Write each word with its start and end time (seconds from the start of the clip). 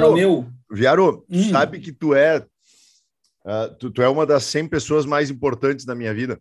Viaro, 0.00 0.14
meu. 0.14 0.46
Viaro, 0.70 1.26
hum. 1.28 1.50
sabe 1.50 1.80
que 1.80 1.92
tu 1.92 2.14
é 2.14 2.38
uh, 3.44 3.74
tu, 3.78 3.90
tu 3.90 4.02
é 4.02 4.08
uma 4.08 4.26
das 4.26 4.44
100 4.44 4.68
pessoas 4.68 5.06
mais 5.06 5.30
importantes 5.30 5.84
da 5.84 5.94
minha 5.94 6.12
vida. 6.12 6.40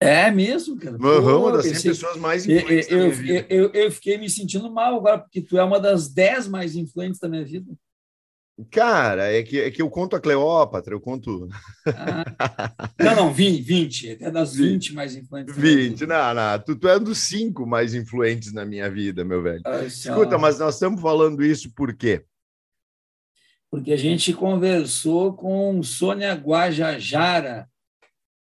É 0.00 0.30
mesmo, 0.30 0.76
cara. 0.76 0.96
Uhum, 0.96 1.42
uma 1.42 1.52
das 1.52 1.64
100 1.64 1.72
pensei... 1.72 1.90
pessoas 1.92 2.16
mais 2.16 2.46
influentes 2.46 2.90
eu, 2.90 2.98
eu, 2.98 3.12
eu, 3.12 3.46
eu, 3.48 3.72
eu, 3.72 3.90
fiquei 3.90 4.18
me 4.18 4.28
sentindo 4.28 4.70
mal 4.70 4.96
agora, 4.96 5.18
porque 5.18 5.40
tu 5.40 5.56
é 5.56 5.64
uma 5.64 5.80
das 5.80 6.08
10 6.08 6.48
mais 6.48 6.74
influentes 6.76 7.20
da 7.20 7.28
minha 7.28 7.44
vida. 7.44 7.72
Cara, 8.70 9.32
é 9.32 9.42
que, 9.42 9.60
é 9.60 9.70
que 9.70 9.82
eu 9.82 9.90
conto 9.90 10.14
a 10.14 10.20
Cleópatra, 10.20 10.94
eu 10.94 11.00
conto. 11.00 11.48
Ah. 11.86 12.24
Não, 13.02 13.16
não, 13.16 13.32
20, 13.32 13.60
20, 13.60 14.18
é 14.22 14.30
das 14.30 14.54
20, 14.54 14.90
20 14.90 14.94
mais 14.94 15.16
influentes. 15.16 15.56
20, 15.56 16.06
não, 16.06 16.34
não, 16.34 16.58
tu, 16.58 16.76
tu 16.76 16.88
é 16.88 16.96
um 16.96 17.02
dos 17.02 17.18
5 17.18 17.66
mais 17.66 17.94
influentes 17.94 18.52
na 18.52 18.64
minha 18.64 18.88
vida, 18.88 19.24
meu 19.24 19.42
velho. 19.42 19.60
Ai, 19.66 19.86
Escuta, 19.86 20.38
mas 20.38 20.58
nós 20.58 20.74
estamos 20.74 21.00
falando 21.00 21.44
isso 21.44 21.70
por 21.74 21.94
quê? 21.94 22.24
Porque 23.70 23.92
a 23.92 23.96
gente 23.96 24.32
conversou 24.32 25.34
com 25.34 25.82
Sônia 25.82 26.32
Guajajara, 26.34 27.68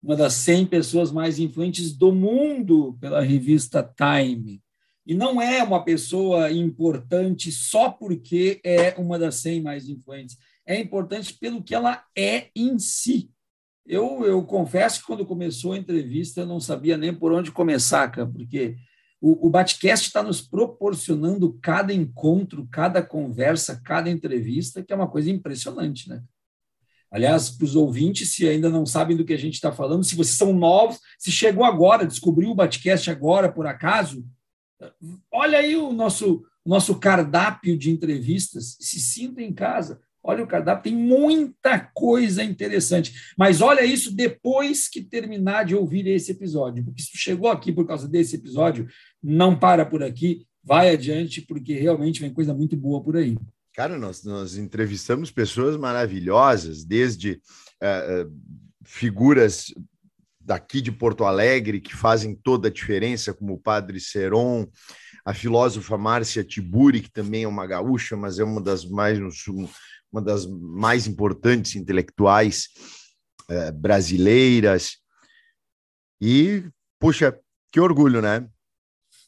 uma 0.02 0.14
das 0.14 0.34
100 0.34 0.66
pessoas 0.66 1.10
mais 1.10 1.38
influentes 1.38 1.96
do 1.96 2.12
mundo 2.12 2.96
pela 3.00 3.22
revista 3.22 3.82
Time. 3.82 4.62
E 5.06 5.14
não 5.14 5.40
é 5.40 5.62
uma 5.62 5.84
pessoa 5.84 6.50
importante 6.50 7.52
só 7.52 7.90
porque 7.90 8.60
é 8.64 8.94
uma 8.96 9.18
das 9.18 9.36
100 9.36 9.62
mais 9.62 9.88
influentes. 9.88 10.38
É 10.66 10.80
importante 10.80 11.34
pelo 11.34 11.62
que 11.62 11.74
ela 11.74 12.02
é 12.16 12.48
em 12.56 12.78
si. 12.78 13.30
Eu, 13.86 14.24
eu 14.24 14.42
confesso 14.44 15.00
que 15.00 15.06
quando 15.06 15.26
começou 15.26 15.72
a 15.72 15.78
entrevista 15.78 16.40
eu 16.40 16.46
não 16.46 16.58
sabia 16.58 16.96
nem 16.96 17.12
por 17.12 17.32
onde 17.32 17.52
começar, 17.52 18.10
cara, 18.10 18.26
porque 18.26 18.76
o, 19.20 19.46
o 19.46 19.50
Batcast 19.50 20.06
está 20.06 20.22
nos 20.22 20.40
proporcionando 20.40 21.58
cada 21.60 21.92
encontro, 21.92 22.66
cada 22.70 23.02
conversa, 23.02 23.80
cada 23.84 24.08
entrevista, 24.08 24.82
que 24.82 24.92
é 24.92 24.96
uma 24.96 25.10
coisa 25.10 25.30
impressionante, 25.30 26.08
né? 26.08 26.22
Aliás, 27.10 27.48
para 27.48 27.64
os 27.64 27.76
ouvintes, 27.76 28.34
se 28.34 28.48
ainda 28.48 28.68
não 28.68 28.84
sabem 28.84 29.16
do 29.16 29.24
que 29.24 29.32
a 29.32 29.38
gente 29.38 29.54
está 29.54 29.70
falando, 29.70 30.02
se 30.02 30.16
vocês 30.16 30.36
são 30.36 30.52
novos, 30.52 30.98
se 31.18 31.30
chegou 31.30 31.64
agora, 31.64 32.06
descobriu 32.06 32.50
o 32.50 32.54
Batcast 32.54 33.08
agora, 33.10 33.52
por 33.52 33.66
acaso, 33.66 34.26
Olha 35.32 35.58
aí 35.58 35.76
o 35.76 35.92
nosso, 35.92 36.44
nosso 36.64 36.98
cardápio 36.98 37.76
de 37.78 37.90
entrevistas. 37.90 38.76
Se 38.80 38.98
sinta 39.00 39.42
em 39.42 39.52
casa. 39.52 40.00
Olha 40.26 40.42
o 40.42 40.46
cardápio, 40.46 40.84
tem 40.84 40.96
muita 40.96 41.78
coisa 41.78 42.42
interessante. 42.42 43.12
Mas 43.36 43.60
olha 43.60 43.84
isso 43.84 44.10
depois 44.10 44.88
que 44.88 45.02
terminar 45.02 45.64
de 45.64 45.74
ouvir 45.74 46.06
esse 46.06 46.32
episódio. 46.32 46.82
Porque 46.82 47.02
se 47.02 47.16
chegou 47.16 47.50
aqui 47.50 47.70
por 47.70 47.86
causa 47.86 48.08
desse 48.08 48.36
episódio, 48.36 48.88
não 49.22 49.58
para 49.58 49.84
por 49.84 50.02
aqui, 50.02 50.46
vai 50.62 50.88
adiante, 50.88 51.42
porque 51.42 51.74
realmente 51.74 52.20
vem 52.20 52.32
coisa 52.32 52.54
muito 52.54 52.74
boa 52.74 53.02
por 53.02 53.18
aí. 53.18 53.36
Cara, 53.74 53.98
nós, 53.98 54.24
nós 54.24 54.56
entrevistamos 54.56 55.30
pessoas 55.30 55.76
maravilhosas, 55.76 56.84
desde 56.84 57.32
uh, 57.82 58.26
uh, 58.26 58.32
figuras 58.82 59.74
daqui 60.44 60.80
de 60.80 60.92
Porto 60.92 61.24
Alegre 61.24 61.80
que 61.80 61.96
fazem 61.96 62.34
toda 62.34 62.68
a 62.68 62.70
diferença, 62.70 63.32
como 63.32 63.54
o 63.54 63.58
Padre 63.58 63.98
Seron, 63.98 64.68
a 65.24 65.32
filósofa 65.32 65.96
Márcia 65.96 66.44
Tiburi, 66.44 67.00
que 67.00 67.10
também 67.10 67.44
é 67.44 67.48
uma 67.48 67.66
gaúcha, 67.66 68.16
mas 68.16 68.38
é 68.38 68.44
uma 68.44 68.60
das 68.60 68.84
mais, 68.84 69.18
uma 70.12 70.20
das 70.20 70.46
mais 70.46 71.06
importantes 71.06 71.76
intelectuais 71.76 72.68
eh, 73.48 73.72
brasileiras. 73.72 74.98
E, 76.20 76.64
puxa, 77.00 77.38
que 77.72 77.80
orgulho, 77.80 78.20
né? 78.20 78.46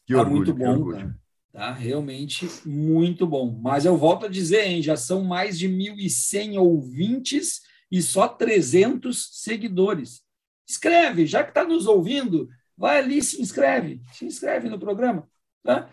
Que 0.06 0.12
tá 0.12 0.20
orgulho, 0.20 0.36
muito 0.36 0.54
bom, 0.54 0.70
orgulho. 0.70 0.98
Cara. 0.98 1.20
Tá 1.52 1.72
realmente 1.72 2.46
muito 2.66 3.26
bom. 3.26 3.58
Mas 3.62 3.86
eu 3.86 3.96
volto 3.96 4.26
a 4.26 4.28
dizer, 4.28 4.66
hein, 4.66 4.82
já 4.82 4.94
são 4.94 5.24
mais 5.24 5.58
de 5.58 5.66
1.100 5.66 6.58
ouvintes 6.60 7.62
e 7.90 8.02
só 8.02 8.28
300 8.28 9.40
seguidores. 9.42 10.25
Escreve, 10.66 11.26
já 11.26 11.44
que 11.44 11.50
está 11.50 11.64
nos 11.64 11.86
ouvindo, 11.86 12.48
vai 12.76 12.98
ali 12.98 13.22
se 13.22 13.40
inscreve, 13.40 14.02
se 14.12 14.24
inscreve 14.24 14.68
no 14.68 14.78
programa. 14.78 15.28
Tá? 15.62 15.88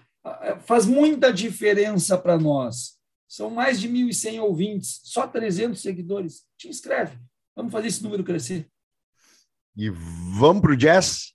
Faz 0.65 0.85
muita 0.85 1.31
diferença 1.31 2.17
para 2.17 2.37
nós. 2.37 2.97
São 3.27 3.49
mais 3.49 3.79
de 3.79 3.89
1.100 3.89 4.41
ouvintes, 4.41 5.01
só 5.03 5.27
300 5.27 5.81
seguidores. 5.81 6.43
Te 6.57 6.67
inscreve. 6.67 7.17
Vamos 7.55 7.71
fazer 7.71 7.87
esse 7.87 8.03
número 8.03 8.23
crescer. 8.23 8.69
E 9.75 9.89
vamos 9.89 10.61
para 10.61 10.71
o 10.71 10.77
jazz? 10.77 11.33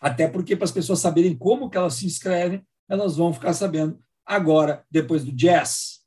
Até 0.00 0.28
porque, 0.28 0.56
para 0.56 0.64
as 0.64 0.72
pessoas 0.72 0.98
saberem 0.98 1.36
como 1.36 1.70
que 1.70 1.76
elas 1.76 1.94
se 1.94 2.06
inscrevem, 2.06 2.66
elas 2.88 3.16
vão 3.16 3.32
ficar 3.32 3.52
sabendo 3.52 4.02
agora, 4.24 4.84
depois 4.90 5.24
do 5.24 5.32
jazz. 5.32 6.00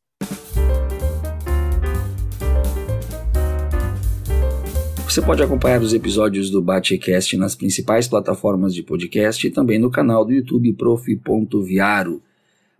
Você 5.13 5.21
pode 5.21 5.43
acompanhar 5.43 5.79
os 5.79 5.93
episódios 5.93 6.49
do 6.49 6.59
Batecast 6.59 7.37
nas 7.37 7.53
principais 7.53 8.07
plataformas 8.07 8.73
de 8.73 8.81
podcast 8.81 9.45
e 9.45 9.51
também 9.51 9.77
no 9.77 9.91
canal 9.91 10.25
do 10.25 10.33
YouTube 10.33 10.73
prof.viaro. 10.73 12.19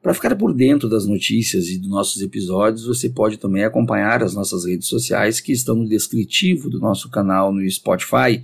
Para 0.02 0.16
ficar 0.16 0.36
por 0.36 0.52
dentro 0.52 0.90
das 0.90 1.06
notícias 1.06 1.68
e 1.68 1.78
dos 1.78 1.92
nossos 1.92 2.24
episódios, 2.24 2.88
você 2.88 3.08
pode 3.08 3.38
também 3.38 3.64
acompanhar 3.64 4.24
as 4.24 4.34
nossas 4.34 4.66
redes 4.66 4.88
sociais 4.88 5.40
que 5.40 5.52
estão 5.52 5.76
no 5.76 5.88
descritivo 5.88 6.72
do 6.72 6.80
nosso 6.80 7.08
canal 7.08 7.54
no 7.54 7.70
Spotify 7.70 8.44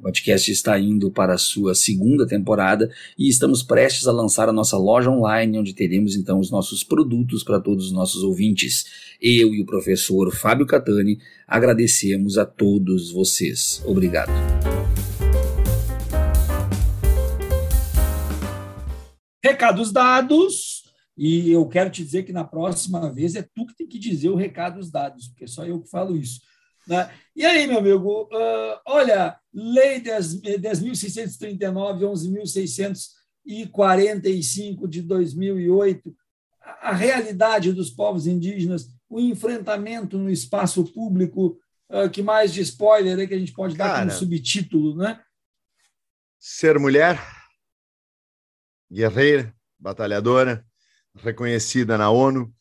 O 0.00 0.02
podcast 0.02 0.50
está 0.50 0.80
indo 0.80 1.10
para 1.10 1.34
a 1.34 1.38
sua 1.38 1.74
segunda 1.74 2.26
temporada 2.26 2.90
e 3.18 3.28
estamos 3.28 3.62
prestes 3.62 4.08
a 4.08 4.12
lançar 4.12 4.48
a 4.48 4.52
nossa 4.52 4.78
loja 4.78 5.10
online, 5.10 5.58
onde 5.58 5.74
teremos 5.74 6.16
então 6.16 6.40
os 6.40 6.50
nossos 6.50 6.82
produtos 6.82 7.44
para 7.44 7.60
todos 7.60 7.88
os 7.88 7.92
nossos 7.92 8.22
ouvintes. 8.22 8.86
Eu 9.20 9.54
e 9.54 9.60
o 9.60 9.66
professor 9.66 10.34
Fábio 10.34 10.64
Catani 10.64 11.18
agradecemos 11.46 12.38
a 12.38 12.46
todos 12.46 13.12
vocês. 13.12 13.82
Obrigado. 13.84 14.32
Recados 19.44 19.92
dados. 19.92 20.84
E 21.14 21.50
eu 21.50 21.68
quero 21.68 21.90
te 21.90 22.02
dizer 22.02 22.22
que 22.22 22.32
na 22.32 22.44
próxima 22.44 23.12
vez 23.12 23.34
é 23.34 23.42
tu 23.42 23.66
que 23.66 23.76
tem 23.76 23.86
que 23.86 23.98
dizer 23.98 24.30
o 24.30 24.34
recados 24.34 24.90
dados, 24.90 25.28
porque 25.28 25.44
é 25.44 25.46
só 25.46 25.66
eu 25.66 25.78
que 25.82 25.90
falo 25.90 26.16
isso. 26.16 26.40
Né? 26.86 27.10
E 27.34 27.44
aí, 27.44 27.66
meu 27.66 27.78
amigo, 27.78 28.22
uh, 28.24 28.78
olha, 28.86 29.36
Lei 29.52 30.00
10.639, 30.00 32.04
11.645 33.46 34.88
de 34.88 35.02
2008, 35.02 36.16
a, 36.60 36.90
a 36.90 36.92
realidade 36.92 37.72
dos 37.72 37.90
povos 37.90 38.26
indígenas, 38.26 38.88
o 39.08 39.20
enfrentamento 39.20 40.18
no 40.18 40.30
espaço 40.30 40.84
público, 40.84 41.58
uh, 41.90 42.08
que 42.10 42.22
mais 42.22 42.52
de 42.52 42.60
spoiler 42.60 43.26
que 43.26 43.34
a 43.34 43.38
gente 43.38 43.52
pode 43.52 43.76
Cara, 43.76 43.92
dar 43.92 43.98
como 44.00 44.12
subtítulo, 44.12 44.96
né? 44.96 45.20
Ser 46.38 46.78
mulher, 46.78 47.18
guerreira, 48.90 49.54
batalhadora, 49.78 50.64
reconhecida 51.14 51.98
na 51.98 52.10
ONU, 52.10 52.54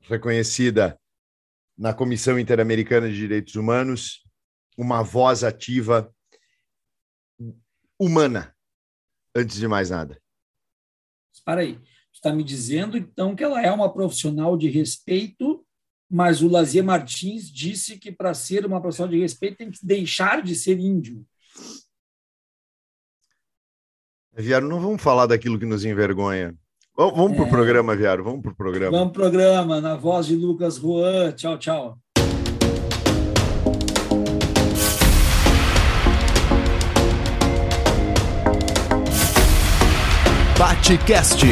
reconhecida 0.00 0.98
na 1.76 1.92
Comissão 1.92 2.38
Interamericana 2.38 3.08
de 3.08 3.16
Direitos 3.16 3.54
Humanos, 3.56 4.24
uma 4.76 5.02
voz 5.02 5.44
ativa 5.44 6.12
humana, 7.98 8.54
antes 9.34 9.56
de 9.56 9.68
mais 9.68 9.90
nada. 9.90 10.20
Para 11.44 11.60
aí, 11.60 11.80
está 12.12 12.32
me 12.32 12.42
dizendo 12.42 12.96
então 12.96 13.36
que 13.36 13.44
ela 13.44 13.60
é 13.60 13.70
uma 13.70 13.92
profissional 13.92 14.56
de 14.56 14.68
respeito, 14.68 15.64
mas 16.08 16.42
o 16.42 16.48
Lazier 16.48 16.84
Martins 16.84 17.50
disse 17.50 17.98
que 17.98 18.10
para 18.10 18.32
ser 18.34 18.64
uma 18.64 18.80
profissional 18.80 19.12
de 19.12 19.20
respeito 19.20 19.58
tem 19.58 19.70
que 19.70 19.84
deixar 19.84 20.42
de 20.42 20.54
ser 20.54 20.78
índio. 20.78 21.26
Viário, 24.32 24.68
não 24.68 24.80
vamos 24.80 25.02
falar 25.02 25.26
daquilo 25.26 25.58
que 25.58 25.66
nos 25.66 25.84
envergonha. 25.84 26.56
Vamos, 26.96 27.16
vamos 27.16 27.32
é... 27.32 27.36
pro 27.36 27.46
programa, 27.48 27.96
Viário, 27.96 28.22
vamos 28.22 28.40
pro 28.40 28.54
programa. 28.54 28.96
Vamos 28.96 29.12
pro 29.12 29.22
programa, 29.22 29.80
na 29.80 29.96
voz 29.96 30.26
de 30.26 30.36
Lucas 30.36 30.76
Juan. 30.76 31.32
Tchau, 31.32 31.58
tchau. 31.58 31.98
Batecast, 40.56 41.44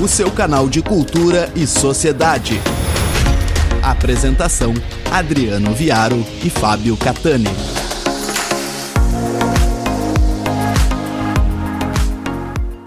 o 0.00 0.06
seu 0.06 0.30
canal 0.30 0.68
de 0.68 0.80
cultura 0.82 1.50
e 1.56 1.66
sociedade. 1.66 2.60
Apresentação: 3.82 4.72
Adriano 5.10 5.74
Viaro 5.74 6.24
e 6.44 6.48
Fábio 6.48 6.96
Catani. 6.96 7.83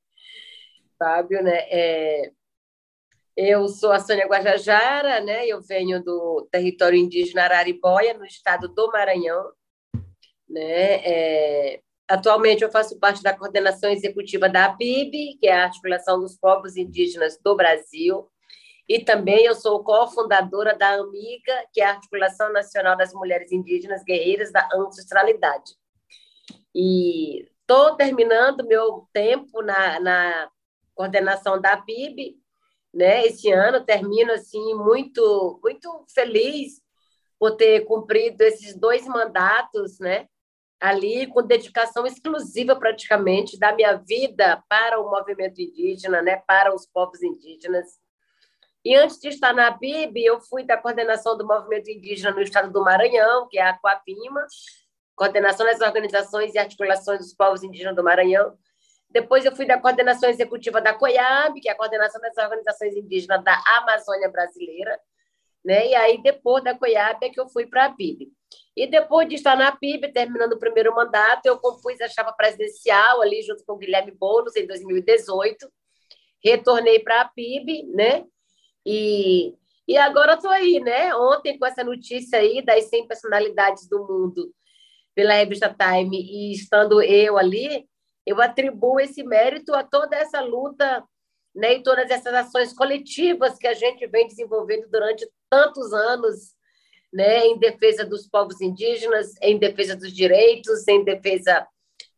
Fábio, 0.99 1.43
né? 1.43 1.59
É, 1.71 2.33
eu 3.37 3.69
sou 3.69 3.93
a 3.93 4.01
Sônia 4.01 4.27
Guajajara, 4.27 5.21
né? 5.21 5.47
Eu 5.47 5.61
venho 5.61 6.03
do 6.03 6.49
território 6.51 6.99
indígena 6.99 7.45
Araribóia, 7.45 8.15
no 8.15 8.25
estado 8.25 8.69
do 8.69 8.89
Maranhão, 8.89 9.53
né? 10.49 11.05
É, 11.05 11.81
atualmente 12.09 12.63
eu 12.63 12.71
faço 12.71 12.99
parte 12.99 13.23
da 13.23 13.37
coordenação 13.37 13.91
executiva 13.91 14.49
da 14.49 14.67
APIB, 14.67 15.39
que 15.41 15.49
é 15.49 15.53
a 15.53 15.65
Articulação 15.65 16.21
dos 16.21 16.37
Povos 16.37 16.77
Indígenas 16.77 17.39
do 17.43 17.57
Brasil, 17.57 18.29
e 18.89 18.99
também 18.99 19.45
eu 19.45 19.55
sou 19.55 19.85
cofundadora 19.85 20.77
da 20.77 20.95
AMIGA, 20.95 21.65
que 21.73 21.81
é 21.81 21.85
a 21.85 21.93
Articulação 21.93 22.53
Nacional 22.53 22.97
das 22.97 23.15
Mulheres 23.15 23.53
Indígenas 23.53 24.03
Guerreiras 24.03 24.51
da 24.51 24.69
Ancestralidade. 24.75 25.77
E 26.75 27.49
estou 27.61 27.95
terminando 27.95 28.67
meu 28.67 29.09
tempo 29.13 29.63
na, 29.63 30.01
na 30.01 30.51
coordenação 30.93 31.61
da 31.61 31.77
PIB, 31.77 32.37
né? 32.93 33.27
Esse 33.27 33.51
ano 33.51 33.85
termino 33.85 34.33
assim 34.33 34.75
muito 34.75 35.61
muito 35.63 36.05
feliz 36.15 36.81
por 37.39 37.57
ter 37.57 37.85
cumprido 37.87 38.43
esses 38.43 38.77
dois 38.77 39.07
mandatos, 39.07 39.99
né? 39.99 40.27
Ali 40.81 41.27
com 41.27 41.43
dedicação 41.43 42.07
exclusiva 42.07 42.77
praticamente 42.77 43.59
da 43.59 43.75
minha 43.75 43.95
vida 43.97 44.63
para 44.69 45.01
o 45.01 45.11
movimento 45.11 45.61
indígena, 45.61 46.23
né? 46.23 46.43
Para 46.47 46.75
os 46.75 46.87
povos 46.87 47.23
indígenas 47.23 48.01
e 48.85 48.95
antes 48.97 49.19
de 49.19 49.29
estar 49.29 49.53
na 49.53 49.77
PIB, 49.77 50.25
eu 50.25 50.41
fui 50.41 50.65
da 50.65 50.77
coordenação 50.77 51.37
do 51.37 51.47
movimento 51.47 51.91
indígena 51.91 52.31
no 52.31 52.41
estado 52.41 52.73
do 52.73 52.83
Maranhão, 52.83 53.47
que 53.49 53.59
é 53.59 53.63
a 53.63 53.77
Coapima, 53.79 54.47
coordenação 55.15 55.67
das 55.67 55.81
organizações 55.81 56.55
e 56.55 56.59
articulações 56.59 57.19
dos 57.19 57.35
povos 57.35 57.63
indígenas 57.63 57.95
do 57.95 58.03
Maranhão. 58.03 58.57
Depois 59.11 59.45
eu 59.45 59.55
fui 59.55 59.67
da 59.67 59.81
coordenação 59.81 60.31
executiva 60.31 60.81
da 60.81 60.95
COIAB, 60.95 61.61
que 61.61 61.69
é 61.69 61.73
a 61.73 61.77
coordenação 61.77 62.21
das 62.21 62.37
organizações 62.37 62.97
indígenas 62.97 63.43
da 63.43 63.61
Amazônia 63.79 64.31
Brasileira. 64.31 64.99
Né? 65.65 65.89
E 65.89 65.95
aí, 65.95 66.23
depois 66.23 66.63
da 66.63 66.77
COIAB, 66.79 67.25
é 67.25 67.29
que 67.29 67.41
eu 67.41 67.49
fui 67.49 67.67
para 67.67 67.87
a 67.87 67.93
PIB. 67.93 68.33
E 68.77 68.87
depois 68.87 69.29
de 69.29 69.35
estar 69.35 69.57
na 69.57 69.73
PIB, 69.73 70.13
terminando 70.13 70.53
o 70.53 70.59
primeiro 70.59 70.95
mandato, 70.95 71.45
eu 71.45 71.59
compus 71.59 72.01
a 72.01 72.09
chapa 72.09 72.33
presidencial 72.33 73.21
ali 73.21 73.43
junto 73.43 73.65
com 73.65 73.75
o 73.75 73.77
Guilherme 73.77 74.13
Boulos 74.13 74.57
em 74.57 74.67
2018. 74.67 75.71
Retornei 76.43 77.01
para 77.01 77.23
a 77.23 77.29
PIB, 77.29 77.83
né? 77.93 78.25
E, 78.87 79.55
e 79.87 79.99
agora 79.99 80.35
estou 80.35 80.51
aí, 80.51 80.81
né? 80.81 81.15
Ontem, 81.15 81.59
com 81.59 81.67
essa 81.67 81.83
notícia 81.83 82.39
aí 82.39 82.63
das 82.63 82.85
100 82.85 83.09
personalidades 83.09 83.89
do 83.89 83.99
mundo 84.07 84.55
pela 85.15 85.35
revista 85.35 85.69
Time, 85.69 86.17
e 86.17 86.53
estando 86.53 87.03
eu 87.03 87.37
ali, 87.37 87.90
eu 88.27 88.41
atribuo 88.41 89.01
esse 89.01 89.23
mérito 89.23 89.75
a 89.75 89.83
toda 89.83 90.17
essa 90.17 90.41
luta 90.41 91.05
né, 91.55 91.75
e 91.75 91.83
todas 91.83 92.11
essas 92.11 92.33
ações 92.35 92.73
coletivas 92.73 93.59
que 93.59 93.67
a 93.67 93.75
gente 93.75 94.07
vem 94.07 94.27
desenvolvendo 94.27 94.89
durante 94.89 95.29
tantos 95.49 95.93
anos 95.93 96.55
né, 97.13 97.47
em 97.47 97.59
defesa 97.59 98.05
dos 98.05 98.29
povos 98.29 98.61
indígenas, 98.61 99.35
em 99.43 99.59
defesa 99.59 99.97
dos 99.97 100.13
direitos, 100.13 100.87
em 100.87 101.03
defesa 101.03 101.67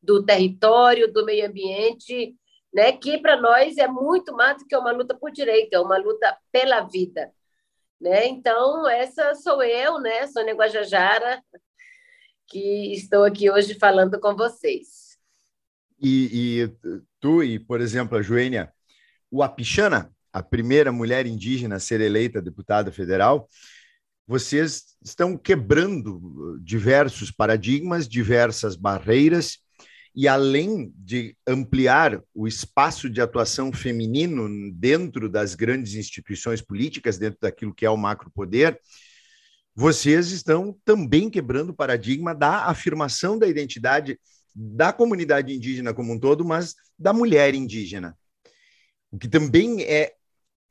do 0.02 0.24
território, 0.24 1.10
do 1.12 1.24
meio 1.24 1.46
ambiente 1.46 2.36
né? 2.72 2.92
que 2.92 3.18
para 3.18 3.40
nós 3.40 3.76
é 3.76 3.86
muito 3.86 4.32
mais 4.32 4.58
do 4.58 4.66
que 4.66 4.76
uma 4.76 4.92
luta 4.92 5.14
por 5.14 5.30
direito, 5.30 5.74
é 5.74 5.80
uma 5.80 5.98
luta 5.98 6.36
pela 6.50 6.80
vida. 6.80 7.32
Né? 8.00 8.26
Então, 8.26 8.88
essa 8.88 9.34
sou 9.34 9.62
eu, 9.62 10.00
né, 10.00 10.26
Sônia 10.26 10.54
Guajajara, 10.54 11.42
que 12.48 12.92
estou 12.92 13.24
aqui 13.24 13.50
hoje 13.50 13.74
falando 13.74 14.18
com 14.18 14.34
vocês. 14.34 15.01
E, 16.02 16.62
e 16.62 16.98
tu 17.20 17.42
e, 17.42 17.58
por 17.58 17.80
exemplo, 17.80 18.18
a 18.18 18.22
Joênia, 18.22 18.72
o 19.30 19.42
Apixana, 19.42 20.10
a 20.32 20.42
primeira 20.42 20.90
mulher 20.90 21.26
indígena 21.26 21.76
a 21.76 21.80
ser 21.80 22.00
eleita 22.00 22.42
deputada 22.42 22.90
federal, 22.90 23.48
vocês 24.26 24.96
estão 25.04 25.36
quebrando 25.36 26.58
diversos 26.60 27.30
paradigmas, 27.30 28.08
diversas 28.08 28.74
barreiras 28.74 29.58
e 30.14 30.28
além 30.28 30.92
de 30.96 31.36
ampliar 31.46 32.20
o 32.34 32.46
espaço 32.46 33.08
de 33.08 33.20
atuação 33.20 33.72
feminino 33.72 34.48
dentro 34.74 35.28
das 35.28 35.54
grandes 35.54 35.94
instituições 35.94 36.60
políticas, 36.60 37.18
dentro 37.18 37.38
daquilo 37.40 37.74
que 37.74 37.86
é 37.86 37.90
o 37.90 37.96
macropoder, 37.96 38.78
vocês 39.74 40.30
estão 40.30 40.78
também 40.84 41.30
quebrando 41.30 41.70
o 41.70 41.74
paradigma 41.74 42.34
da 42.34 42.66
afirmação 42.66 43.38
da 43.38 43.48
identidade 43.48 44.18
da 44.54 44.92
comunidade 44.92 45.54
indígena 45.54 45.94
como 45.94 46.12
um 46.12 46.18
todo, 46.18 46.44
mas 46.44 46.74
da 46.98 47.12
mulher 47.12 47.54
indígena. 47.54 48.16
O 49.10 49.18
que 49.18 49.28
também 49.28 49.82
é 49.82 50.14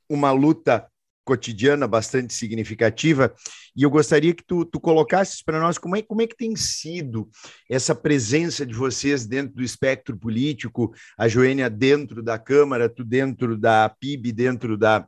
uma 0.09 0.31
luta 0.31 0.87
cotidiana 1.23 1.87
bastante 1.87 2.33
significativa, 2.33 3.33
e 3.75 3.83
eu 3.83 3.89
gostaria 3.89 4.33
que 4.33 4.43
tu, 4.43 4.65
tu 4.65 4.79
colocasses 4.79 5.41
para 5.41 5.59
nós 5.59 5.77
como 5.77 5.95
é, 5.95 6.01
como 6.01 6.21
é 6.21 6.27
que 6.27 6.35
tem 6.35 6.55
sido 6.55 7.29
essa 7.69 7.93
presença 7.93 8.65
de 8.65 8.73
vocês 8.73 9.25
dentro 9.25 9.55
do 9.55 9.63
espectro 9.63 10.17
político, 10.17 10.93
a 11.17 11.27
Joênia 11.27 11.69
dentro 11.69 12.23
da 12.23 12.39
Câmara, 12.39 12.89
tu 12.89 13.03
dentro 13.03 13.55
da 13.55 13.87
PIB, 13.87 14.31
dentro 14.31 14.77
da 14.77 15.07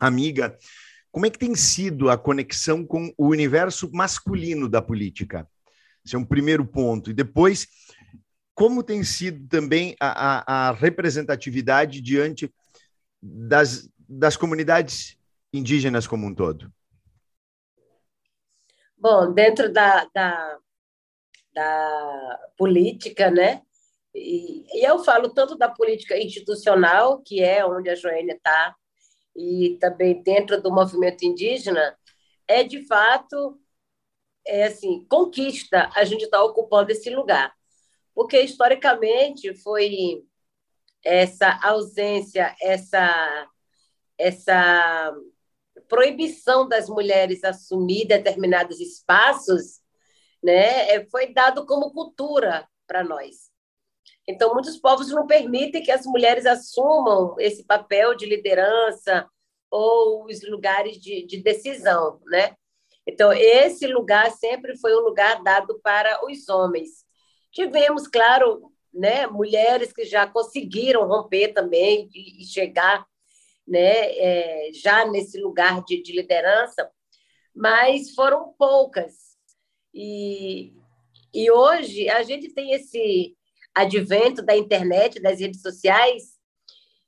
Amiga, 0.00 0.56
como 1.12 1.26
é 1.26 1.30
que 1.30 1.38
tem 1.38 1.54
sido 1.54 2.08
a 2.08 2.16
conexão 2.16 2.84
com 2.84 3.12
o 3.18 3.28
universo 3.28 3.90
masculino 3.92 4.68
da 4.68 4.80
política? 4.80 5.46
Esse 6.04 6.16
é 6.16 6.18
um 6.18 6.24
primeiro 6.24 6.64
ponto. 6.64 7.10
E 7.10 7.14
depois, 7.14 7.66
como 8.60 8.82
tem 8.82 9.02
sido 9.02 9.48
também 9.48 9.96
a, 9.98 10.10
a, 10.10 10.68
a 10.68 10.72
representatividade 10.72 11.98
diante 12.02 12.52
das, 13.22 13.88
das 14.06 14.36
comunidades 14.36 15.16
indígenas 15.50 16.06
como 16.06 16.26
um 16.26 16.34
todo? 16.34 16.70
Bom, 18.98 19.32
dentro 19.32 19.72
da, 19.72 20.04
da, 20.14 20.58
da 21.54 22.38
política, 22.58 23.30
né? 23.30 23.62
E, 24.14 24.66
e, 24.74 24.86
eu 24.86 25.02
falo 25.02 25.30
tanto 25.30 25.56
da 25.56 25.70
política 25.70 26.18
institucional, 26.18 27.22
que 27.22 27.42
é 27.42 27.64
onde 27.64 27.88
a 27.88 27.94
Joênia 27.94 28.34
está, 28.34 28.76
e 29.34 29.78
também 29.80 30.22
dentro 30.22 30.60
do 30.60 30.70
movimento 30.70 31.24
indígena, 31.24 31.96
é 32.46 32.62
de 32.62 32.86
fato 32.86 33.58
é 34.46 34.64
assim 34.64 35.06
conquista 35.08 35.90
a 35.94 36.04
gente 36.04 36.24
está 36.24 36.42
ocupando 36.42 36.90
esse 36.90 37.08
lugar, 37.08 37.54
porque 38.20 38.38
historicamente 38.38 39.54
foi 39.54 40.22
essa 41.02 41.58
ausência, 41.62 42.54
essa 42.60 43.48
essa 44.18 45.16
proibição 45.88 46.68
das 46.68 46.90
mulheres 46.90 47.42
assumir 47.42 48.06
determinados 48.06 48.78
espaços, 48.78 49.80
né, 50.42 50.90
é, 50.90 51.06
foi 51.06 51.32
dado 51.32 51.64
como 51.64 51.94
cultura 51.94 52.68
para 52.86 53.02
nós. 53.02 53.50
Então, 54.28 54.52
muitos 54.52 54.76
povos 54.76 55.08
não 55.08 55.26
permitem 55.26 55.82
que 55.82 55.90
as 55.90 56.04
mulheres 56.04 56.44
assumam 56.44 57.36
esse 57.38 57.64
papel 57.64 58.14
de 58.14 58.26
liderança 58.26 59.26
ou 59.70 60.26
os 60.26 60.46
lugares 60.46 60.98
de, 60.98 61.24
de 61.24 61.42
decisão, 61.42 62.20
né? 62.26 62.54
Então, 63.06 63.32
esse 63.32 63.86
lugar 63.86 64.30
sempre 64.32 64.76
foi 64.76 64.94
um 64.94 65.00
lugar 65.00 65.42
dado 65.42 65.80
para 65.80 66.22
os 66.26 66.46
homens. 66.50 67.08
Tivemos, 67.52 68.06
claro, 68.06 68.72
né, 68.92 69.26
mulheres 69.26 69.92
que 69.92 70.04
já 70.04 70.26
conseguiram 70.26 71.06
romper 71.06 71.48
também 71.48 72.08
e, 72.14 72.44
chegar 72.44 73.06
né, 73.66 74.12
é, 74.16 74.70
já 74.72 75.06
nesse 75.06 75.40
lugar 75.40 75.84
de, 75.84 76.02
de 76.02 76.12
liderança, 76.12 76.90
mas 77.54 78.14
foram 78.14 78.52
poucas. 78.58 79.36
E, 79.94 80.72
e 81.32 81.50
hoje 81.50 82.08
a 82.08 82.22
gente 82.22 82.52
tem 82.52 82.72
esse 82.72 83.36
advento 83.74 84.42
da 84.42 84.56
internet, 84.56 85.20
das 85.20 85.40
redes 85.40 85.62
sociais, 85.62 86.38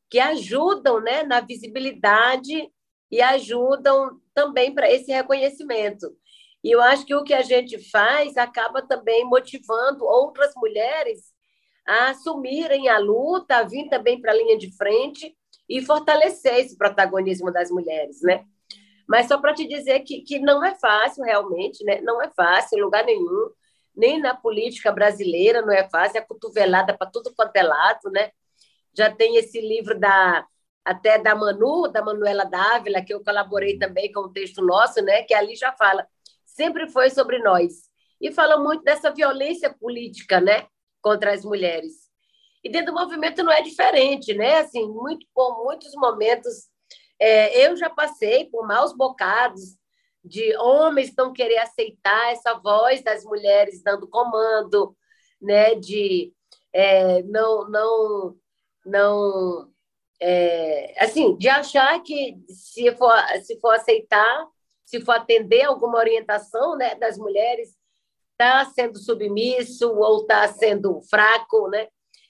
que 0.08 0.18
ajudam 0.18 1.00
né, 1.00 1.22
na 1.22 1.40
visibilidade 1.40 2.70
e 3.10 3.20
ajudam 3.20 4.20
também 4.34 4.74
para 4.74 4.90
esse 4.90 5.10
reconhecimento. 5.10 6.16
E 6.62 6.70
eu 6.70 6.80
acho 6.80 7.04
que 7.04 7.14
o 7.14 7.24
que 7.24 7.34
a 7.34 7.42
gente 7.42 7.78
faz 7.90 8.36
acaba 8.36 8.82
também 8.82 9.24
motivando 9.24 10.04
outras 10.04 10.52
mulheres 10.56 11.32
a 11.86 12.10
assumirem 12.10 12.88
a 12.88 12.98
luta, 12.98 13.56
a 13.56 13.62
vir 13.64 13.88
também 13.88 14.20
para 14.20 14.32
a 14.32 14.34
linha 14.34 14.56
de 14.56 14.74
frente 14.76 15.36
e 15.68 15.82
fortalecer 15.82 16.54
esse 16.60 16.76
protagonismo 16.76 17.52
das 17.52 17.70
mulheres, 17.70 18.20
né? 18.22 18.44
Mas 19.08 19.26
só 19.26 19.38
para 19.38 19.54
te 19.54 19.66
dizer 19.66 20.00
que, 20.00 20.20
que 20.22 20.38
não 20.38 20.64
é 20.64 20.74
fácil, 20.76 21.24
realmente, 21.24 21.84
né? 21.84 22.00
Não 22.02 22.22
é 22.22 22.30
fácil 22.30 22.78
em 22.78 22.82
lugar 22.82 23.04
nenhum 23.04 23.50
nem 23.94 24.20
na 24.20 24.34
política 24.34 24.90
brasileira 24.90 25.62
não 25.62 25.72
é 25.72 25.88
fácil, 25.88 26.18
é 26.18 26.22
cotovelada 26.22 26.96
para 26.96 27.10
tudo 27.10 27.32
quanto 27.34 27.56
é 27.56 27.62
lado, 27.62 28.10
né? 28.10 28.30
Já 28.96 29.10
tem 29.10 29.36
esse 29.36 29.60
livro 29.60 29.98
da 29.98 30.46
até 30.84 31.16
da 31.16 31.34
Manu, 31.34 31.86
da 31.86 32.02
Manuela 32.02 32.44
Dávila, 32.44 33.02
que 33.02 33.14
eu 33.14 33.22
colaborei 33.22 33.78
também 33.78 34.10
com 34.10 34.20
o 34.20 34.32
texto 34.32 34.60
nosso, 34.62 35.00
né? 35.02 35.22
Que 35.22 35.32
ali 35.34 35.54
já 35.54 35.72
fala, 35.72 36.06
sempre 36.54 36.88
foi 36.88 37.10
sobre 37.10 37.38
nós. 37.38 37.90
E 38.20 38.30
fala 38.30 38.56
muito 38.58 38.84
dessa 38.84 39.10
violência 39.10 39.72
política, 39.72 40.40
né? 40.40 40.66
Contra 41.00 41.32
as 41.32 41.44
mulheres. 41.44 42.10
E 42.62 42.70
dentro 42.70 42.92
do 42.92 43.00
movimento 43.00 43.42
não 43.42 43.52
é 43.52 43.60
diferente, 43.62 44.32
né? 44.34 44.58
Assim, 44.58 44.86
muito, 44.88 45.26
por 45.34 45.64
muitos 45.64 45.92
momentos, 45.94 46.68
é, 47.18 47.66
eu 47.66 47.76
já 47.76 47.90
passei 47.90 48.48
por 48.48 48.66
maus 48.66 48.92
bocados, 48.96 49.76
de 50.24 50.56
homens 50.56 51.12
não 51.16 51.32
querer 51.32 51.58
aceitar 51.58 52.32
essa 52.32 52.54
voz 52.54 53.02
das 53.02 53.24
mulheres 53.24 53.82
dando 53.82 54.06
comando, 54.08 54.96
né? 55.40 55.74
De 55.74 56.32
é, 56.72 57.22
não 57.24 57.68
não 57.68 58.36
não 58.86 59.72
é, 60.20 60.94
assim 61.02 61.36
de 61.36 61.48
achar 61.48 62.00
que 62.02 62.36
se 62.48 62.94
for 62.96 63.12
se 63.42 63.58
for 63.60 63.74
aceitar 63.74 64.46
se 64.92 65.04
for 65.04 65.12
atender 65.12 65.62
alguma 65.62 65.98
orientação 65.98 66.76
né 66.76 66.94
das 66.96 67.16
mulheres 67.16 67.74
está 68.32 68.64
sendo 68.66 68.98
submisso 68.98 69.90
ou 69.94 70.22
está 70.22 70.46
sendo 70.48 71.00
fraco 71.08 71.68
né 71.68 71.88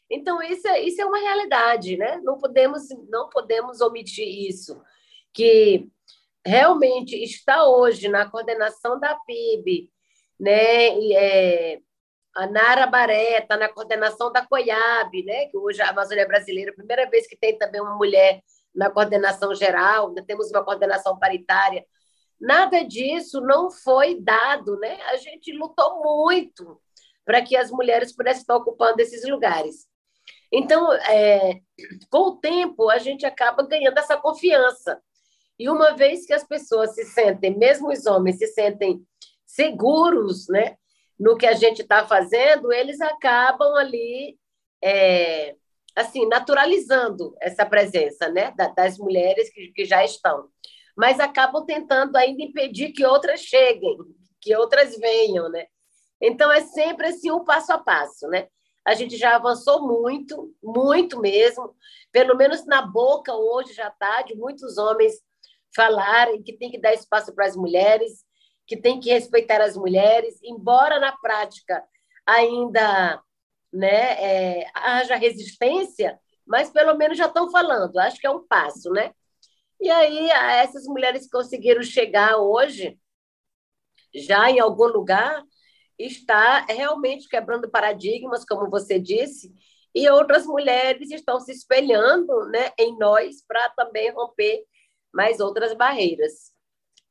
então 0.08 0.40
isso 0.42 0.68
é, 0.68 0.80
isso 0.82 1.00
é 1.00 1.04
uma 1.04 1.18
realidade 1.18 1.96
né 1.96 2.20
não 2.22 2.38
podemos 2.38 2.82
não 3.08 3.28
podemos 3.28 3.80
omitir 3.80 4.26
isso 4.48 4.80
que 5.32 5.90
realmente 6.44 7.16
está 7.22 7.66
hoje 7.66 8.08
na 8.08 8.28
coordenação 8.28 8.98
da 8.98 9.14
PIB, 9.26 9.90
né? 10.38 10.98
E, 10.98 11.14
é, 11.14 11.78
a 12.34 12.46
Nara 12.46 12.86
Baré 12.86 13.38
está 13.38 13.56
na 13.56 13.68
coordenação 13.68 14.32
da 14.32 14.44
COIAB, 14.46 15.22
né? 15.24 15.46
que 15.46 15.58
hoje 15.58 15.82
a 15.82 15.90
Amazônia 15.90 16.26
Brasileira, 16.26 16.72
primeira 16.74 17.08
vez 17.08 17.26
que 17.26 17.36
tem 17.36 17.58
também 17.58 17.80
uma 17.80 17.94
mulher 17.94 18.42
na 18.74 18.90
coordenação 18.90 19.54
geral, 19.54 20.14
temos 20.26 20.50
uma 20.50 20.64
coordenação 20.64 21.18
paritária. 21.18 21.84
Nada 22.42 22.82
disso 22.82 23.40
não 23.40 23.70
foi 23.70 24.20
dado, 24.20 24.76
né? 24.80 25.00
A 25.10 25.16
gente 25.16 25.52
lutou 25.52 26.02
muito 26.02 26.80
para 27.24 27.40
que 27.40 27.56
as 27.56 27.70
mulheres 27.70 28.12
pudessem 28.12 28.40
estar 28.40 28.56
ocupando 28.56 29.00
esses 29.00 29.26
lugares. 29.28 29.86
Então, 30.50 30.92
é, 30.92 31.60
com 32.10 32.30
o 32.30 32.36
tempo, 32.36 32.90
a 32.90 32.98
gente 32.98 33.24
acaba 33.24 33.62
ganhando 33.62 33.96
essa 33.96 34.16
confiança 34.16 35.00
e 35.56 35.68
uma 35.68 35.92
vez 35.92 36.26
que 36.26 36.32
as 36.32 36.42
pessoas 36.42 36.96
se 36.96 37.04
sentem, 37.04 37.56
mesmo 37.56 37.92
os 37.92 38.06
homens 38.06 38.38
se 38.38 38.48
sentem 38.48 39.06
seguros, 39.46 40.48
né, 40.48 40.76
no 41.16 41.36
que 41.36 41.46
a 41.46 41.52
gente 41.52 41.82
está 41.82 42.04
fazendo, 42.04 42.72
eles 42.72 43.00
acabam 43.00 43.72
ali, 43.76 44.36
é, 44.82 45.54
assim, 45.94 46.26
naturalizando 46.26 47.36
essa 47.40 47.64
presença, 47.64 48.28
né, 48.28 48.52
das 48.74 48.98
mulheres 48.98 49.48
que, 49.50 49.68
que 49.68 49.84
já 49.84 50.04
estão. 50.04 50.48
Mas 50.96 51.20
acabam 51.20 51.64
tentando 51.64 52.16
ainda 52.16 52.42
impedir 52.42 52.92
que 52.92 53.04
outras 53.04 53.40
cheguem, 53.40 53.96
que 54.40 54.54
outras 54.56 54.96
venham, 54.96 55.48
né? 55.48 55.66
Então 56.20 56.50
é 56.52 56.60
sempre 56.60 57.08
assim 57.08 57.30
um 57.30 57.44
passo 57.44 57.72
a 57.72 57.78
passo, 57.78 58.28
né? 58.28 58.48
A 58.84 58.94
gente 58.94 59.16
já 59.16 59.36
avançou 59.36 59.86
muito, 59.86 60.54
muito 60.62 61.20
mesmo. 61.20 61.74
Pelo 62.10 62.36
menos 62.36 62.66
na 62.66 62.82
boca 62.82 63.34
hoje 63.34 63.72
já 63.72 63.88
está 63.88 64.22
de 64.22 64.34
muitos 64.34 64.76
homens 64.76 65.14
falarem 65.74 66.42
que 66.42 66.52
tem 66.52 66.70
que 66.70 66.80
dar 66.80 66.92
espaço 66.92 67.34
para 67.34 67.46
as 67.46 67.56
mulheres, 67.56 68.24
que 68.66 68.76
tem 68.76 69.00
que 69.00 69.10
respeitar 69.10 69.60
as 69.60 69.76
mulheres, 69.76 70.38
embora 70.42 70.98
na 70.98 71.12
prática 71.12 71.82
ainda 72.26 73.20
né, 73.72 74.60
é, 74.60 74.66
haja 74.74 75.16
resistência, 75.16 76.18
mas 76.46 76.70
pelo 76.70 76.94
menos 76.96 77.16
já 77.16 77.26
estão 77.26 77.50
falando, 77.50 77.98
acho 77.98 78.20
que 78.20 78.26
é 78.26 78.30
um 78.30 78.46
passo, 78.46 78.90
né? 78.90 79.12
E 79.82 79.90
aí, 79.90 80.30
essas 80.30 80.84
mulheres 80.84 81.28
conseguiram 81.28 81.82
chegar 81.82 82.36
hoje, 82.36 82.96
já 84.14 84.48
em 84.48 84.60
algum 84.60 84.86
lugar, 84.86 85.42
está 85.98 86.64
realmente 86.66 87.28
quebrando 87.28 87.68
paradigmas, 87.68 88.44
como 88.44 88.70
você 88.70 89.00
disse, 89.00 89.52
e 89.92 90.08
outras 90.08 90.46
mulheres 90.46 91.10
estão 91.10 91.40
se 91.40 91.50
espelhando 91.50 92.46
né, 92.46 92.70
em 92.78 92.96
nós 92.96 93.44
para 93.44 93.70
também 93.70 94.12
romper 94.12 94.64
mais 95.12 95.40
outras 95.40 95.74
barreiras. 95.74 96.52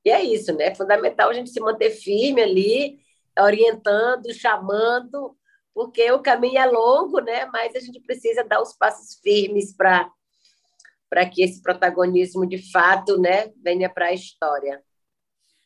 E 0.05 0.09
é 0.09 0.23
isso, 0.23 0.53
né? 0.55 0.67
É 0.67 0.75
fundamental 0.75 1.29
a 1.29 1.33
gente 1.33 1.49
se 1.49 1.59
manter 1.59 1.91
firme 1.91 2.41
ali, 2.41 2.99
orientando, 3.37 4.33
chamando, 4.33 5.37
porque 5.73 6.09
o 6.09 6.21
caminho 6.21 6.57
é 6.57 6.65
longo, 6.65 7.19
né? 7.19 7.45
Mas 7.47 7.75
a 7.75 7.81
gente 7.81 7.99
precisa 7.99 8.45
dar 8.45 8.61
os 8.61 8.73
passos 8.77 9.19
firmes 9.21 9.75
para 9.75 10.09
para 11.11 11.29
que 11.29 11.43
esse 11.43 11.61
protagonismo 11.61 12.47
de 12.47 12.71
fato, 12.71 13.19
né, 13.19 13.51
venha 13.61 13.89
para 13.89 14.07
a 14.07 14.13
história. 14.13 14.81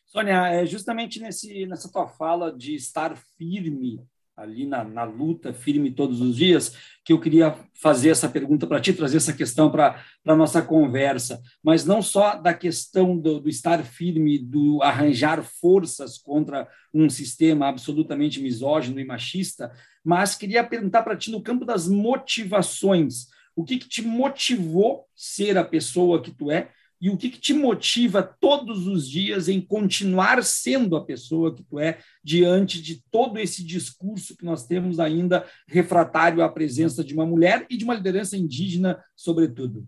Sônia, 0.07 0.47
é 0.47 0.65
justamente 0.65 1.19
nesse 1.21 1.67
nessa 1.67 1.91
tua 1.91 2.07
fala 2.07 2.51
de 2.51 2.73
estar 2.73 3.15
firme 3.37 4.03
ali 4.35 4.65
na, 4.65 4.83
na 4.83 5.03
luta 5.03 5.53
firme 5.53 5.91
todos 5.91 6.19
os 6.19 6.35
dias, 6.35 6.75
que 7.05 7.13
eu 7.13 7.21
queria 7.21 7.55
fazer 7.73 8.09
essa 8.09 8.27
pergunta 8.27 8.67
para 8.67 8.81
ti, 8.81 8.91
trazer 8.91 9.17
essa 9.17 9.31
questão 9.31 9.71
para 9.71 10.03
a 10.25 10.35
nossa 10.35 10.61
conversa, 10.61 11.41
mas 11.63 11.85
não 11.85 12.01
só 12.01 12.35
da 12.35 12.53
questão 12.53 13.17
do, 13.17 13.39
do, 13.39 13.47
estar 13.47 13.81
firme, 13.83 14.37
do 14.37 14.81
arranjar 14.83 15.41
forças 15.41 16.17
contra 16.17 16.67
um 16.93 17.09
sistema 17.09 17.69
absolutamente 17.69 18.41
misógino 18.41 18.99
e 18.99 19.05
machista, 19.05 19.71
mas 20.03 20.35
queria 20.35 20.65
perguntar 20.65 21.03
para 21.03 21.15
ti 21.15 21.31
no 21.31 21.41
campo 21.41 21.63
das 21.63 21.87
motivações, 21.87 23.27
o 23.55 23.63
que, 23.63 23.77
que 23.77 23.87
te 23.87 24.01
motivou 24.01 25.07
ser 25.15 25.57
a 25.57 25.63
pessoa 25.63 26.21
que 26.21 26.31
tu 26.31 26.51
é 26.51 26.71
e 26.99 27.09
o 27.09 27.17
que, 27.17 27.29
que, 27.29 27.39
te 27.39 27.53
motiva 27.53 28.23
todos 28.23 28.87
os 28.87 29.07
dias 29.09 29.49
em 29.49 29.59
continuar 29.59 30.43
sendo 30.43 30.95
a 30.95 31.05
pessoa 31.05 31.53
que 31.53 31.63
tu 31.63 31.79
é 31.79 31.99
diante 32.23 32.81
de 32.81 33.03
todo 33.11 33.37
esse 33.37 33.63
discurso 33.63 34.35
que 34.35 34.45
nós 34.45 34.65
temos 34.65 34.99
ainda 34.99 35.45
refratário 35.67 36.41
à 36.41 36.49
presença 36.49 37.03
de 37.03 37.13
uma 37.13 37.25
mulher 37.25 37.65
e 37.69 37.77
de 37.77 37.83
uma 37.83 37.93
liderança 37.93 38.37
indígena, 38.37 39.03
sobretudo? 39.15 39.87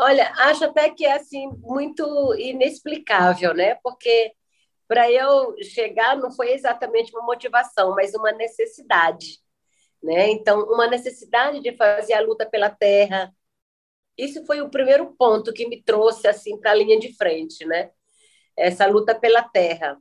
Olha, 0.00 0.32
acho 0.36 0.64
até 0.64 0.90
que 0.90 1.04
é 1.04 1.12
assim 1.12 1.48
muito 1.58 2.34
inexplicável, 2.34 3.54
né? 3.54 3.76
Porque 3.76 4.32
para 4.88 5.10
eu 5.10 5.54
chegar 5.62 6.16
não 6.16 6.32
foi 6.32 6.52
exatamente 6.52 7.14
uma 7.14 7.24
motivação, 7.24 7.94
mas 7.94 8.14
uma 8.14 8.32
necessidade, 8.32 9.38
né? 10.04 10.30
Então, 10.30 10.64
uma 10.64 10.86
necessidade 10.86 11.60
de 11.60 11.72
fazer 11.76 12.12
a 12.12 12.20
luta 12.20 12.44
pela 12.44 12.68
terra, 12.68 13.34
isso 14.18 14.44
foi 14.46 14.60
o 14.60 14.70
primeiro 14.70 15.14
ponto 15.16 15.52
que 15.52 15.66
me 15.66 15.82
trouxe 15.82 16.28
assim 16.28 16.58
para 16.60 16.72
a 16.72 16.74
linha 16.74 16.98
de 17.00 17.16
frente, 17.16 17.64
né? 17.64 17.90
Essa 18.56 18.86
luta 18.86 19.14
pela 19.14 19.42
terra. 19.42 19.98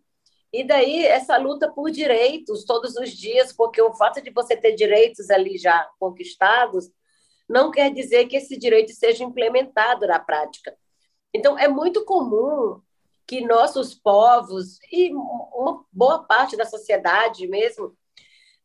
E 0.52 0.64
daí 0.64 1.06
essa 1.06 1.38
luta 1.38 1.72
por 1.72 1.90
direitos 1.90 2.66
todos 2.66 2.96
os 2.98 3.12
dias, 3.12 3.54
porque 3.54 3.82
o 3.82 3.94
fato 3.94 4.22
de 4.22 4.30
você 4.30 4.56
ter 4.56 4.76
direitos 4.76 5.30
ali 5.30 5.58
já 5.58 5.90
conquistados 5.98 6.92
não 7.50 7.72
quer 7.72 7.92
dizer 7.92 8.28
que 8.28 8.38
esse 8.38 8.58
direito 8.58 8.92
seja 8.94 9.24
implementado 9.24 10.06
na 10.06 10.20
prática. 10.20 10.78
Então 11.34 11.58
é 11.58 11.68
muito 11.68 12.06
comum 12.06 12.82
que 13.26 13.42
nossos 13.42 13.96
povos 13.96 14.80
e 14.92 15.14
uma 15.14 15.86
boa 15.92 16.24
parte 16.24 16.58
da 16.58 16.66
sociedade 16.66 17.48
mesmo 17.48 17.96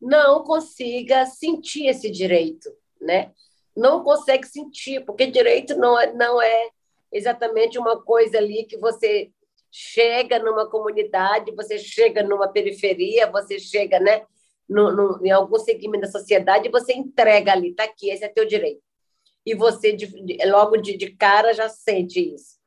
não 0.01 0.45
consiga 0.45 1.27
sentir 1.27 1.87
esse 1.87 2.11
direito, 2.11 2.71
né? 3.01 3.33
não 3.79 4.03
consegue 4.03 4.47
sentir, 4.47 5.05
porque 5.05 5.27
direito 5.27 5.77
não 5.77 5.99
é, 5.99 6.13
não 6.13 6.43
é 6.43 6.71
exatamente 7.13 7.79
uma 7.79 8.03
coisa 8.03 8.39
ali 8.39 8.65
que 8.65 8.77
você 8.77 9.31
chega 9.71 10.39
numa 10.41 10.69
comunidade, 10.69 11.55
você 11.55 11.79
chega 11.79 12.23
numa 12.23 12.49
periferia, 12.49 13.31
você 13.31 13.59
chega 13.59 14.01
né, 14.01 14.27
no, 14.69 14.91
no, 14.91 15.25
em 15.25 15.31
algum 15.31 15.59
segmento 15.59 16.07
da 16.07 16.11
sociedade 16.11 16.69
você 16.69 16.93
entrega 16.93 17.53
ali, 17.53 17.71
está 17.71 17.85
aqui, 17.85 18.11
esse 18.11 18.25
é 18.25 18.29
teu 18.29 18.45
direito. 18.45 18.83
E 19.47 19.55
você, 19.55 19.93
de, 19.93 20.07
de, 20.07 20.45
logo 20.47 20.77
de, 20.77 20.97
de 20.97 21.11
cara, 21.13 21.55
já 21.55 21.69
sente 21.69 22.35
isso. 22.35 22.59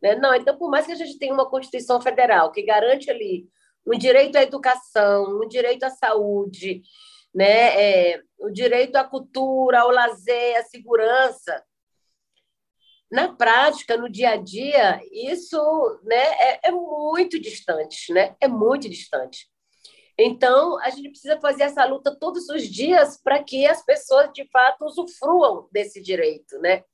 Né? 0.00 0.14
Não, 0.14 0.34
então, 0.34 0.56
por 0.56 0.70
mais 0.70 0.86
que 0.86 0.92
a 0.92 0.96
gente 0.96 1.18
tenha 1.18 1.34
uma 1.34 1.50
Constituição 1.50 2.00
Federal 2.00 2.52
que 2.52 2.62
garante 2.62 3.10
ali 3.10 3.46
um 3.86 3.98
direito 3.98 4.36
à 4.36 4.42
educação, 4.42 5.40
um 5.42 5.48
direito 5.48 5.84
à 5.84 5.90
saúde, 5.90 6.82
né? 7.34 8.12
É, 8.12 8.22
o 8.38 8.50
direito 8.50 8.96
à 8.96 9.04
cultura, 9.04 9.80
ao 9.80 9.90
lazer, 9.90 10.56
à 10.56 10.62
segurança. 10.64 11.62
Na 13.10 13.34
prática, 13.34 13.96
no 13.96 14.08
dia 14.08 14.30
a 14.30 14.36
dia, 14.36 15.00
isso 15.12 15.58
né, 16.02 16.16
é, 16.16 16.68
é 16.68 16.70
muito 16.70 17.38
distante, 17.38 18.12
né? 18.12 18.34
É 18.40 18.48
muito 18.48 18.88
distante. 18.88 19.50
Então, 20.18 20.78
a 20.80 20.90
gente 20.90 21.10
precisa 21.10 21.40
fazer 21.40 21.64
essa 21.64 21.84
luta 21.84 22.16
todos 22.18 22.48
os 22.48 22.62
dias 22.62 23.20
para 23.22 23.42
que 23.42 23.66
as 23.66 23.84
pessoas, 23.84 24.30
de 24.32 24.48
fato, 24.50 24.84
usufruam 24.84 25.68
desse 25.72 26.02
direito, 26.02 26.58
né? 26.58 26.84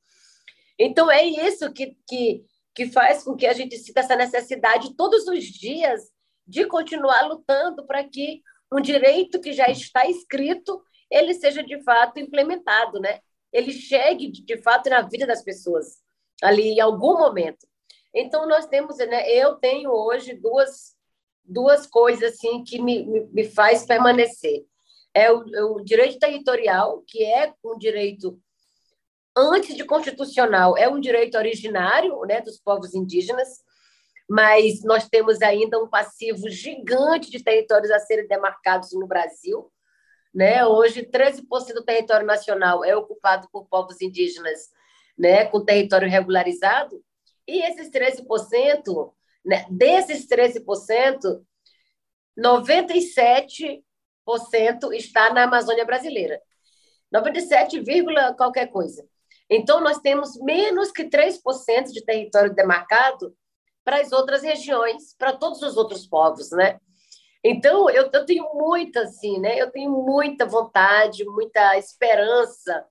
Então, 0.78 1.10
é 1.10 1.24
isso 1.24 1.72
que, 1.72 1.96
que, 2.08 2.44
que 2.74 2.86
faz 2.86 3.24
com 3.24 3.36
que 3.36 3.46
a 3.46 3.52
gente 3.52 3.76
sinta 3.76 4.00
essa 4.00 4.16
necessidade 4.16 4.96
todos 4.96 5.26
os 5.26 5.44
dias 5.44 6.02
de 6.48 6.64
continuar 6.64 7.28
lutando 7.28 7.86
para 7.86 8.02
que 8.02 8.42
um 8.72 8.80
direito 8.80 9.38
que 9.38 9.52
já 9.52 9.68
está 9.68 10.08
escrito, 10.08 10.82
ele 11.10 11.34
seja 11.34 11.62
de 11.62 11.82
fato 11.82 12.18
implementado, 12.18 12.98
né? 12.98 13.20
Ele 13.52 13.70
chegue 13.70 14.30
de 14.30 14.56
fato 14.62 14.88
na 14.88 15.02
vida 15.02 15.26
das 15.26 15.42
pessoas 15.42 16.02
ali 16.42 16.70
em 16.70 16.80
algum 16.80 17.18
momento. 17.18 17.66
Então 18.14 18.48
nós 18.48 18.66
temos, 18.66 18.96
né? 18.96 19.30
Eu 19.30 19.56
tenho 19.56 19.90
hoje 19.90 20.34
duas 20.34 20.96
duas 21.44 21.86
coisas 21.86 22.34
assim 22.34 22.62
que 22.62 22.80
me, 22.80 23.06
me, 23.06 23.20
me 23.26 23.44
faz 23.44 23.86
permanecer. 23.86 24.66
É 25.14 25.32
o, 25.32 25.42
é 25.54 25.64
o 25.64 25.80
direito 25.80 26.18
territorial, 26.18 27.02
que 27.06 27.24
é 27.24 27.54
um 27.64 27.78
direito 27.78 28.38
antes 29.34 29.74
de 29.74 29.84
constitucional, 29.84 30.76
é 30.76 30.88
um 30.88 31.00
direito 31.00 31.38
originário, 31.38 32.20
né, 32.26 32.42
dos 32.42 32.58
povos 32.58 32.94
indígenas 32.94 33.62
mas 34.28 34.82
nós 34.82 35.08
temos 35.08 35.40
ainda 35.40 35.82
um 35.82 35.88
passivo 35.88 36.48
gigante 36.50 37.30
de 37.30 37.42
territórios 37.42 37.90
a 37.90 37.98
serem 37.98 38.28
demarcados 38.28 38.92
no 38.92 39.06
Brasil. 39.06 39.72
Né? 40.34 40.64
Hoje, 40.66 41.02
13% 41.02 41.42
do 41.74 41.84
território 41.84 42.26
nacional 42.26 42.84
é 42.84 42.94
ocupado 42.94 43.48
por 43.50 43.66
povos 43.66 44.00
indígenas 44.02 44.70
né, 45.18 45.46
com 45.46 45.64
território 45.64 46.08
regularizado, 46.08 47.02
e 47.46 47.60
esses 47.62 47.90
13%, 47.90 49.12
né, 49.44 49.66
desses 49.70 50.28
13%, 50.28 51.42
97% 52.38 53.82
está 54.92 55.32
na 55.32 55.44
Amazônia 55.44 55.84
brasileira. 55.84 56.40
97, 57.10 57.82
qualquer 58.36 58.66
coisa. 58.68 59.04
Então, 59.50 59.80
nós 59.80 59.98
temos 59.98 60.38
menos 60.42 60.92
que 60.92 61.04
3% 61.04 61.90
de 61.90 62.04
território 62.04 62.54
demarcado 62.54 63.34
para 63.88 64.02
as 64.02 64.12
outras 64.12 64.42
regiões, 64.42 65.14
para 65.16 65.32
todos 65.32 65.62
os 65.62 65.78
outros 65.78 66.06
povos, 66.06 66.50
né? 66.50 66.78
Então, 67.42 67.88
eu, 67.88 68.10
eu 68.12 68.26
tenho 68.26 68.46
muita, 68.52 69.00
assim, 69.00 69.40
né? 69.40 69.58
Eu 69.58 69.70
tenho 69.70 69.90
muita 69.90 70.44
vontade, 70.44 71.24
muita 71.24 71.74
esperança 71.78 72.84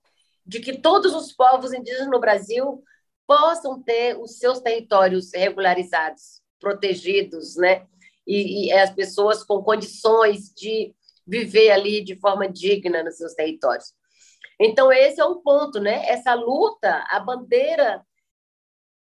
de 0.44 0.58
que 0.58 0.76
todos 0.76 1.14
os 1.14 1.32
povos 1.32 1.72
indígenas 1.72 2.10
no 2.10 2.18
Brasil 2.18 2.82
possam 3.28 3.80
ter 3.80 4.18
os 4.18 4.38
seus 4.38 4.58
territórios 4.58 5.30
regularizados, 5.32 6.42
protegidos, 6.58 7.54
né? 7.54 7.86
E, 8.26 8.66
e 8.66 8.72
as 8.72 8.90
pessoas 8.90 9.44
com 9.44 9.62
condições 9.62 10.52
de 10.52 10.92
viver 11.24 11.70
ali 11.70 12.02
de 12.02 12.16
forma 12.16 12.48
digna 12.48 13.04
nos 13.04 13.18
seus 13.18 13.34
territórios. 13.34 13.94
Então, 14.58 14.90
esse 14.90 15.20
é 15.20 15.24
um 15.24 15.40
ponto, 15.40 15.78
né? 15.78 16.08
Essa 16.08 16.34
luta, 16.34 17.04
a 17.08 17.20
bandeira 17.20 18.04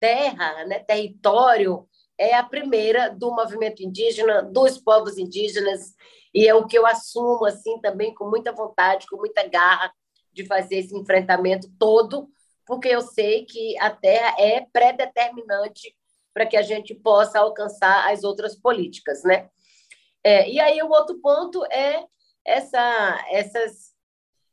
terra, 0.01 0.65
né, 0.65 0.81
território, 0.81 1.87
é 2.19 2.35
a 2.35 2.43
primeira 2.43 3.09
do 3.09 3.31
movimento 3.35 3.83
indígena, 3.83 4.43
dos 4.43 4.79
povos 4.79 5.17
indígenas, 5.17 5.95
e 6.35 6.47
é 6.47 6.55
o 6.55 6.67
que 6.67 6.77
eu 6.77 6.87
assumo 6.87 7.45
assim 7.47 7.79
também 7.81 8.15
com 8.15 8.29
muita 8.29 8.53
vontade, 8.53 9.07
com 9.07 9.17
muita 9.17 9.47
garra 9.47 9.93
de 10.33 10.45
fazer 10.47 10.77
esse 10.77 10.97
enfrentamento 10.97 11.71
todo, 11.79 12.29
porque 12.67 12.89
eu 12.89 13.01
sei 13.01 13.45
que 13.45 13.79
a 13.79 13.91
terra 13.91 14.35
é 14.39 14.67
pré-determinante 14.73 15.95
para 16.33 16.47
que 16.47 16.57
a 16.57 16.63
gente 16.63 16.95
possa 16.95 17.41
alcançar 17.41 18.13
as 18.13 18.23
outras 18.23 18.55
políticas, 18.55 19.23
né? 19.25 19.49
É, 20.23 20.49
e 20.49 20.61
aí 20.61 20.81
o 20.83 20.91
outro 20.91 21.19
ponto 21.21 21.65
é 21.67 22.05
essa, 22.45 23.27
essas 23.31 23.93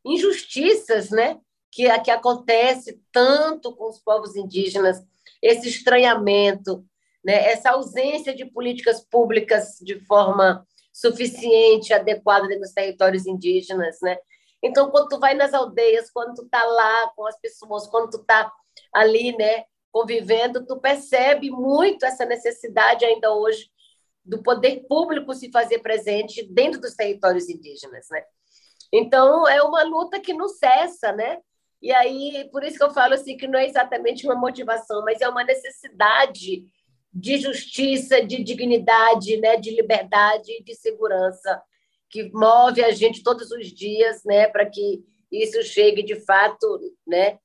injustiças, 0.04 1.10
né, 1.10 1.40
que, 1.72 2.00
que 2.00 2.12
acontece 2.12 3.02
tanto 3.12 3.76
com 3.76 3.90
os 3.90 4.00
povos 4.00 4.36
indígenas 4.36 5.04
esse 5.48 5.70
estranhamento, 5.70 6.86
né, 7.24 7.52
essa 7.52 7.72
ausência 7.72 8.36
de 8.36 8.46
políticas 8.46 9.06
públicas 9.10 9.78
de 9.82 10.00
forma 10.06 10.66
suficiente, 10.92 11.94
adequada 11.94 12.48
nos 12.60 12.74
territórios 12.74 13.26
indígenas, 13.26 13.98
né? 14.02 14.18
Então, 14.64 14.90
quando 14.90 15.10
tu 15.10 15.20
vai 15.20 15.36
nas 15.36 15.54
aldeias, 15.54 16.10
quando 16.10 16.34
tu 16.34 16.50
tá 16.50 16.64
lá 16.64 17.12
com 17.16 17.26
as 17.28 17.40
pessoas, 17.40 17.88
quando 17.88 18.10
tu 18.10 18.26
tá 18.26 18.52
ali, 18.94 19.36
né, 19.38 19.66
convivendo, 19.92 20.66
tu 20.66 20.80
percebe 20.80 21.52
muito 21.52 22.06
essa 22.06 22.26
necessidade 22.26 23.06
ainda 23.06 23.32
hoje 23.34 23.70
do 24.26 24.42
poder 24.42 24.86
público 24.88 25.34
se 25.34 25.52
fazer 25.52 25.80
presente 25.80 26.44
dentro 26.52 26.82
dos 26.82 26.96
territórios 26.96 27.48
indígenas, 27.48 28.08
né? 28.12 28.24
Então, 28.92 29.48
é 29.48 29.62
uma 29.62 29.84
luta 29.84 30.20
que 30.20 30.34
não 30.34 30.48
cessa, 30.50 31.12
né? 31.12 31.38
E 31.82 31.92
aí, 31.92 32.50
por 32.52 32.64
isso 32.64 32.78
que 32.78 32.84
eu 32.84 32.94
falo 32.94 33.14
assim, 33.14 33.38
que 33.38 33.48
não 33.48 33.60
é 33.60 33.68
exatamente 33.68 34.26
uma 34.26 34.36
motivação, 34.36 35.04
mas 35.04 35.22
é 35.22 35.30
uma 35.30 35.44
necessidade 35.44 36.66
de 37.14 37.38
justiça, 37.38 38.24
de 38.24 38.44
dignidade, 38.44 39.38
né, 39.38 39.58
de 39.58 39.76
liberdade 39.76 40.52
e 40.52 40.64
de 40.64 40.76
segurança 40.76 41.62
que 42.10 42.32
move 42.32 42.84
a 42.84 42.92
gente 42.92 43.24
todos 43.24 43.52
os 43.52 43.68
dias, 43.68 44.24
né, 44.24 44.48
para 44.48 44.66
que 44.66 45.04
isso 45.32 45.62
chegue 45.64 46.04
de 46.04 46.16
fato, 46.16 46.80
né, 47.06 47.38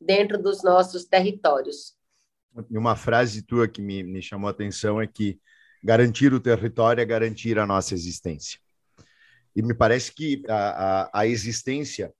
dentro 0.00 0.40
dos 0.40 0.62
nossos 0.62 1.04
territórios. 1.04 1.94
E 2.70 2.78
uma 2.78 2.96
frase 2.96 3.42
tua 3.42 3.68
que 3.68 3.82
me, 3.82 4.02
me 4.02 4.22
chamou 4.22 4.48
a 4.48 4.50
atenção 4.50 5.00
é 5.00 5.06
que 5.06 5.38
garantir 5.82 6.32
o 6.32 6.40
território 6.40 7.00
é 7.00 7.04
garantir 7.04 7.58
a 7.58 7.66
nossa 7.66 7.94
existência. 7.94 8.58
E 9.54 9.62
me 9.62 9.74
parece 9.74 10.12
que 10.12 10.42
a, 10.48 11.00
a, 11.02 11.20
a 11.20 11.26
existência 11.26 12.12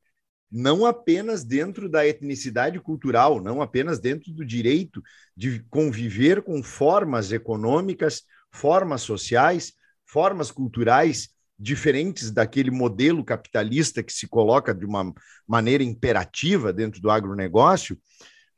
não 0.50 0.86
apenas 0.86 1.44
dentro 1.44 1.88
da 1.88 2.06
etnicidade 2.06 2.78
cultural, 2.80 3.42
não 3.42 3.60
apenas 3.60 3.98
dentro 3.98 4.32
do 4.32 4.44
direito 4.44 5.02
de 5.36 5.60
conviver 5.68 6.42
com 6.42 6.62
formas 6.62 7.32
econômicas, 7.32 8.22
formas 8.50 9.02
sociais, 9.02 9.72
formas 10.04 10.50
culturais 10.50 11.30
diferentes 11.58 12.30
daquele 12.30 12.70
modelo 12.70 13.24
capitalista 13.24 14.02
que 14.02 14.12
se 14.12 14.26
coloca 14.28 14.74
de 14.74 14.84
uma 14.84 15.12
maneira 15.46 15.82
imperativa 15.82 16.72
dentro 16.72 17.00
do 17.00 17.10
agronegócio, 17.10 17.98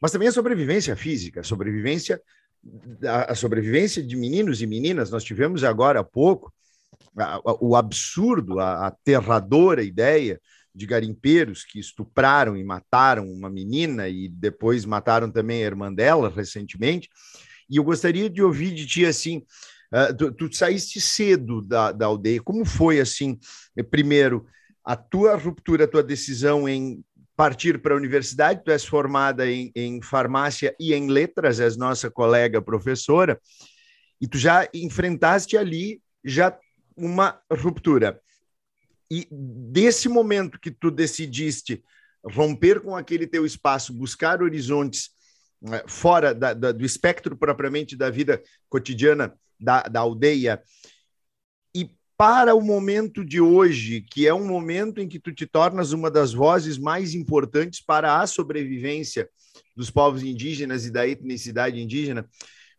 mas 0.01 0.13
também 0.13 0.29
a 0.29 0.33
sobrevivência 0.33 0.95
física, 0.97 1.41
a 1.41 1.45
sobrevivência, 1.45 2.21
a, 3.29 3.35
sobrevivência 3.35 4.03
de 4.03 4.17
meninos 4.17 4.61
e 4.61 4.67
meninas. 4.67 5.11
Nós 5.11 5.25
tivemos 5.25 5.65
agora 5.65 6.01
há 6.01 6.05
pouco 6.05 6.53
o 7.61 7.75
absurdo, 7.75 8.61
a 8.61 8.89
aterradora 8.89 9.83
ideia 9.83 10.41
de 10.75 10.87
garimpeiros 10.87 11.65
que 11.65 11.79
estupraram 11.79 12.57
e 12.57 12.65
mataram 12.65 13.31
uma 13.31 13.51
menina 13.51 14.09
e 14.09 14.29
depois 14.29 14.85
mataram 14.85 15.31
também 15.31 15.63
a 15.63 15.67
irmã 15.67 15.93
dela 15.93 16.33
recentemente. 16.35 17.09
E 17.69 17.77
eu 17.77 17.85
gostaria 17.85 18.31
de 18.31 18.43
ouvir 18.43 18.75
de 18.75 18.87
ti 18.87 19.05
assim. 19.05 19.45
Uh, 19.93 20.17
tu, 20.17 20.33
tu, 20.33 20.55
saíste 20.55 21.01
cedo 21.01 21.63
da, 21.63 21.93
da 21.93 22.07
aldeia. 22.07 22.43
Como 22.43 22.65
foi 22.65 23.01
assim? 23.01 23.39
Primeiro, 23.91 24.47
a 24.85 24.97
tua 24.97 25.37
ruptura, 25.37 25.85
a 25.85 25.89
tua 25.89 26.03
decisão 26.03 26.69
em 26.69 27.03
partir 27.39 27.81
para 27.81 27.95
a 27.95 27.97
universidade. 27.97 28.63
Tu 28.65 28.71
és 28.71 28.85
formada 28.85 29.49
em, 29.49 29.71
em 29.75 30.03
farmácia 30.03 30.75
e 30.79 30.93
em 30.93 31.09
letras, 31.09 31.61
és 31.61 31.77
nossa 31.77 32.11
colega 32.11 32.61
professora, 32.61 33.41
e 34.21 34.27
tu 34.27 34.37
já 34.37 34.69
enfrentaste 34.75 35.57
ali 35.57 36.03
já 36.25 36.59
uma 36.97 37.41
ruptura. 37.53 38.21
E 39.11 39.27
desse 39.31 40.09
momento 40.09 40.61
que 40.61 40.71
tu 40.71 40.91
decidiste 40.91 41.83
romper 42.25 42.81
com 42.81 42.97
aquele 42.97 43.27
teu 43.27 43.47
espaço, 43.47 43.93
buscar 43.93 44.43
horizontes 44.43 45.11
eh, 45.73 45.85
fora 45.87 46.35
da, 46.35 46.53
da, 46.53 46.73
do 46.73 46.85
espectro 46.85 47.37
propriamente 47.37 47.97
da 47.97 48.11
vida 48.11 48.43
cotidiana 48.69 49.35
da, 49.59 49.83
da 49.83 50.01
aldeia, 50.01 50.63
e 51.75 51.91
para 52.17 52.55
o 52.55 52.61
momento 52.61 53.25
de 53.25 53.41
hoje, 53.41 54.03
que 54.03 54.27
é 54.27 54.35
um 54.35 54.47
momento 54.47 55.01
em 55.01 55.09
que 55.09 55.19
tu 55.19 55.33
te 55.33 55.47
tornas 55.47 55.93
uma 55.93 56.11
das 56.11 56.33
vozes 56.33 56.77
mais 56.77 57.15
importantes 57.15 57.81
para 57.81 58.21
a 58.21 58.27
sobrevivência 58.27 59.29
dos 59.77 59.91
povos 59.91 60.23
indígenas 60.23 60.85
e 60.85 60.91
da 60.91 61.07
etnicidade 61.07 61.81
indígena, 61.81 62.29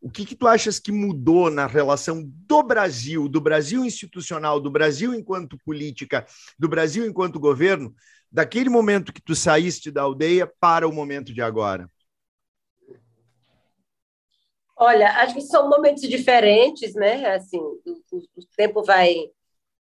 o 0.01 0.09
que, 0.09 0.25
que 0.25 0.35
tu 0.35 0.47
achas 0.47 0.79
que 0.79 0.91
mudou 0.91 1.49
na 1.49 1.67
relação 1.67 2.23
do 2.25 2.63
Brasil, 2.63 3.27
do 3.27 3.41
Brasil 3.41 3.83
institucional, 3.83 4.59
do 4.59 4.71
Brasil 4.71 5.13
enquanto 5.13 5.57
política, 5.65 6.25
do 6.57 6.69
Brasil 6.69 7.05
enquanto 7.05 7.39
governo, 7.39 7.93
daquele 8.31 8.69
momento 8.69 9.11
que 9.11 9.21
tu 9.21 9.35
saíste 9.35 9.91
da 9.91 10.03
aldeia 10.03 10.51
para 10.59 10.87
o 10.87 10.93
momento 10.93 11.33
de 11.33 11.41
agora? 11.41 11.89
Olha, 14.77 15.09
acho 15.17 15.33
que 15.33 15.41
são 15.41 15.69
momentos 15.69 16.03
diferentes, 16.03 16.93
né? 16.93 17.35
Assim, 17.35 17.59
o, 17.59 18.01
o 18.13 18.45
tempo 18.55 18.83
vai 18.83 19.29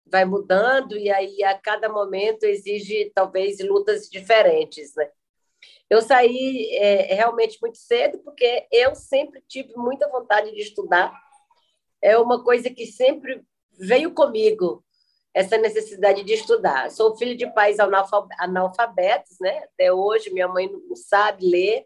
vai 0.05 0.25
mudando 0.25 0.97
e 0.97 1.09
aí 1.09 1.41
a 1.41 1.57
cada 1.57 1.87
momento 1.87 2.43
exige 2.43 3.09
talvez 3.15 3.59
lutas 3.61 4.09
diferentes, 4.09 4.93
né? 4.95 5.09
Eu 5.91 6.01
saí 6.01 6.73
é, 6.73 7.13
realmente 7.15 7.59
muito 7.61 7.77
cedo, 7.77 8.19
porque 8.19 8.65
eu 8.71 8.95
sempre 8.95 9.43
tive 9.45 9.73
muita 9.75 10.07
vontade 10.07 10.49
de 10.53 10.61
estudar. 10.61 11.13
É 12.01 12.17
uma 12.17 12.41
coisa 12.41 12.69
que 12.69 12.85
sempre 12.85 13.43
veio 13.77 14.13
comigo, 14.13 14.85
essa 15.33 15.57
necessidade 15.57 16.23
de 16.23 16.31
estudar. 16.31 16.89
Sou 16.91 17.17
filho 17.17 17.35
de 17.35 17.45
pais 17.47 17.77
analfabetos, 17.77 19.37
né? 19.41 19.65
Até 19.65 19.91
hoje 19.91 20.29
minha 20.29 20.47
mãe 20.47 20.71
não 20.71 20.95
sabe 20.95 21.45
ler, 21.45 21.85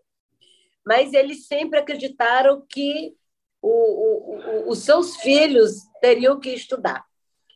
mas 0.85 1.11
eles 1.11 1.47
sempre 1.47 1.79
acreditaram 1.79 2.63
que 2.69 3.17
o, 3.59 3.69
o, 3.69 4.35
o, 4.35 4.69
os 4.69 4.83
seus 4.83 5.15
filhos 5.15 5.81
teriam 5.99 6.39
que 6.39 6.51
estudar, 6.51 7.03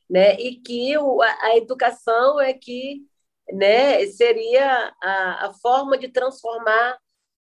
né? 0.09 0.33
E 0.39 0.55
que 0.55 0.95
a, 0.95 1.45
a 1.45 1.57
educação 1.57 2.41
é 2.41 2.53
que 2.53 3.07
né, 3.51 4.05
seria 4.07 4.93
a, 5.01 5.47
a 5.47 5.53
forma 5.53 5.97
de 5.97 6.09
transformar 6.09 6.97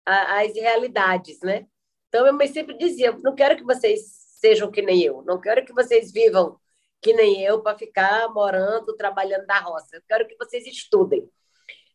a, 0.06 0.42
as 0.42 0.54
realidades, 0.54 1.40
né? 1.42 1.66
Então, 2.08 2.32
mãe 2.34 2.48
sempre 2.48 2.78
dizia, 2.78 3.12
não 3.24 3.34
quero 3.34 3.56
que 3.56 3.64
vocês 3.64 4.02
sejam 4.40 4.70
que 4.70 4.82
nem 4.82 5.02
eu, 5.02 5.24
não 5.24 5.40
quero 5.40 5.66
que 5.66 5.74
vocês 5.74 6.12
vivam 6.12 6.60
que 7.02 7.14
nem 7.14 7.42
eu 7.44 7.62
para 7.62 7.78
ficar 7.78 8.30
morando, 8.30 8.96
trabalhando 8.96 9.46
na 9.46 9.60
roça, 9.60 9.98
eu 9.98 10.02
quero 10.08 10.28
que 10.28 10.38
vocês 10.38 10.66
estudem. 10.66 11.30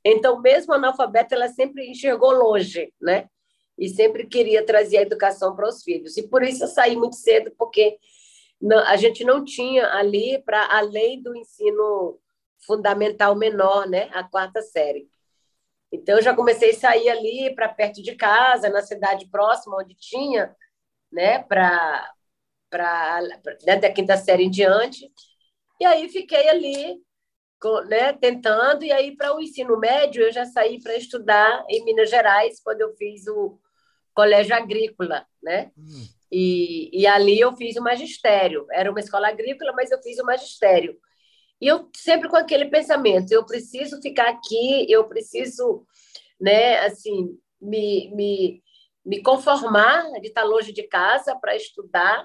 Então, 0.05 0.41
mesmo 0.41 0.73
analfabeta, 0.75 1.35
ela 1.35 1.49
sempre 1.49 1.91
enxergou 1.91 2.31
longe, 2.31 2.93
né? 3.01 3.29
E 3.77 3.89
sempre 3.89 4.27
queria 4.27 4.65
trazer 4.65 4.99
a 4.99 5.03
educação 5.03 5.55
para 5.57 5.69
os 5.69 5.83
filhos. 5.83 6.17
E 6.17 6.29
por 6.29 6.43
isso 6.43 6.65
eu 6.65 6.69
saí 6.69 6.97
muito 6.97 7.17
cedo, 7.17 7.53
porque 7.57 7.99
não, 8.61 8.79
a 8.81 8.97
gente 8.97 9.25
não 9.25 9.45
tinha 9.45 9.87
ali, 9.95 10.43
para 10.43 10.77
além 10.77 11.23
do 11.23 11.35
ensino 11.37 12.19
fundamental 12.66 13.35
menor, 13.35 13.88
né? 13.88 14.09
A 14.12 14.23
quarta 14.25 14.62
série. 14.62 15.09
Então, 15.90 16.16
eu 16.16 16.23
já 16.23 16.35
comecei 16.35 16.71
a 16.71 16.75
sair 16.75 17.09
ali 17.09 17.55
para 17.55 17.68
perto 17.68 18.03
de 18.03 18.14
casa, 18.14 18.68
na 18.68 18.83
cidade 18.83 19.27
próxima, 19.31 19.79
onde 19.79 19.94
tinha, 19.94 20.55
né? 21.11 21.42
Para 21.42 22.12
né, 23.66 23.77
da 23.77 23.90
quinta 23.90 24.16
série 24.16 24.44
em 24.44 24.51
diante. 24.51 25.11
E 25.81 25.87
aí 25.87 26.09
fiquei 26.09 26.49
ali, 26.49 27.01
né, 27.88 28.12
tentando. 28.12 28.85
E 28.85 28.92
aí, 28.92 29.16
para 29.16 29.35
o 29.35 29.40
ensino 29.40 29.79
médio, 29.79 30.23
eu 30.25 30.33
já 30.33 30.44
saí 30.44 30.83
para 30.83 30.97
estudar 30.97 31.64
em 31.68 31.85
Minas 31.85 32.11
Gerais, 32.11 32.61
quando 32.62 32.83
eu 32.83 32.94
fiz 32.97 33.27
o 33.27 33.59
colégio 34.14 34.55
agrícola, 34.55 35.25
né? 35.42 35.71
Hum. 35.79 36.07
E, 36.31 36.90
e 36.92 37.07
ali 37.07 37.40
eu 37.40 37.57
fiz 37.57 37.77
o 37.77 37.83
magistério. 37.83 38.66
Era 38.71 38.90
uma 38.90 39.01
escola 39.01 39.29
agrícola, 39.29 39.73
mas 39.73 39.90
eu 39.90 40.03
fiz 40.03 40.18
o 40.18 40.27
magistério. 40.27 40.99
E 41.61 41.66
eu 41.66 41.88
sempre 41.94 42.29
com 42.29 42.37
aquele 42.37 42.66
pensamento, 42.66 43.33
eu 43.33 43.44
preciso 43.44 44.01
ficar 44.01 44.29
aqui, 44.29 44.87
eu 44.88 45.09
preciso, 45.09 45.85
né, 46.40 46.79
assim, 46.81 47.37
me, 47.61 48.11
me, 48.14 48.62
me 49.05 49.23
conformar 49.23 50.05
de 50.21 50.29
estar 50.29 50.44
longe 50.44 50.73
de 50.73 50.85
casa 50.85 51.37
para 51.37 51.57
estudar, 51.57 52.25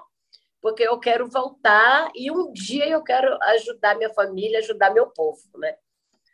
porque 0.61 0.83
eu 0.83 0.99
quero 0.99 1.27
voltar 1.29 2.11
e 2.15 2.31
um 2.31 2.53
dia 2.53 2.87
eu 2.87 3.03
quero 3.03 3.37
ajudar 3.43 3.97
minha 3.97 4.13
família, 4.13 4.59
ajudar 4.59 4.93
meu 4.93 5.07
povo, 5.07 5.41
né? 5.57 5.75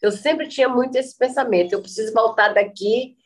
Eu 0.01 0.11
sempre 0.11 0.47
tinha 0.47 0.69
muito 0.69 0.95
esse 0.95 1.17
pensamento, 1.17 1.73
eu 1.73 1.81
preciso 1.81 2.13
voltar 2.13 2.53
daqui, 2.53 3.17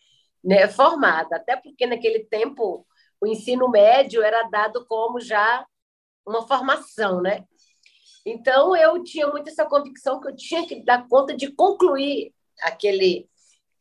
né, 0.44 0.68
formada, 0.68 1.36
até 1.38 1.56
porque 1.56 1.86
naquele 1.86 2.26
tempo 2.26 2.86
o 3.20 3.28
ensino 3.28 3.70
médio 3.70 4.22
era 4.22 4.44
dado 4.50 4.86
como 4.86 5.20
já 5.20 5.66
uma 6.26 6.48
formação, 6.48 7.22
né? 7.22 7.46
Então, 8.26 8.76
eu 8.76 9.04
tinha 9.04 9.28
muito 9.28 9.50
essa 9.50 9.66
convicção 9.66 10.20
que 10.20 10.30
eu 10.30 10.36
tinha 10.36 10.66
que 10.66 10.84
dar 10.84 11.08
conta 11.08 11.36
de 11.36 11.52
concluir 11.52 12.34
aquele 12.62 13.30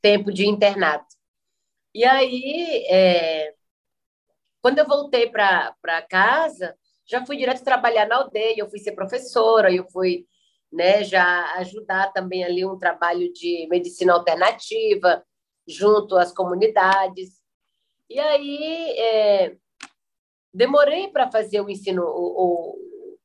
tempo 0.01 0.33
de 0.33 0.47
internato. 0.47 1.15
E 1.95 2.05
aí, 2.05 2.85
é, 2.89 3.55
quando 4.61 4.79
eu 4.79 4.87
voltei 4.87 5.29
para 5.31 6.03
casa, 6.09 6.77
já 7.07 7.25
fui 7.25 7.37
direto 7.37 7.63
trabalhar 7.65 8.07
na 8.07 8.17
aldeia, 8.17 8.57
eu 8.59 8.71
fui 8.71 8.79
ser 8.79 8.93
professora, 8.93 9.73
eu 9.73 9.89
fui 9.91 10.27
né, 10.73 11.05
já 11.05 11.55
ajudar 11.59 12.13
também 12.13 12.45
ali 12.45 12.65
um 12.65 12.79
trabalho 12.79 13.33
de 13.33 13.67
medicina 13.69 14.15
alternativa 14.15 15.25
junto 15.69 16.17
às 16.17 16.33
comunidades. 16.33 17.41
E 18.09 18.19
aí, 18.19 18.99
é, 18.99 19.57
demorei 20.53 21.09
para 21.09 21.31
fazer 21.31 21.61
o 21.61 21.71
ensino, 21.71 22.03
o, 22.05 22.77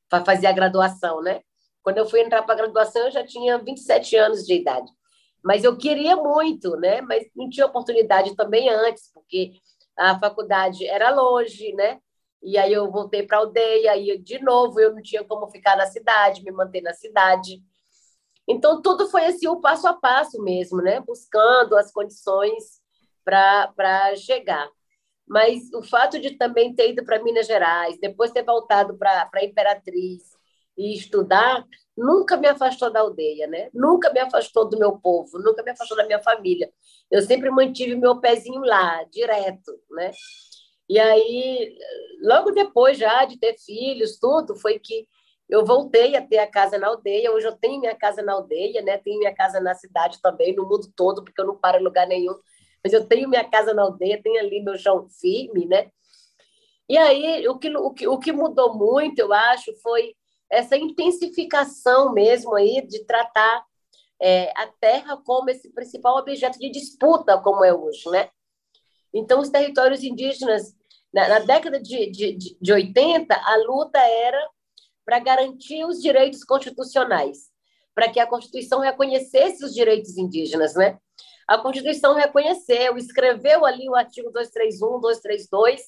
para 0.08 0.24
fazer 0.24 0.46
a 0.46 0.52
graduação, 0.52 1.22
né? 1.22 1.42
Quando 1.82 1.98
eu 1.98 2.06
fui 2.06 2.20
entrar 2.20 2.42
para 2.42 2.54
a 2.54 2.56
graduação, 2.56 3.06
eu 3.06 3.10
já 3.10 3.24
tinha 3.24 3.58
27 3.58 4.16
anos 4.16 4.44
de 4.44 4.54
idade. 4.54 4.90
Mas 5.42 5.64
eu 5.64 5.76
queria 5.76 6.16
muito, 6.16 6.76
né? 6.76 7.00
Mas 7.00 7.26
não 7.34 7.48
tinha 7.48 7.66
oportunidade 7.66 8.34
também 8.36 8.68
antes, 8.68 9.10
porque 9.12 9.52
a 9.96 10.18
faculdade 10.18 10.86
era 10.86 11.10
longe, 11.10 11.72
né? 11.74 12.00
E 12.42 12.56
aí 12.56 12.72
eu 12.72 12.90
voltei 12.90 13.24
para 13.24 13.38
a 13.38 13.40
aldeia, 13.40 13.96
e 13.96 14.18
de 14.18 14.38
novo 14.40 14.78
eu 14.80 14.94
não 14.94 15.02
tinha 15.02 15.24
como 15.24 15.48
ficar 15.48 15.76
na 15.76 15.86
cidade, 15.86 16.44
me 16.44 16.50
manter 16.50 16.80
na 16.80 16.92
cidade. 16.92 17.62
Então, 18.46 18.80
tudo 18.80 19.08
foi 19.08 19.26
assim, 19.26 19.46
o 19.48 19.60
passo 19.60 19.86
a 19.86 19.94
passo 19.94 20.42
mesmo, 20.42 20.80
né? 20.80 21.00
Buscando 21.00 21.76
as 21.76 21.92
condições 21.92 22.80
para 23.24 24.14
chegar. 24.16 24.68
Mas 25.28 25.72
o 25.74 25.82
fato 25.82 26.18
de 26.18 26.36
também 26.36 26.74
ter 26.74 26.90
ido 26.90 27.04
para 27.04 27.22
Minas 27.22 27.46
Gerais, 27.46 27.98
depois 28.00 28.30
ter 28.30 28.42
voltado 28.42 28.96
para 28.96 29.44
Imperatriz 29.44 30.22
e 30.76 30.94
estudar, 30.94 31.64
nunca 31.96 32.36
me 32.36 32.46
afastou 32.46 32.90
da 32.90 33.00
aldeia, 33.00 33.46
né? 33.46 33.68
Nunca 33.74 34.12
me 34.12 34.20
afastou 34.20 34.68
do 34.68 34.78
meu 34.78 34.98
povo, 34.98 35.38
nunca 35.38 35.62
me 35.62 35.72
afastou 35.72 35.96
da 35.96 36.06
minha 36.06 36.22
família. 36.22 36.70
Eu 37.10 37.20
sempre 37.22 37.50
mantive 37.50 37.94
meu 37.96 38.20
pezinho 38.20 38.60
lá, 38.60 39.02
direto, 39.10 39.72
né? 39.90 40.12
E 40.88 40.98
aí, 40.98 41.76
logo 42.22 42.50
depois 42.52 42.96
já 42.96 43.24
de 43.24 43.38
ter 43.38 43.56
filhos, 43.58 44.18
tudo, 44.18 44.56
foi 44.56 44.78
que 44.78 45.06
eu 45.48 45.64
voltei 45.64 46.16
a 46.16 46.26
ter 46.26 46.38
a 46.38 46.46
casa 46.46 46.78
na 46.78 46.88
aldeia. 46.88 47.32
Hoje 47.32 47.46
eu 47.46 47.56
tenho 47.56 47.80
minha 47.80 47.94
casa 47.94 48.22
na 48.22 48.32
aldeia, 48.34 48.80
né? 48.82 48.98
Tenho 48.98 49.18
minha 49.18 49.34
casa 49.34 49.60
na 49.60 49.74
cidade 49.74 50.20
também, 50.22 50.54
no 50.54 50.64
mundo 50.64 50.90
todo, 50.96 51.24
porque 51.24 51.40
eu 51.40 51.46
não 51.46 51.58
paro 51.58 51.78
em 51.78 51.84
lugar 51.84 52.06
nenhum 52.06 52.34
mas 52.82 52.92
eu 52.92 53.06
tenho 53.06 53.28
minha 53.28 53.48
casa 53.48 53.74
na 53.74 53.82
aldeia, 53.82 54.22
tenho 54.22 54.38
ali 54.40 54.62
meu 54.62 54.76
chão 54.78 55.08
firme, 55.08 55.66
né? 55.66 55.90
E 56.88 56.96
aí, 56.96 57.46
o 57.48 57.58
que, 57.58 57.76
o 57.76 57.90
que, 57.90 58.08
o 58.08 58.18
que 58.18 58.32
mudou 58.32 58.74
muito, 58.74 59.18
eu 59.18 59.32
acho, 59.32 59.74
foi 59.82 60.14
essa 60.50 60.76
intensificação 60.76 62.12
mesmo 62.12 62.54
aí 62.54 62.80
de 62.86 63.04
tratar 63.04 63.64
é, 64.20 64.50
a 64.56 64.66
terra 64.80 65.16
como 65.18 65.50
esse 65.50 65.70
principal 65.70 66.16
objeto 66.16 66.58
de 66.58 66.70
disputa, 66.70 67.38
como 67.38 67.64
é 67.64 67.72
hoje, 67.72 68.08
né? 68.10 68.30
Então, 69.12 69.40
os 69.40 69.50
territórios 69.50 70.02
indígenas, 70.02 70.74
na, 71.12 71.28
na 71.28 71.38
década 71.40 71.80
de, 71.80 72.10
de, 72.10 72.56
de 72.60 72.72
80, 72.72 73.34
a 73.34 73.56
luta 73.66 73.98
era 73.98 74.50
para 75.04 75.18
garantir 75.18 75.84
os 75.84 76.00
direitos 76.00 76.44
constitucionais, 76.44 77.50
para 77.94 78.10
que 78.10 78.20
a 78.20 78.26
Constituição 78.26 78.80
reconhecesse 78.80 79.64
os 79.64 79.74
direitos 79.74 80.16
indígenas, 80.16 80.74
né? 80.74 80.98
A 81.48 81.56
Constituição 81.56 82.14
reconheceu, 82.14 82.98
escreveu 82.98 83.64
ali 83.64 83.88
o 83.88 83.94
artigo 83.94 84.30
231, 84.30 85.00
232, 85.00 85.80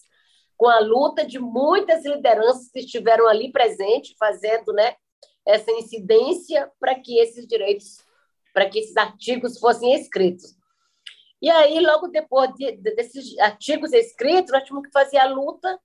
com 0.56 0.66
a 0.66 0.80
luta 0.80 1.24
de 1.24 1.38
muitas 1.38 2.02
lideranças 2.02 2.70
que 2.70 2.80
estiveram 2.80 3.28
ali 3.28 3.52
presentes, 3.52 4.16
fazendo 4.18 4.72
né, 4.72 4.96
essa 5.46 5.70
incidência 5.72 6.70
para 6.80 6.94
que 6.94 7.18
esses 7.18 7.46
direitos, 7.46 7.98
para 8.54 8.70
que 8.70 8.78
esses 8.78 8.96
artigos 8.96 9.58
fossem 9.58 9.94
escritos. 9.94 10.56
E 11.42 11.50
aí, 11.50 11.78
logo 11.80 12.08
depois 12.08 12.54
de, 12.54 12.72
de, 12.72 12.94
desses 12.94 13.38
artigos 13.38 13.92
escritos, 13.92 14.52
nós 14.52 14.64
tínhamos 14.64 14.86
que 14.86 14.92
fazer 14.92 15.18
a 15.18 15.26
luta 15.26 15.78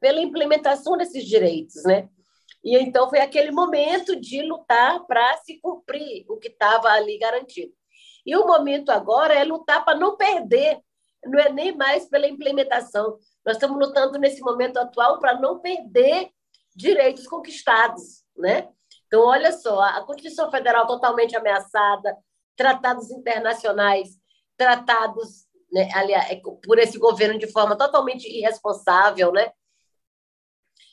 pela 0.00 0.22
implementação 0.22 0.96
desses 0.96 1.24
direitos, 1.24 1.82
né? 1.84 2.08
E 2.64 2.76
então 2.76 3.08
foi 3.08 3.20
aquele 3.20 3.50
momento 3.50 4.18
de 4.18 4.42
lutar 4.42 5.06
para 5.06 5.36
se 5.38 5.58
cumprir 5.60 6.24
o 6.28 6.36
que 6.38 6.48
estava 6.48 6.88
ali 6.88 7.18
garantido. 7.18 7.77
E 8.28 8.36
o 8.36 8.46
momento 8.46 8.90
agora 8.90 9.34
é 9.34 9.42
lutar 9.44 9.84
para 9.84 9.98
não 9.98 10.16
perder, 10.16 10.78
não 11.24 11.40
é 11.40 11.50
nem 11.50 11.74
mais 11.76 12.08
pela 12.08 12.28
implementação, 12.28 13.18
nós 13.44 13.56
estamos 13.56 13.78
lutando 13.78 14.18
nesse 14.18 14.40
momento 14.40 14.76
atual 14.76 15.18
para 15.18 15.40
não 15.40 15.60
perder 15.60 16.30
direitos 16.76 17.26
conquistados, 17.26 18.22
né? 18.36 18.68
Então, 19.06 19.22
olha 19.22 19.50
só, 19.52 19.80
a 19.80 20.04
Constituição 20.04 20.50
Federal 20.50 20.86
totalmente 20.86 21.34
ameaçada, 21.34 22.16
tratados 22.54 23.10
internacionais 23.10 24.18
tratados 24.58 25.46
né, 25.72 25.88
aliás, 25.94 26.30
é, 26.30 26.36
por 26.36 26.78
esse 26.78 26.98
governo 26.98 27.38
de 27.38 27.46
forma 27.46 27.76
totalmente 27.76 28.26
irresponsável, 28.26 29.32
né? 29.32 29.52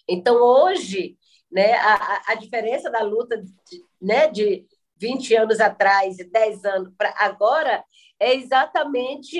Então, 0.08 0.36
hoje, 0.36 1.18
né, 1.52 1.74
a, 1.74 2.32
a 2.32 2.36
diferença 2.36 2.90
da 2.92 3.02
luta 3.02 3.38
de, 3.42 3.86
né, 4.00 4.28
de 4.28 4.68
20 4.98 5.36
anos 5.36 5.60
atrás 5.60 6.20
e 6.20 6.24
10 6.24 6.66
anos 6.66 6.94
para 6.98 7.14
agora 7.18 7.84
é 8.20 8.34
exatamente 8.34 9.40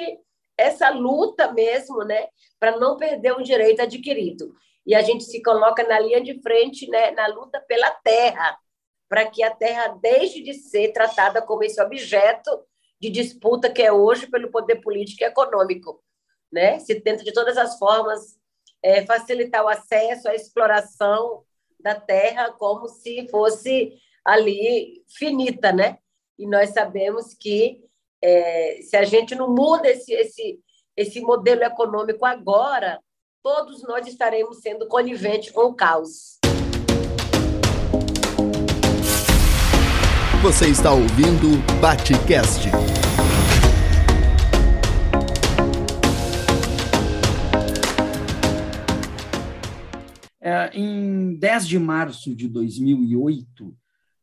essa 0.58 0.90
luta 0.90 1.52
mesmo, 1.52 2.04
né, 2.04 2.28
para 2.60 2.78
não 2.78 2.98
perder 2.98 3.34
um 3.36 3.42
direito 3.42 3.82
adquirido. 3.82 4.54
E 4.86 4.94
a 4.96 5.02
gente 5.02 5.24
se 5.24 5.42
coloca 5.42 5.84
na 5.84 6.00
linha 6.00 6.22
de 6.22 6.42
frente, 6.42 6.88
né, 6.90 7.12
na 7.12 7.28
luta 7.28 7.60
pela 7.68 7.92
terra, 7.92 8.58
para 9.10 9.26
que 9.26 9.44
a 9.44 9.52
terra 9.52 9.88
deixe 10.02 10.42
de 10.42 10.54
ser 10.54 10.92
tratada 10.94 11.42
como 11.42 11.64
esse 11.64 11.82
objeto 11.82 12.50
de 13.00 13.10
disputa 13.10 13.70
que 13.70 13.82
é 13.82 13.92
hoje 13.92 14.28
pelo 14.28 14.50
poder 14.50 14.78
político 14.82 15.24
e 15.24 15.28
econômico, 15.28 16.02
né? 16.52 16.80
Se 16.80 17.00
tenta 17.02 17.24
de 17.24 17.32
todas 17.32 17.58
as 17.58 17.78
formas 17.78 18.40
é, 18.82 19.06
facilitar 19.06 19.64
o 19.64 19.68
acesso 19.68 20.28
à 20.28 20.36
exploração 20.36 21.44
da 21.80 21.94
terra 21.94 22.52
como 22.54 22.88
se 22.88 23.28
fosse 23.30 23.94
ali 24.26 25.04
finita, 25.08 25.72
né? 25.72 26.00
E 26.38 26.48
nós 26.48 26.72
sabemos 26.72 27.34
que 27.34 27.80
é, 28.22 28.80
se 28.82 28.98
a 28.98 29.04
gente 29.04 29.36
não 29.36 29.54
muda 29.54 29.88
esse, 29.88 30.12
esse, 30.14 30.60
esse 30.98 31.22
modelo 31.22 31.64
econômico 31.64 32.26
agora, 32.26 33.00
todos 33.44 33.84
nós 33.84 34.08
estaremos 34.08 34.62
sendo 34.62 34.88
coniventes 34.88 35.52
com 35.52 35.66
o 35.66 35.76
caos. 35.76 36.40
Você 40.42 40.70
está 40.70 40.92
ouvindo 40.92 41.58
Batecast. 41.80 42.70
É, 50.42 50.70
em 50.74 51.36
10 51.36 51.68
de 51.68 51.80
março 51.80 52.36
de 52.36 52.48
2008, 52.48 53.76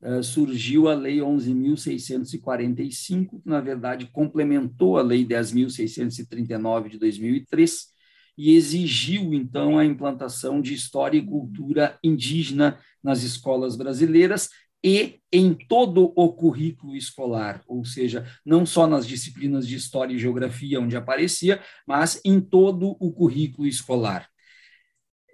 uh, 0.02 0.22
surgiu 0.22 0.88
a 0.88 0.94
Lei 0.94 1.18
11.645, 1.18 3.42
que, 3.42 3.48
na 3.48 3.60
verdade, 3.60 4.08
complementou 4.12 4.98
a 4.98 5.02
Lei 5.02 5.24
10.639 5.24 6.90
de 6.90 6.98
2003 6.98 7.92
e 8.36 8.54
exigiu, 8.54 9.32
então, 9.34 9.78
a 9.78 9.84
implantação 9.84 10.60
de 10.60 10.74
história 10.74 11.18
e 11.18 11.26
cultura 11.26 11.98
indígena 12.02 12.78
nas 13.02 13.22
escolas 13.22 13.76
brasileiras 13.76 14.48
e 14.84 15.20
em 15.32 15.54
todo 15.54 16.12
o 16.16 16.32
currículo 16.32 16.96
escolar, 16.96 17.62
ou 17.68 17.84
seja, 17.84 18.26
não 18.44 18.66
só 18.66 18.86
nas 18.86 19.06
disciplinas 19.06 19.66
de 19.66 19.76
história 19.76 20.12
e 20.12 20.18
geografia 20.18 20.80
onde 20.80 20.96
aparecia, 20.96 21.62
mas 21.86 22.20
em 22.24 22.40
todo 22.40 22.96
o 22.98 23.12
currículo 23.12 23.66
escolar. 23.66 24.31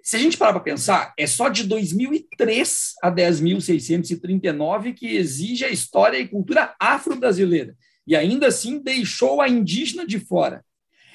Se 0.09 0.15
a 0.15 0.19
gente 0.19 0.37
parar 0.39 0.53
para 0.53 0.61
pensar, 0.61 1.13
é 1.15 1.27
só 1.27 1.49
de 1.49 1.63
2003 1.65 2.95
a 2.99 3.11
10.639 3.11 4.95
que 4.95 5.15
exige 5.15 5.63
a 5.63 5.69
história 5.69 6.17
e 6.17 6.27
cultura 6.27 6.73
afro-brasileira, 6.79 7.75
e 8.07 8.15
ainda 8.15 8.47
assim 8.47 8.81
deixou 8.81 9.39
a 9.39 9.47
indígena 9.47 10.07
de 10.07 10.19
fora. 10.19 10.65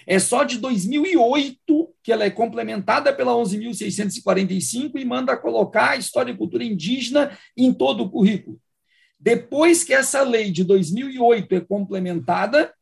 É 0.07 0.21
só 0.21 0.45
de 0.45 0.59
2008 0.59 1.93
que 2.05 2.13
ela 2.13 2.23
é 2.23 2.31
complementada 2.31 3.13
pela 3.13 3.33
11.645 3.33 4.93
e 4.95 5.05
manda 5.05 5.37
colocar 5.37 5.91
a 5.91 5.97
história 5.97 6.31
e 6.31 6.37
cultura 6.37 6.63
indígena 6.63 7.37
em 7.57 7.73
todo 7.73 8.05
o 8.05 8.09
currículo. 8.09 8.61
Depois 9.19 9.83
que 9.83 9.93
essa 9.93 10.23
lei 10.23 10.53
de 10.53 10.63
2008 10.63 11.53
é 11.53 11.61
complementada, 11.61 12.73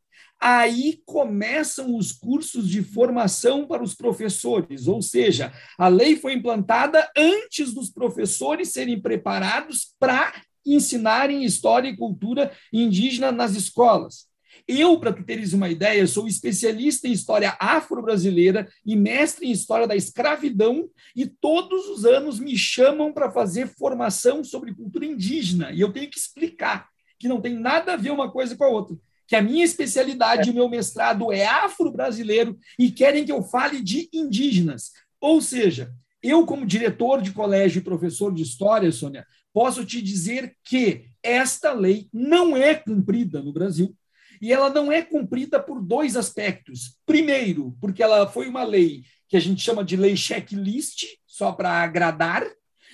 aí 0.43 1.01
começam 1.05 1.95
os 1.95 2.11
cursos 2.11 2.67
de 2.67 2.83
formação 2.83 3.65
para 3.65 3.81
os 3.81 3.95
professores, 3.95 4.89
ou 4.89 5.01
seja, 5.01 5.53
a 5.77 5.87
lei 5.87 6.17
foi 6.17 6.33
implantada 6.33 7.09
antes 7.15 7.73
dos 7.73 7.89
professores 7.89 8.73
serem 8.73 8.99
preparados 8.99 9.95
para 9.97 10.33
ensinarem 10.65 11.45
história 11.45 11.87
e 11.87 11.95
cultura 11.95 12.51
indígena 12.73 13.31
nas 13.31 13.55
escolas. 13.55 14.27
Eu, 14.67 14.99
para 14.99 15.13
tu 15.13 15.23
teres 15.23 15.53
uma 15.53 15.69
ideia, 15.69 16.05
sou 16.05 16.27
especialista 16.27 17.07
em 17.07 17.13
história 17.13 17.55
afro-brasileira 17.57 18.67
e 18.85 18.97
mestre 18.97 19.47
em 19.47 19.51
história 19.51 19.87
da 19.87 19.95
escravidão, 19.95 20.89
e 21.15 21.25
todos 21.25 21.87
os 21.87 22.03
anos 22.03 22.37
me 22.37 22.57
chamam 22.57 23.13
para 23.13 23.31
fazer 23.31 23.67
formação 23.67 24.43
sobre 24.43 24.75
cultura 24.75 25.05
indígena, 25.05 25.71
e 25.71 25.79
eu 25.79 25.93
tenho 25.93 26.09
que 26.09 26.19
explicar 26.19 26.89
que 27.17 27.29
não 27.29 27.39
tem 27.39 27.57
nada 27.57 27.93
a 27.93 27.97
ver 27.97 28.11
uma 28.11 28.29
coisa 28.29 28.57
com 28.57 28.65
a 28.65 28.69
outra 28.69 28.97
que 29.33 29.37
a 29.37 29.41
minha 29.41 29.65
especialidade, 29.65 30.51
o 30.51 30.53
meu 30.53 30.69
mestrado 30.69 31.33
é 31.33 31.43
afro-brasileiro 31.43 32.55
e 32.77 32.91
querem 32.91 33.25
que 33.25 33.31
eu 33.31 33.41
fale 33.41 33.81
de 33.81 34.07
indígenas. 34.13 34.91
Ou 35.19 35.41
seja, 35.41 35.91
eu, 36.21 36.45
como 36.45 36.67
diretor 36.67 37.19
de 37.19 37.31
colégio 37.31 37.79
e 37.79 37.83
professor 37.83 38.31
de 38.31 38.43
história, 38.43 38.91
Sônia, 38.91 39.25
posso 39.51 39.83
te 39.83 40.03
dizer 40.03 40.55
que 40.63 41.05
esta 41.23 41.73
lei 41.73 42.07
não 42.13 42.55
é 42.55 42.75
cumprida 42.75 43.41
no 43.41 43.51
Brasil. 43.51 43.97
E 44.39 44.53
ela 44.53 44.69
não 44.69 44.91
é 44.91 45.01
cumprida 45.01 45.59
por 45.59 45.81
dois 45.81 46.15
aspectos. 46.15 46.99
Primeiro, 47.03 47.75
porque 47.81 48.03
ela 48.03 48.27
foi 48.29 48.47
uma 48.47 48.63
lei 48.63 49.03
que 49.27 49.35
a 49.35 49.39
gente 49.39 49.63
chama 49.63 49.83
de 49.83 49.97
lei 49.97 50.15
checklist, 50.15 51.05
só 51.25 51.51
para 51.51 51.71
agradar. 51.71 52.45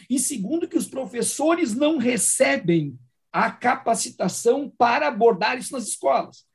E 0.10 0.18
segundo, 0.18 0.70
que 0.70 0.78
os 0.78 0.88
professores 0.88 1.76
não 1.76 1.98
recebem 1.98 2.98
a 3.32 3.52
capacitação 3.52 4.72
para 4.78 5.08
abordar 5.08 5.58
isso 5.58 5.74
nas 5.74 5.88
escolas. 5.88 6.46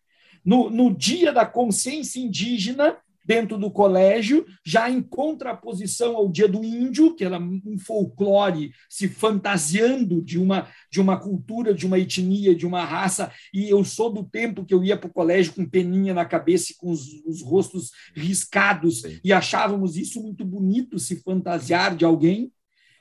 No, 0.45 0.69
no 0.69 0.95
dia 0.95 1.33
da 1.33 1.47
consciência 1.47 2.21
indígena, 2.21 2.99
dentro 3.25 3.57
do 3.57 3.71
colégio, 3.71 4.45
já 4.65 4.91
em 4.91 5.01
contraposição 5.01 6.17
ao 6.17 6.29
Dia 6.29 6.47
do 6.47 6.63
Índio, 6.63 7.15
que 7.15 7.25
era 7.25 7.39
um 7.39 7.79
folclore 7.79 8.73
se 8.89 9.09
fantasiando 9.09 10.23
de 10.23 10.39
uma, 10.39 10.69
de 10.91 11.01
uma 11.01 11.19
cultura, 11.19 11.73
de 11.73 11.87
uma 11.87 11.99
etnia, 11.99 12.55
de 12.55 12.67
uma 12.67 12.85
raça, 12.85 13.33
e 13.53 13.69
eu 13.71 13.83
sou 13.85 14.13
do 14.13 14.25
tempo 14.25 14.65
que 14.65 14.75
eu 14.75 14.85
ia 14.85 14.97
para 14.97 15.09
o 15.09 15.13
colégio 15.13 15.55
com 15.55 15.69
peninha 15.69 16.13
na 16.13 16.25
cabeça 16.25 16.73
e 16.73 16.77
com 16.77 16.91
os, 16.91 17.09
os 17.25 17.43
rostos 17.43 17.91
riscados, 18.15 19.01
Sim. 19.01 19.19
e 19.25 19.33
achávamos 19.33 19.97
isso 19.97 20.23
muito 20.23 20.45
bonito, 20.45 20.99
se 20.99 21.17
fantasiar 21.23 21.97
de 21.97 22.05
alguém. 22.05 22.53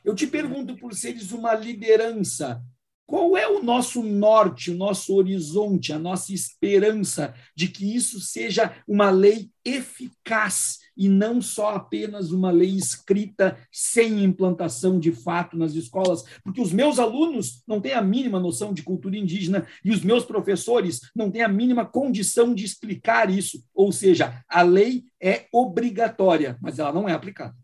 Eu 0.05 0.15
te 0.15 0.27
pergunto, 0.27 0.75
por 0.77 0.93
seres 0.93 1.31
uma 1.31 1.53
liderança, 1.53 2.61
qual 3.05 3.35
é 3.35 3.47
o 3.47 3.61
nosso 3.61 4.01
norte, 4.01 4.71
o 4.71 4.75
nosso 4.75 5.13
horizonte, 5.15 5.91
a 5.91 5.99
nossa 5.99 6.33
esperança 6.33 7.33
de 7.55 7.67
que 7.67 7.95
isso 7.95 8.19
seja 8.19 8.75
uma 8.87 9.09
lei 9.09 9.51
eficaz 9.65 10.79
e 10.95 11.09
não 11.09 11.41
só 11.41 11.75
apenas 11.75 12.31
uma 12.31 12.49
lei 12.49 12.69
escrita 12.69 13.57
sem 13.71 14.23
implantação 14.23 14.99
de 14.99 15.11
fato 15.11 15.57
nas 15.57 15.73
escolas? 15.73 16.23
Porque 16.43 16.61
os 16.61 16.71
meus 16.71 16.97
alunos 16.97 17.61
não 17.67 17.81
têm 17.81 17.93
a 17.93 18.01
mínima 18.01 18.39
noção 18.39 18.73
de 18.73 18.83
cultura 18.83 19.17
indígena 19.17 19.67
e 19.83 19.91
os 19.91 20.01
meus 20.01 20.23
professores 20.23 21.01
não 21.15 21.29
têm 21.29 21.41
a 21.41 21.49
mínima 21.49 21.85
condição 21.85 22.55
de 22.55 22.63
explicar 22.63 23.29
isso. 23.29 23.63
Ou 23.73 23.91
seja, 23.91 24.43
a 24.47 24.61
lei 24.61 25.03
é 25.21 25.47
obrigatória, 25.51 26.57
mas 26.61 26.79
ela 26.79 26.93
não 26.93 27.07
é 27.07 27.13
aplicada. 27.13 27.55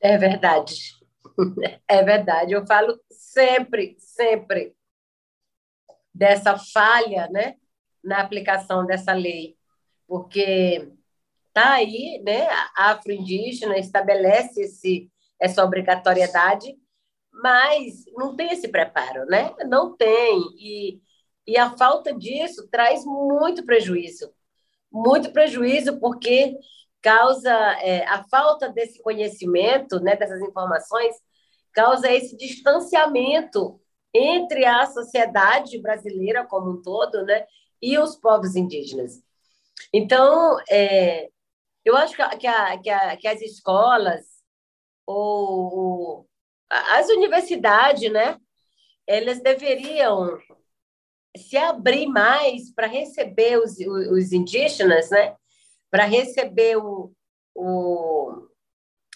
É 0.00 0.16
verdade. 0.16 1.05
É 1.88 2.02
verdade. 2.02 2.52
Eu 2.52 2.66
falo 2.66 2.98
sempre, 3.10 3.96
sempre 3.98 4.74
dessa 6.14 6.56
falha 6.58 7.28
né, 7.28 7.56
na 8.02 8.20
aplicação 8.20 8.86
dessa 8.86 9.12
lei, 9.12 9.56
porque 10.06 10.90
está 11.48 11.74
aí, 11.74 12.22
né? 12.24 12.46
A 12.76 12.92
afro-indígena 12.92 13.78
estabelece 13.78 14.62
esse, 14.62 15.10
essa 15.40 15.64
obrigatoriedade, 15.64 16.76
mas 17.32 18.04
não 18.16 18.36
tem 18.36 18.52
esse 18.52 18.68
preparo, 18.68 19.26
né? 19.26 19.54
Não 19.66 19.96
tem. 19.96 20.38
E, 20.58 21.00
e 21.46 21.56
a 21.58 21.70
falta 21.76 22.14
disso 22.14 22.68
traz 22.70 23.04
muito 23.04 23.64
prejuízo. 23.64 24.32
Muito 24.92 25.32
prejuízo, 25.32 25.98
porque 25.98 26.56
causa 27.02 27.52
é, 27.82 28.04
a 28.06 28.24
falta 28.24 28.68
desse 28.68 29.02
conhecimento, 29.02 30.00
né, 30.00 30.16
dessas 30.16 30.40
informações, 30.40 31.14
causa 31.76 32.10
esse 32.10 32.34
distanciamento 32.38 33.78
entre 34.14 34.64
a 34.64 34.86
sociedade 34.86 35.78
brasileira 35.78 36.46
como 36.46 36.70
um 36.70 36.82
todo, 36.82 37.22
né, 37.22 37.46
e 37.82 37.98
os 37.98 38.16
povos 38.16 38.56
indígenas. 38.56 39.22
Então, 39.92 40.58
é, 40.70 41.28
eu 41.84 41.94
acho 41.94 42.16
que, 42.16 42.22
a, 42.22 42.78
que, 42.78 42.88
a, 42.88 43.16
que, 43.18 43.28
as 43.28 43.42
escolas 43.42 44.24
ou, 45.06 46.26
as 46.70 47.10
universidades, 47.10 48.10
né, 48.10 48.40
elas 49.06 49.42
deveriam 49.42 50.38
se 51.36 51.58
abrir 51.58 52.06
mais 52.06 52.72
para 52.74 52.86
receber 52.86 53.58
os, 53.58 53.76
os 53.78 54.32
indígenas, 54.32 55.10
né, 55.10 55.36
para 55.90 56.06
receber 56.06 56.78
o, 56.78 57.12
o, 57.54 58.48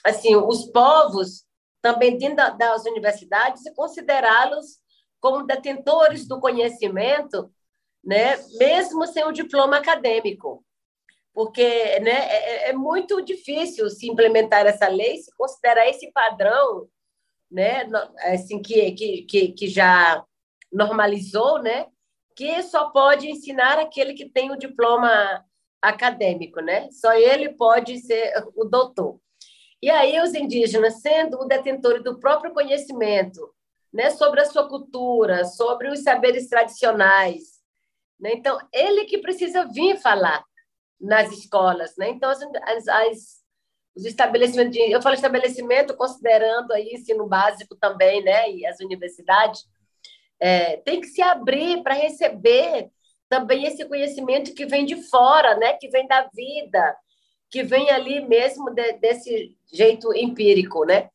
assim, 0.04 0.36
os 0.36 0.66
povos 0.66 1.48
também 1.82 2.18
dentro 2.18 2.56
das 2.56 2.84
universidades 2.84 3.64
e 3.66 3.74
considerá-los 3.74 4.78
como 5.20 5.46
detentores 5.46 6.26
do 6.26 6.40
conhecimento, 6.40 7.52
né, 8.02 8.36
mesmo 8.58 9.06
sem 9.06 9.24
o 9.24 9.32
diploma 9.32 9.76
acadêmico. 9.76 10.64
Porque 11.32 12.00
né, 12.00 12.10
é, 12.10 12.68
é, 12.68 12.70
é 12.70 12.72
muito 12.72 13.22
difícil 13.22 13.88
se 13.90 14.08
implementar 14.08 14.66
essa 14.66 14.88
lei, 14.88 15.18
se 15.18 15.34
considerar 15.36 15.88
esse 15.88 16.10
padrão 16.12 16.88
né, 17.50 17.88
assim, 18.32 18.62
que, 18.62 18.92
que, 18.92 19.52
que 19.52 19.68
já 19.68 20.24
normalizou, 20.72 21.60
né, 21.60 21.86
que 22.36 22.62
só 22.62 22.90
pode 22.90 23.28
ensinar 23.28 23.78
aquele 23.78 24.14
que 24.14 24.28
tem 24.28 24.50
o 24.50 24.58
diploma 24.58 25.44
acadêmico, 25.82 26.60
né? 26.60 26.88
Só 26.90 27.12
ele 27.12 27.50
pode 27.50 27.98
ser 27.98 28.32
o 28.54 28.64
doutor. 28.64 29.18
E 29.82 29.88
aí 29.90 30.20
os 30.20 30.34
indígenas, 30.34 31.00
sendo 31.00 31.40
o 31.40 31.46
detentor 31.46 32.02
do 32.02 32.18
próprio 32.18 32.52
conhecimento, 32.52 33.52
né, 33.92 34.10
sobre 34.10 34.40
a 34.40 34.44
sua 34.44 34.68
cultura, 34.68 35.44
sobre 35.44 35.88
os 35.88 36.02
saberes 36.02 36.48
tradicionais, 36.48 37.60
né? 38.20 38.32
Então 38.34 38.58
ele 38.72 39.04
que 39.06 39.18
precisa 39.18 39.66
vir 39.66 39.96
falar 39.98 40.44
nas 41.00 41.32
escolas, 41.32 41.96
né? 41.96 42.10
Então 42.10 42.30
as, 42.30 42.40
as, 42.88 43.40
os 43.96 44.04
estabelecimentos, 44.04 44.72
de, 44.72 44.92
eu 44.92 45.02
falo 45.02 45.14
estabelecimento 45.14 45.96
considerando 45.96 46.72
aí 46.72 46.90
ensino 46.92 47.26
básico 47.26 47.74
também, 47.74 48.22
né, 48.22 48.50
e 48.50 48.66
as 48.66 48.78
universidades, 48.80 49.64
é, 50.38 50.76
tem 50.78 51.00
que 51.00 51.06
se 51.06 51.22
abrir 51.22 51.82
para 51.82 51.94
receber 51.94 52.90
também 53.28 53.64
esse 53.64 53.84
conhecimento 53.86 54.54
que 54.54 54.66
vem 54.66 54.84
de 54.84 54.96
fora, 55.08 55.56
né, 55.56 55.74
que 55.74 55.88
vem 55.88 56.06
da 56.06 56.28
vida, 56.34 56.96
que 57.50 57.62
vem 57.62 57.90
ali 57.90 58.20
mesmo 58.26 58.70
de, 58.70 58.92
desse 58.94 59.56
jeito 59.72 60.14
empírico, 60.14 60.84
né? 60.84 61.10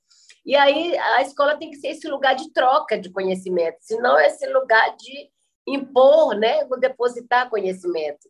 E 0.45 0.56
aí 0.56 0.98
a 0.98 1.21
escola 1.21 1.58
tem 1.58 1.71
que 1.71 1.78
ser 1.78 1.89
esse 1.89 2.08
lugar 2.08 2.36
de 2.36 2.52
troca 2.52 3.00
de 3.00 3.10
conhecimento, 3.10 3.78
senão 3.80 4.17
é 4.17 4.28
esse 4.28 4.45
lugar 4.48 4.95
de 4.95 5.30
impor, 5.67 6.36
né, 6.36 6.63
depositar 6.80 7.50
conhecimento. 7.50 8.30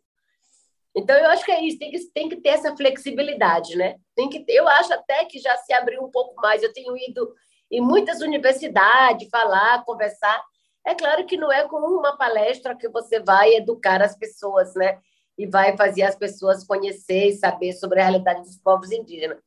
Então, 0.96 1.14
eu 1.18 1.30
acho 1.30 1.44
que 1.44 1.52
é 1.52 1.62
isso, 1.62 1.78
tem 1.78 1.92
que, 1.92 2.00
tem 2.12 2.30
que 2.30 2.38
ter 2.38 2.50
essa 2.50 2.74
flexibilidade, 2.74 3.76
né? 3.76 3.98
Tem 4.16 4.30
que, 4.30 4.46
eu 4.48 4.66
acho 4.66 4.94
até 4.94 5.26
que 5.26 5.40
já 5.40 5.54
se 5.58 5.74
abriu 5.74 6.02
um 6.02 6.10
pouco 6.10 6.34
mais. 6.42 6.64
Eu 6.64 6.72
tenho 6.72 6.96
ido 6.98 7.36
em 7.70 7.82
muitas 7.82 8.22
universidades 8.22 9.28
falar, 9.30 9.84
conversar. 9.84 10.42
É 10.86 10.96
claro 10.96 11.26
que 11.26 11.36
não 11.36 11.52
é 11.52 11.68
com 11.68 11.78
uma 11.78 12.16
palestra 12.16 12.78
que 12.78 12.88
você 12.88 13.20
vai 13.20 13.56
educar 13.56 14.02
as 14.02 14.18
pessoas, 14.18 14.74
né? 14.74 14.98
E 15.38 15.46
vai 15.46 15.76
fazer 15.76 16.04
as 16.04 16.16
pessoas 16.16 16.64
conhecer 16.64 17.30
e 17.30 17.38
saber 17.38 17.74
sobre 17.74 18.00
a 18.00 18.04
realidade 18.04 18.42
dos 18.42 18.58
povos 18.58 18.92
indígenas. 18.92 19.40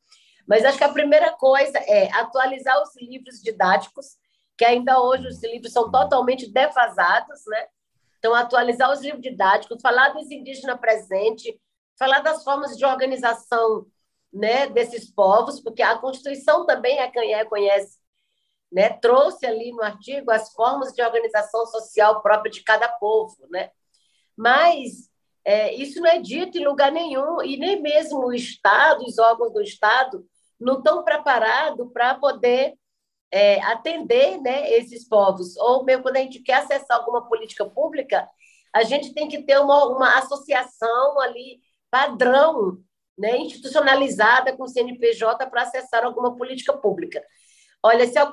Mas 0.47 0.65
acho 0.65 0.77
que 0.77 0.83
a 0.83 0.93
primeira 0.93 1.31
coisa 1.31 1.77
é 1.79 2.11
atualizar 2.13 2.81
os 2.81 2.95
livros 2.95 3.41
didáticos, 3.41 4.17
que 4.57 4.65
ainda 4.65 5.01
hoje 5.01 5.27
os 5.27 5.41
livros 5.43 5.71
são 5.71 5.91
totalmente 5.91 6.51
defasados, 6.51 7.41
né? 7.47 7.67
Então, 8.17 8.35
atualizar 8.35 8.91
os 8.91 8.99
livros 8.99 9.21
didáticos, 9.21 9.81
falar 9.81 10.09
dos 10.09 10.29
indígenas 10.29 10.79
presentes, 10.79 11.55
falar 11.97 12.19
das 12.19 12.43
formas 12.43 12.77
de 12.77 12.85
organização 12.85 13.85
né, 14.31 14.67
desses 14.67 15.09
povos, 15.09 15.59
porque 15.59 15.81
a 15.81 15.97
Constituição 15.97 16.65
também 16.65 16.99
é 16.99 17.09
quem 17.09 17.35
reconhece, 17.35 17.97
né, 18.71 18.89
trouxe 18.89 19.45
ali 19.45 19.71
no 19.71 19.81
artigo 19.81 20.31
as 20.31 20.51
formas 20.53 20.93
de 20.93 21.01
organização 21.01 21.65
social 21.65 22.21
própria 22.21 22.51
de 22.51 22.63
cada 22.63 22.87
povo. 22.87 23.35
Né? 23.49 23.71
Mas 24.37 25.08
é, 25.45 25.73
isso 25.73 25.99
não 25.99 26.09
é 26.09 26.19
dito 26.19 26.57
em 26.57 26.65
lugar 26.65 26.91
nenhum, 26.91 27.41
e 27.41 27.57
nem 27.57 27.81
mesmo 27.81 28.25
o 28.25 28.33
Estado, 28.33 29.03
os 29.03 29.17
órgãos 29.17 29.53
do 29.53 29.61
Estado, 29.61 30.25
não 30.59 30.79
estão 30.79 31.03
preparados 31.03 31.91
para 31.93 32.15
poder 32.15 32.73
é, 33.31 33.61
atender 33.61 34.39
né, 34.41 34.71
esses 34.71 35.07
povos. 35.07 35.55
Ou 35.57 35.83
mesmo 35.83 36.03
quando 36.03 36.17
a 36.17 36.21
gente 36.21 36.39
quer 36.41 36.55
acessar 36.55 36.97
alguma 36.97 37.27
política 37.27 37.65
pública, 37.65 38.27
a 38.73 38.83
gente 38.83 39.13
tem 39.13 39.27
que 39.27 39.43
ter 39.43 39.59
uma, 39.59 39.85
uma 39.85 40.17
associação 40.17 41.19
ali, 41.19 41.59
padrão, 41.89 42.77
né, 43.17 43.37
institucionalizada 43.37 44.55
com 44.55 44.63
o 44.63 44.67
CNPJ 44.67 45.49
para 45.49 45.63
acessar 45.63 46.03
alguma 46.03 46.35
política 46.35 46.73
pública. 46.77 47.23
Olha, 47.83 48.05
se 48.07 48.17
a, 48.17 48.29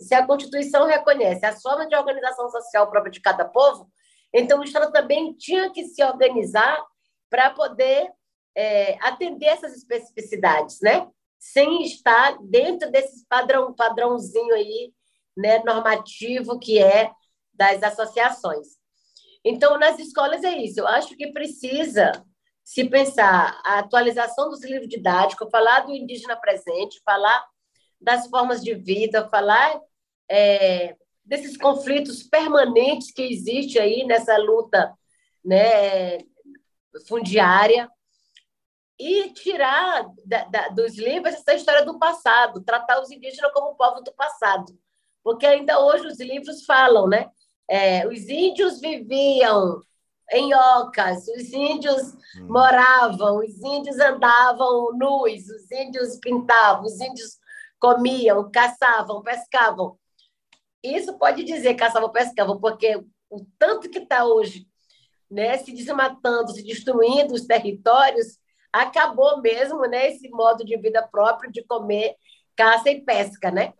se 0.00 0.14
a 0.14 0.26
Constituição 0.26 0.86
reconhece 0.86 1.44
as 1.46 1.62
formas 1.62 1.88
de 1.88 1.96
organização 1.96 2.48
social 2.50 2.90
própria 2.90 3.12
de 3.12 3.20
cada 3.20 3.44
povo, 3.44 3.88
então 4.32 4.60
o 4.60 4.64
Estado 4.64 4.92
também 4.92 5.34
tinha 5.34 5.70
que 5.70 5.84
se 5.84 6.02
organizar 6.04 6.82
para 7.30 7.50
poder 7.50 8.10
é, 8.56 8.96
atender 9.00 9.46
essas 9.46 9.74
especificidades, 9.74 10.80
né? 10.80 11.08
sem 11.38 11.82
estar 11.82 12.36
dentro 12.42 12.90
desse 12.90 13.24
padrão, 13.26 13.72
padrãozinho 13.72 14.54
aí, 14.54 14.92
né, 15.36 15.62
normativo 15.64 16.58
que 16.58 16.78
é 16.78 17.12
das 17.54 17.82
associações. 17.82 18.66
Então, 19.44 19.78
nas 19.78 19.98
escolas 19.98 20.42
é 20.42 20.56
isso. 20.56 20.80
Eu 20.80 20.88
acho 20.88 21.16
que 21.16 21.32
precisa 21.32 22.12
se 22.64 22.84
pensar 22.84 23.60
a 23.64 23.78
atualização 23.78 24.50
dos 24.50 24.62
livros 24.64 24.88
didáticos, 24.88 25.48
falar 25.50 25.80
do 25.80 25.94
indígena 25.94 26.36
presente, 26.36 27.00
falar 27.04 27.46
das 28.00 28.28
formas 28.28 28.62
de 28.62 28.74
vida, 28.74 29.28
falar 29.28 29.80
é, 30.30 30.96
desses 31.28 31.56
conflitos 31.56 32.22
permanentes 32.22 33.12
que 33.12 33.22
existe 33.22 33.78
aí 33.78 34.04
nessa 34.04 34.36
luta 34.38 34.92
né, 35.44 36.18
fundiária, 37.06 37.88
e 38.98 39.30
tirar 39.32 40.10
da, 40.24 40.44
da, 40.44 40.68
dos 40.70 40.98
livros 40.98 41.34
essa 41.34 41.54
história 41.54 41.84
do 41.84 41.98
passado, 41.98 42.64
tratar 42.64 43.00
os 43.00 43.10
indígenas 43.10 43.52
como 43.52 43.76
povo 43.76 44.00
do 44.00 44.12
passado. 44.12 44.76
Porque 45.22 45.46
ainda 45.46 45.78
hoje 45.78 46.08
os 46.08 46.18
livros 46.18 46.64
falam, 46.64 47.06
né? 47.06 47.30
É, 47.68 48.06
os 48.08 48.28
índios 48.28 48.80
viviam 48.80 49.80
em 50.32 50.52
ocas, 50.54 51.28
os 51.28 51.52
índios 51.52 52.14
hum. 52.36 52.48
moravam, 52.48 53.38
os 53.38 53.62
índios 53.62 53.98
andavam 54.00 54.92
nus, 54.96 55.48
os 55.48 55.70
índios 55.70 56.18
pintavam, 56.18 56.84
os 56.84 57.00
índios 57.00 57.38
comiam, 57.78 58.50
caçavam, 58.50 59.22
pescavam. 59.22 59.96
Isso 60.82 61.18
pode 61.18 61.44
dizer 61.44 61.74
caçavam, 61.74 62.10
pescavam, 62.10 62.60
porque 62.60 62.96
o 63.30 63.44
tanto 63.58 63.90
que 63.90 63.98
está 63.98 64.24
hoje 64.24 64.66
né, 65.30 65.58
se 65.58 65.72
desmatando, 65.72 66.52
se 66.52 66.62
destruindo 66.62 67.34
os 67.34 67.46
territórios, 67.46 68.38
acabou 68.72 69.40
mesmo 69.40 69.80
né, 69.82 70.08
esse 70.08 70.28
modo 70.30 70.64
de 70.64 70.76
vida 70.76 71.06
próprio 71.06 71.50
de 71.50 71.62
comer 71.64 72.14
caça 72.56 72.90
e 72.90 73.00
pesca, 73.00 73.50
né? 73.50 73.72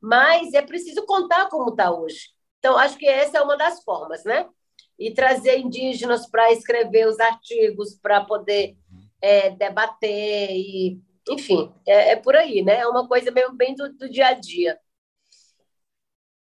Mas 0.00 0.54
é 0.54 0.62
preciso 0.62 1.04
contar 1.04 1.48
como 1.48 1.70
está 1.70 1.92
hoje. 1.92 2.30
Então, 2.58 2.78
acho 2.78 2.96
que 2.96 3.06
essa 3.06 3.38
é 3.38 3.42
uma 3.42 3.56
das 3.56 3.82
formas, 3.84 4.24
né? 4.24 4.48
E 4.98 5.12
trazer 5.12 5.58
indígenas 5.58 6.28
para 6.28 6.50
escrever 6.50 7.06
os 7.06 7.20
artigos, 7.20 7.98
para 8.00 8.24
poder 8.24 8.76
é, 9.20 9.50
debater, 9.50 10.50
e, 10.50 10.98
enfim, 11.28 11.72
é, 11.86 12.12
é, 12.12 12.16
por 12.16 12.34
aí, 12.34 12.62
né? 12.62 12.78
É 12.78 12.86
uma 12.86 13.06
coisa 13.06 13.30
bem 13.30 13.74
do, 13.74 13.92
do 13.92 14.08
dia 14.08 14.28
a 14.28 14.34
dia. 14.34 14.78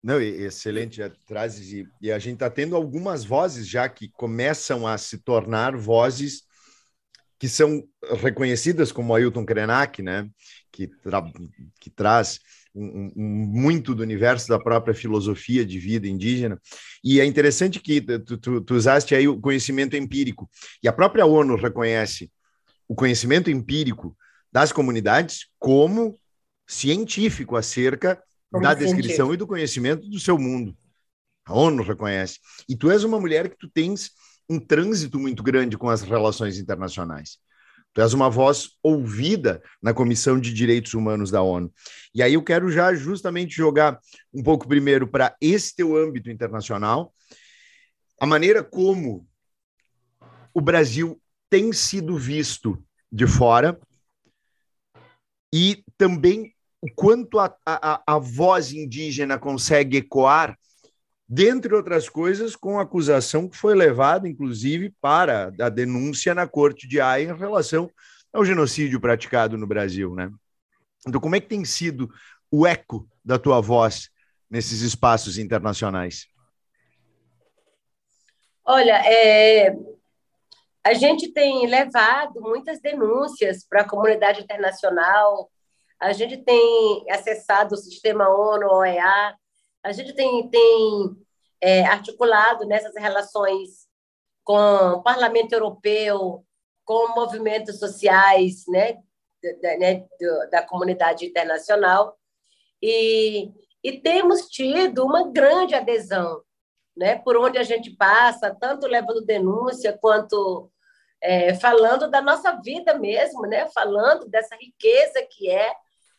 Não, 0.05 0.21
excelente, 0.21 1.01
traz 1.25 1.57
e, 1.57 1.89
e 1.99 2.11
a 2.11 2.19
gente 2.19 2.35
está 2.35 2.47
tendo 2.47 2.75
algumas 2.75 3.25
vozes 3.25 3.67
já 3.67 3.89
que 3.89 4.07
começam 4.07 4.85
a 4.85 4.99
se 4.99 5.17
tornar 5.17 5.75
vozes 5.75 6.43
que 7.39 7.49
são 7.49 7.83
reconhecidas 8.21 8.91
como 8.91 9.15
Ailton 9.15 9.43
Krenak, 9.43 10.03
né? 10.03 10.29
que, 10.71 10.85
tra 10.85 11.23
que 11.81 11.89
traz 11.89 12.39
um, 12.75 13.11
um, 13.15 13.23
muito 13.51 13.95
do 13.95 14.03
universo 14.03 14.47
da 14.47 14.59
própria 14.59 14.93
filosofia 14.93 15.65
de 15.65 15.79
vida 15.79 16.07
indígena. 16.07 16.61
E 17.03 17.19
é 17.19 17.25
interessante 17.25 17.79
que 17.79 17.99
tu, 17.99 18.37
tu, 18.37 18.61
tu 18.61 18.75
usaste 18.75 19.15
aí 19.15 19.27
o 19.27 19.41
conhecimento 19.41 19.95
empírico, 19.95 20.47
e 20.83 20.87
a 20.87 20.93
própria 20.93 21.25
ONU 21.25 21.55
reconhece 21.55 22.31
o 22.87 22.93
conhecimento 22.93 23.49
empírico 23.49 24.15
das 24.51 24.71
comunidades 24.71 25.47
como 25.57 26.15
científico 26.67 27.55
acerca 27.55 28.21
da 28.61 28.73
descrição 28.73 29.33
e 29.33 29.37
do 29.37 29.47
conhecimento 29.47 30.07
do 30.09 30.19
seu 30.19 30.37
mundo. 30.37 30.75
A 31.45 31.53
ONU 31.53 31.83
reconhece. 31.83 32.39
E 32.67 32.75
tu 32.75 32.89
és 32.89 33.03
uma 33.03 33.19
mulher 33.19 33.49
que 33.49 33.57
tu 33.57 33.69
tens 33.69 34.11
um 34.49 34.59
trânsito 34.59 35.19
muito 35.19 35.43
grande 35.43 35.77
com 35.77 35.89
as 35.89 36.01
relações 36.01 36.57
internacionais. 36.57 37.37
Tu 37.93 38.01
és 38.01 38.13
uma 38.13 38.29
voz 38.29 38.71
ouvida 38.83 39.63
na 39.81 39.93
Comissão 39.93 40.39
de 40.39 40.53
Direitos 40.53 40.93
Humanos 40.93 41.31
da 41.31 41.41
ONU. 41.41 41.71
E 42.13 42.21
aí 42.21 42.33
eu 42.33 42.43
quero 42.43 42.69
já 42.69 42.93
justamente 42.93 43.55
jogar 43.55 43.99
um 44.33 44.43
pouco 44.43 44.67
primeiro 44.67 45.07
para 45.07 45.35
esse 45.39 45.75
teu 45.75 45.95
âmbito 45.95 46.29
internacional, 46.29 47.13
a 48.19 48.25
maneira 48.25 48.63
como 48.63 49.27
o 50.53 50.61
Brasil 50.61 51.21
tem 51.49 51.71
sido 51.73 52.17
visto 52.17 52.83
de 53.11 53.27
fora 53.27 53.79
e 55.53 55.83
também 55.97 56.54
quanto 56.95 57.39
a, 57.39 57.55
a, 57.65 58.03
a 58.05 58.19
voz 58.19 58.71
indígena 58.71 59.37
consegue 59.39 59.97
ecoar 59.97 60.57
dentre 61.27 61.73
outras 61.73 62.07
coisas, 62.07 62.55
com 62.55 62.77
a 62.77 62.83
acusação 62.83 63.49
que 63.49 63.57
foi 63.57 63.73
levada, 63.73 64.27
inclusive, 64.27 64.93
para 65.01 65.51
a 65.59 65.69
denúncia 65.69 66.35
na 66.35 66.47
Corte 66.47 66.87
de 66.87 67.01
Haia 67.01 67.31
em 67.31 67.37
relação 67.37 67.89
ao 68.31 68.45
genocídio 68.45 68.99
praticado 68.99 69.57
no 69.57 69.65
Brasil, 69.65 70.13
né? 70.13 70.31
Então, 71.07 71.19
como 71.19 71.35
é 71.35 71.39
que 71.39 71.47
tem 71.47 71.65
sido 71.65 72.11
o 72.51 72.65
eco 72.65 73.07
da 73.23 73.39
tua 73.39 73.59
voz 73.61 74.09
nesses 74.49 74.81
espaços 74.81 75.37
internacionais? 75.37 76.27
Olha, 78.63 79.01
é, 79.05 79.75
a 80.83 80.93
gente 80.93 81.31
tem 81.31 81.67
levado 81.67 82.41
muitas 82.41 82.79
denúncias 82.79 83.65
para 83.67 83.81
a 83.81 83.87
comunidade 83.87 84.41
internacional, 84.41 85.49
a 85.99 86.13
gente 86.13 86.37
tem 86.37 87.05
acessado 87.09 87.73
o 87.73 87.77
sistema 87.77 88.29
ONU, 88.29 88.67
OEA, 88.67 89.35
a. 89.83 89.91
Gente 89.91 90.13
tem, 90.13 90.49
tem 90.49 91.15
é, 91.61 91.83
articulado 91.85 92.65
nessas 92.65 92.93
relações 92.95 93.87
com 94.43 94.55
o 94.55 95.03
Parlamento 95.03 95.53
Europeu, 95.53 96.45
com 96.83 97.15
movimentos 97.15 97.79
sociais 97.79 98.65
né, 98.67 98.97
da, 99.61 99.77
né, 99.77 100.05
da 100.51 100.61
comunidade 100.63 101.25
internacional, 101.25 102.17
e, 102.81 103.51
e 103.83 103.99
temos 104.01 104.47
tido 104.47 105.03
uma 105.03 105.31
grande 105.31 105.73
adesão 105.73 106.43
né, 106.95 107.17
por 107.17 107.35
onde 107.37 107.57
a 107.57 107.63
gente 107.63 107.91
passa, 107.91 108.55
tanto 108.55 108.87
levando 108.87 109.25
denúncia 109.25 109.97
quanto 109.97 110.71
é, 111.21 111.53
falando 111.55 112.09
da 112.09 112.21
nossa 112.21 112.51
vida 112.61 112.97
mesmo, 112.97 113.41
né, 113.41 113.67
falando 113.69 114.27
dessa 114.29 114.55
riqueza 114.55 115.25
que 115.29 115.49
é 115.49 115.73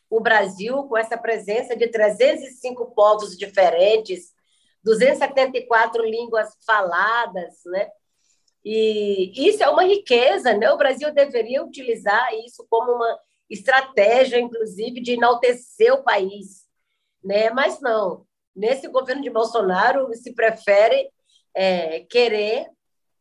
o 0.09 0.19
Brasil, 0.19 0.83
com 0.83 0.97
essa 0.97 1.17
presença 1.17 1.75
de 1.75 1.87
305 1.87 2.93
povos 2.93 3.37
diferentes, 3.37 4.33
274 4.83 6.03
línguas 6.05 6.49
faladas, 6.65 7.55
né? 7.65 7.89
E 8.63 9.31
isso 9.47 9.63
é 9.63 9.69
uma 9.69 9.83
riqueza, 9.83 10.53
né? 10.53 10.71
O 10.71 10.77
Brasil 10.77 11.13
deveria 11.13 11.63
utilizar 11.63 12.33
isso 12.45 12.65
como 12.69 12.93
uma 12.93 13.19
estratégia, 13.49 14.39
inclusive, 14.39 15.01
de 15.01 15.13
enaltecer 15.13 15.93
o 15.93 16.03
país, 16.03 16.65
né? 17.23 17.49
Mas 17.49 17.79
não. 17.81 18.25
Nesse 18.55 18.87
governo 18.87 19.21
de 19.21 19.29
Bolsonaro 19.29 20.13
se 20.13 20.33
prefere 20.33 21.09
é, 21.53 22.01
querer 22.01 22.67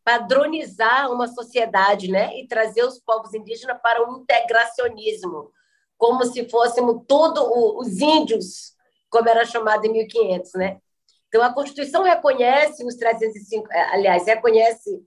padronizar 0.05 1.11
uma 1.13 1.27
sociedade, 1.27 2.11
né? 2.11 2.39
E 2.39 2.47
trazer 2.47 2.85
os 2.85 3.01
povos 3.01 3.35
indígenas 3.35 3.79
para 3.83 4.09
um 4.09 4.21
integracionismo, 4.21 5.53
como 5.97 6.25
se 6.25 6.49
fôssemos 6.49 7.03
todos 7.07 7.43
os 7.43 8.01
índios, 8.01 8.75
como 9.09 9.29
era 9.29 9.45
chamado 9.45 9.85
em 9.87 9.93
1500, 9.93 10.53
né? 10.55 10.81
Então, 11.29 11.43
a 11.43 11.53
Constituição 11.53 12.03
reconhece 12.03 12.85
os 12.85 12.95
305, 12.95 13.71
é, 13.73 13.95
aliás, 13.95 14.27
reconhece 14.27 15.05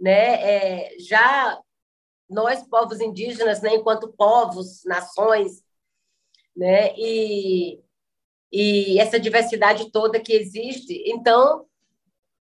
né, 0.00 0.42
é, 0.42 0.98
já 0.98 1.60
nós, 2.28 2.62
povos 2.62 3.00
indígenas, 3.00 3.60
né, 3.60 3.74
enquanto 3.74 4.12
povos, 4.12 4.84
nações, 4.84 5.62
né, 6.56 6.94
e, 6.96 7.82
e 8.52 9.00
essa 9.00 9.18
diversidade 9.18 9.90
toda 9.90 10.20
que 10.20 10.32
existe. 10.32 11.02
Então, 11.06 11.66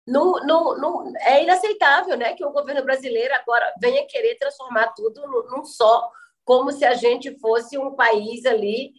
não, 0.07 0.35
não, 0.45 1.13
é 1.21 1.43
inaceitável 1.43 2.17
né, 2.17 2.35
que 2.35 2.45
o 2.45 2.53
governo 2.53 2.85
brasileiro 2.85 3.35
agora 3.35 3.73
venha 3.81 4.07
querer 4.07 4.37
transformar 4.37 4.89
tudo 4.89 5.27
num 5.51 5.65
só 5.65 6.11
como 6.47 6.71
se 6.71 6.85
a 6.85 6.95
gente 6.95 7.37
fosse 7.41 7.77
um 7.77 7.95
país 7.97 8.47
ali 8.47 8.95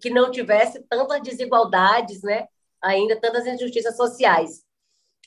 que 0.00 0.08
não 0.08 0.30
tivesse 0.30 0.80
tantas 0.88 1.20
desigualdades, 1.22 2.22
né? 2.22 2.46
ainda 2.80 3.20
tantas 3.20 3.46
injustiças 3.46 3.96
sociais. 3.96 4.62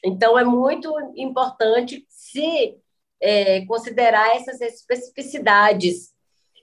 Então, 0.03 0.39
é 0.39 0.45
muito 0.45 0.89
importante 1.15 2.05
se 2.09 2.77
é, 3.21 3.65
considerar 3.65 4.37
essas 4.37 4.61
especificidades. 4.61 6.13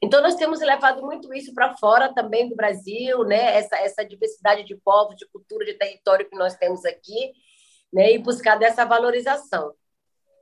Então, 0.03 0.23
nós 0.23 0.37
temos 0.37 0.61
levado 0.61 1.03
muito 1.03 1.35
isso 1.35 1.53
para 1.53 1.77
fora 1.77 2.15
também 2.15 2.49
do 2.49 2.57
Brasil, 2.57 3.25
né? 3.25 3.57
essa, 3.59 3.77
essa 3.77 4.05
diversidade 4.05 4.65
de 4.65 4.75
povos, 4.77 5.17
de 5.17 5.29
cultura, 5.29 5.67
de 5.67 5.75
território 5.75 6.29
que 6.29 6.37
nós 6.37 6.57
temos 6.57 6.83
aqui, 6.87 7.33
né? 7.93 8.11
e 8.13 8.19
buscar 8.19 8.57
dessa 8.57 8.87
valorização. 8.87 9.75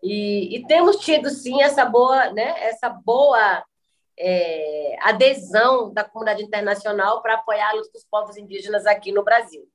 E, 0.01 0.57
e 0.57 0.67
temos 0.69 0.99
tido, 0.99 1.31
sim, 1.31 1.63
essa 1.63 1.85
boa, 1.85 2.31
né? 2.33 2.55
essa 2.65 2.89
boa 2.89 3.65
é, 4.19 4.97
adesão 5.01 5.93
da 5.93 6.05
comunidade 6.05 6.43
internacional 6.43 7.23
para 7.23 7.35
apoiar 7.35 7.75
os 7.77 8.05
povos 8.11 8.37
indígenas 8.37 8.87
aqui 8.87 9.13
no 9.13 9.25
Brasil. 9.25 9.67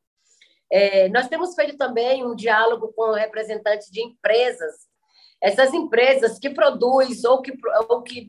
É, 0.70 1.08
nós 1.10 1.28
temos 1.28 1.56
feito 1.56 1.78
também 1.78 2.26
um 2.26 2.36
diálogo 2.36 2.92
com 2.94 3.12
representantes 3.12 3.90
de 3.90 4.02
empresas, 4.02 4.88
essas 5.42 5.74
empresas 5.74 6.40
que 6.40 6.50
produzem 6.50 7.30
ou 7.30 7.42
que, 7.42 7.54
ou 7.90 8.02
que 8.02 8.26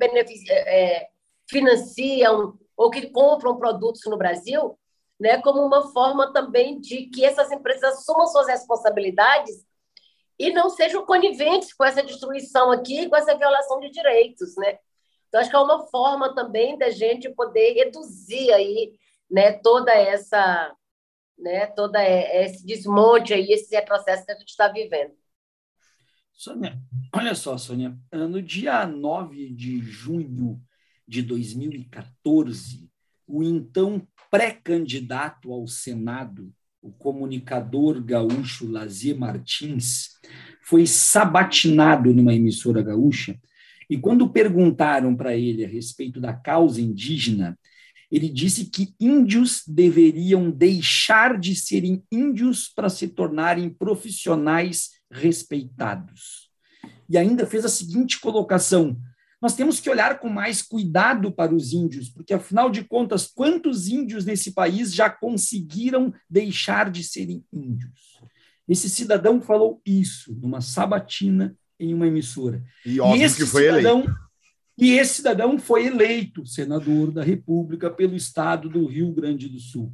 é, 0.50 1.09
financiam 1.48 2.59
ou 2.76 2.90
que 2.90 3.11
compram 3.11 3.59
produtos 3.59 4.02
no 4.06 4.16
Brasil, 4.16 4.78
né, 5.18 5.42
como 5.42 5.61
uma 5.61 5.90
forma 5.90 6.32
também 6.32 6.80
de 6.80 7.06
que 7.06 7.24
essas 7.24 7.50
empresas 7.50 7.98
assumam 7.98 8.26
suas 8.28 8.46
responsabilidades 8.46 9.66
e 10.38 10.52
não 10.52 10.70
sejam 10.70 11.04
coniventes 11.04 11.72
com 11.72 11.84
essa 11.84 12.02
destruição 12.02 12.70
aqui, 12.70 13.09
com 13.09 13.16
essa 13.16 13.36
violação 13.36 13.80
de 13.80 13.90
direitos, 13.90 14.54
né? 14.56 14.78
Então, 15.28 15.40
acho 15.40 15.50
que 15.50 15.56
é 15.56 15.60
uma 15.60 15.86
forma 15.86 16.34
também 16.34 16.76
da 16.78 16.90
gente 16.90 17.28
poder 17.30 17.74
reduzir 17.74 18.50
aí, 18.52 18.94
né, 19.30 19.52
toda 19.52 19.92
essa, 19.92 20.74
né, 21.38 21.66
todo 21.66 21.94
esse 21.96 22.66
desmonte 22.66 23.34
aí, 23.34 23.52
esse 23.52 23.80
processo 23.82 24.24
que 24.24 24.32
a 24.32 24.38
gente 24.38 24.48
está 24.48 24.68
vivendo. 24.68 25.12
Sônia, 26.32 26.80
olha 27.12 27.34
só, 27.34 27.58
Sônia, 27.58 27.98
no 28.12 28.40
dia 28.40 28.86
9 28.86 29.50
de 29.50 29.80
junho 29.80 30.60
de 31.06 31.20
2014, 31.20 32.88
o 33.26 33.42
então 33.42 34.06
pré-candidato 34.30 35.52
ao 35.52 35.66
Senado, 35.66 36.52
o 36.80 36.92
comunicador 36.92 38.02
gaúcho 38.02 38.70
Lazier 38.70 39.18
Martins, 39.18 40.10
foi 40.62 40.86
sabatinado 40.86 42.14
numa 42.14 42.34
emissora 42.34 42.82
gaúcha 42.82 43.38
e 43.89 43.97
quando 43.97 44.28
perguntaram 44.28 45.16
para 45.16 45.36
ele 45.36 45.64
a 45.64 45.68
respeito 45.68 46.20
da 46.20 46.32
causa 46.32 46.80
indígena, 46.80 47.59
ele 48.11 48.28
disse 48.28 48.66
que 48.66 48.95
índios 48.99 49.62
deveriam 49.66 50.51
deixar 50.51 51.39
de 51.39 51.55
serem 51.55 52.03
índios 52.11 52.68
para 52.68 52.89
se 52.89 53.09
tornarem 53.09 53.68
profissionais 53.68 54.91
respeitados. 55.11 56.51
E 57.09 57.16
ainda 57.16 57.47
fez 57.47 57.64
a 57.64 57.68
seguinte 57.68 58.18
colocação: 58.20 58.99
nós 59.41 59.55
temos 59.55 59.78
que 59.78 59.91
olhar 59.91 60.18
com 60.20 60.28
mais 60.28 60.62
cuidado 60.62 61.30
para 61.30 61.55
os 61.55 61.72
índios, 61.72 62.09
porque 62.09 62.34
afinal 62.34 62.70
de 62.70 62.82
contas, 62.82 63.26
quantos 63.26 63.89
índios 63.89 64.24
nesse 64.24 64.53
país 64.53 64.95
já 64.95 65.09
conseguiram 65.09 66.12
deixar 66.28 66.91
de 66.91 67.05
serem 67.05 67.45
índios? 67.53 68.20
Esse 68.66 68.91
cidadão 68.91 69.41
falou 69.41 69.80
isso 69.84 70.34
numa 70.34 70.61
sabatina 70.61 71.57
em 71.78 71.94
uma 71.94 72.06
emissora. 72.06 72.62
E 72.84 73.00
óbvio 73.00 73.26
e 73.26 73.34
que 73.34 73.46
foi 73.46 73.62
cidadão, 73.64 74.00
eleito. 74.00 74.18
E 74.78 74.92
esse 74.92 75.14
cidadão 75.14 75.58
foi 75.58 75.86
eleito 75.86 76.46
senador 76.46 77.10
da 77.10 77.22
República 77.22 77.90
pelo 77.90 78.14
estado 78.14 78.68
do 78.68 78.86
Rio 78.86 79.12
Grande 79.12 79.48
do 79.48 79.58
Sul. 79.58 79.92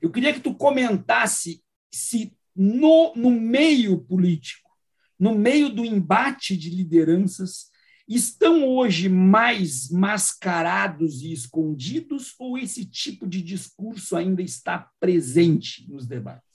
Eu 0.00 0.10
queria 0.10 0.32
que 0.32 0.40
tu 0.40 0.54
comentasse 0.54 1.62
se 1.92 2.32
no, 2.54 3.14
no 3.14 3.30
meio 3.30 3.98
político, 3.98 4.70
no 5.18 5.34
meio 5.34 5.68
do 5.70 5.84
embate 5.84 6.56
de 6.56 6.70
lideranças, 6.70 7.70
estão 8.08 8.66
hoje 8.66 9.08
mais 9.08 9.88
mascarados 9.88 11.22
e 11.22 11.32
escondidos 11.32 12.34
ou 12.38 12.58
esse 12.58 12.84
tipo 12.84 13.26
de 13.26 13.40
discurso 13.40 14.16
ainda 14.16 14.42
está 14.42 14.90
presente 14.98 15.88
nos 15.88 16.06
debates? 16.06 16.49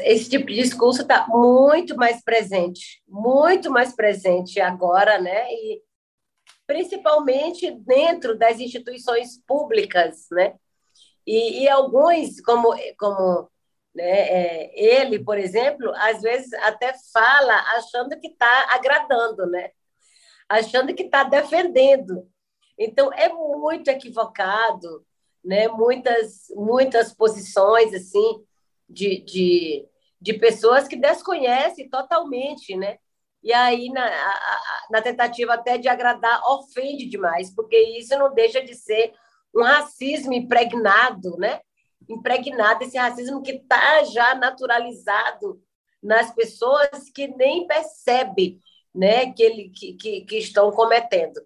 Esse 0.00 0.28
tipo 0.28 0.46
de 0.46 0.56
discurso 0.56 1.02
está 1.02 1.26
muito 1.28 1.96
mais 1.96 2.22
presente, 2.22 3.02
muito 3.08 3.70
mais 3.70 3.94
presente 3.94 4.60
agora, 4.60 5.18
né? 5.18 5.50
E, 5.52 5.82
principalmente 6.66 7.70
dentro 7.70 8.36
das 8.36 8.60
instituições 8.60 9.42
públicas, 9.46 10.26
né? 10.30 10.54
E, 11.26 11.62
e 11.62 11.68
alguns, 11.68 12.40
como, 12.40 12.74
como 12.98 13.50
né, 13.94 14.04
é, 14.04 15.00
ele, 15.02 15.22
por 15.22 15.38
exemplo, 15.38 15.92
às 15.96 16.20
vezes 16.20 16.52
até 16.54 16.92
fala 17.12 17.54
achando 17.76 18.18
que 18.20 18.28
está 18.28 18.68
agradando, 18.74 19.46
né? 19.46 19.70
Achando 20.48 20.94
que 20.94 21.04
está 21.04 21.24
defendendo. 21.24 22.28
Então, 22.78 23.12
é 23.12 23.28
muito 23.28 23.88
equivocado, 23.88 25.06
né? 25.44 25.68
muitas, 25.68 26.46
muitas 26.54 27.12
posições 27.14 27.94
assim 27.94 28.44
de, 28.92 29.20
de, 29.22 29.88
de 30.20 30.34
pessoas 30.34 30.86
que 30.86 30.96
desconhecem 30.96 31.88
totalmente, 31.88 32.76
né? 32.76 32.98
E 33.42 33.52
aí, 33.52 33.88
na, 33.88 34.08
na 34.90 35.02
tentativa 35.02 35.54
até 35.54 35.76
de 35.76 35.88
agradar, 35.88 36.42
ofende 36.46 37.06
demais, 37.08 37.52
porque 37.52 37.76
isso 37.98 38.16
não 38.16 38.32
deixa 38.32 38.62
de 38.62 38.74
ser 38.74 39.12
um 39.54 39.62
racismo 39.62 40.32
impregnado, 40.32 41.36
né? 41.38 41.60
Impregnado, 42.08 42.84
esse 42.84 42.96
racismo 42.96 43.42
que 43.42 43.52
está 43.52 44.04
já 44.04 44.34
naturalizado 44.34 45.60
nas 46.02 46.32
pessoas 46.34 47.10
que 47.14 47.28
nem 47.28 47.66
percebem 47.66 48.60
né, 48.94 49.32
que, 49.32 49.42
ele, 49.42 49.70
que, 49.70 49.94
que, 49.94 50.20
que 50.22 50.38
estão 50.38 50.70
cometendo. 50.70 51.40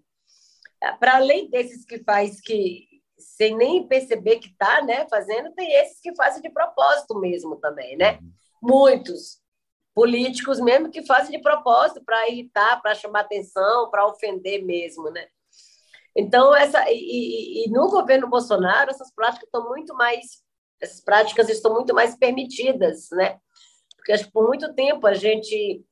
Para 0.99 1.17
além 1.17 1.49
desses 1.49 1.85
que 1.85 2.03
faz 2.03 2.41
que 2.41 2.87
sem 3.19 3.57
nem 3.57 3.87
perceber 3.87 4.39
que 4.39 4.49
está 4.49 4.83
né, 4.83 5.07
fazendo, 5.09 5.53
tem 5.55 5.73
esses 5.73 6.01
que 6.01 6.15
fazem 6.15 6.43
de 6.43 6.51
propósito 6.51 7.19
mesmo 7.19 7.57
também, 7.57 7.97
né? 7.97 8.19
Uhum. 8.21 8.33
Muitos 8.63 9.41
políticos 9.95 10.61
mesmo 10.61 10.91
que 10.91 11.07
fazem 11.07 11.37
de 11.37 11.43
propósito 11.43 12.05
para 12.05 12.29
irritar, 12.29 12.81
para 12.83 12.95
chamar 12.95 13.21
atenção, 13.21 13.91
para 13.91 14.07
ofender 14.07 14.63
mesmo, 14.63 15.11
né? 15.11 15.27
Então 16.15 16.55
essa 16.55 16.85
e, 16.91 17.65
e, 17.65 17.71
no 17.71 17.89
governo 17.89 18.29
Bolsonaro 18.29 18.91
essas 18.91 19.11
práticas 19.11 19.45
estão 19.45 19.69
muito 19.69 19.95
mais 19.95 20.45
essas 20.81 21.01
práticas 21.01 21.49
estão 21.49 21.73
muito 21.73 21.95
mais 21.95 22.15
permitidas, 22.15 23.09
né? 23.13 23.39
Porque 23.97 24.13
acho 24.13 24.25
que 24.25 24.33
por 24.33 24.47
muito 24.47 24.75
tempo 24.75 25.07
a 25.07 25.15
gente 25.15 25.83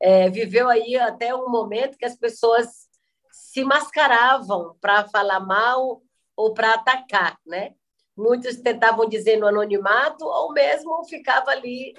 é, 0.00 0.28
viveu 0.28 0.68
aí 0.68 0.96
até 0.96 1.34
um 1.34 1.48
momento 1.48 1.96
que 1.96 2.04
as 2.04 2.16
pessoas 2.16 2.86
se 3.32 3.64
mascaravam 3.64 4.76
para 4.80 5.08
falar 5.08 5.40
mal 5.40 6.02
ou 6.36 6.52
para 6.52 6.74
atacar, 6.74 7.38
né? 7.46 7.74
Muitos 8.16 8.56
tentavam 8.56 9.08
dizer 9.08 9.36
no 9.36 9.46
anonimato 9.46 10.24
ou 10.24 10.52
mesmo 10.52 11.04
ficava 11.04 11.50
ali 11.50 11.94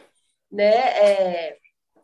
né, 0.51 0.73
é, 0.73 1.57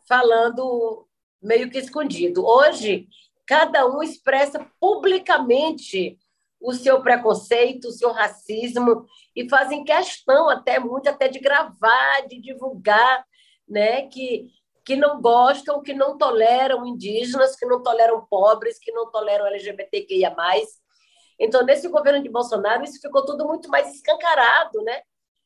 falando 0.08 1.06
meio 1.42 1.70
que 1.70 1.78
escondido. 1.78 2.44
Hoje, 2.44 3.08
cada 3.46 3.86
um 3.86 4.02
expressa 4.02 4.64
publicamente 4.80 6.18
o 6.60 6.72
seu 6.72 7.02
preconceito, 7.02 7.88
o 7.88 7.92
seu 7.92 8.12
racismo 8.12 9.04
e 9.36 9.48
fazem 9.48 9.84
questão 9.84 10.48
até 10.48 10.78
muito 10.78 11.08
até 11.08 11.28
de 11.28 11.38
gravar, 11.38 12.22
de 12.28 12.40
divulgar, 12.40 13.24
né, 13.68 14.06
que 14.08 14.48
que 14.84 14.96
não 14.96 15.20
gostam, 15.20 15.82
que 15.82 15.94
não 15.94 16.18
toleram 16.18 16.84
indígenas, 16.84 17.56
que 17.56 17.64
não 17.64 17.82
toleram 17.82 18.26
pobres, 18.26 18.78
que 18.78 18.92
não 18.92 19.10
toleram 19.10 19.46
LGBTQIA+. 19.46 20.34
Então, 21.38 21.64
nesse 21.64 21.88
governo 21.88 22.22
de 22.22 22.28
Bolsonaro, 22.28 22.84
isso 22.84 23.00
ficou 23.00 23.24
tudo 23.24 23.46
muito 23.46 23.68
mais 23.68 23.94
escancarado, 23.94 24.82
né? 24.82 25.02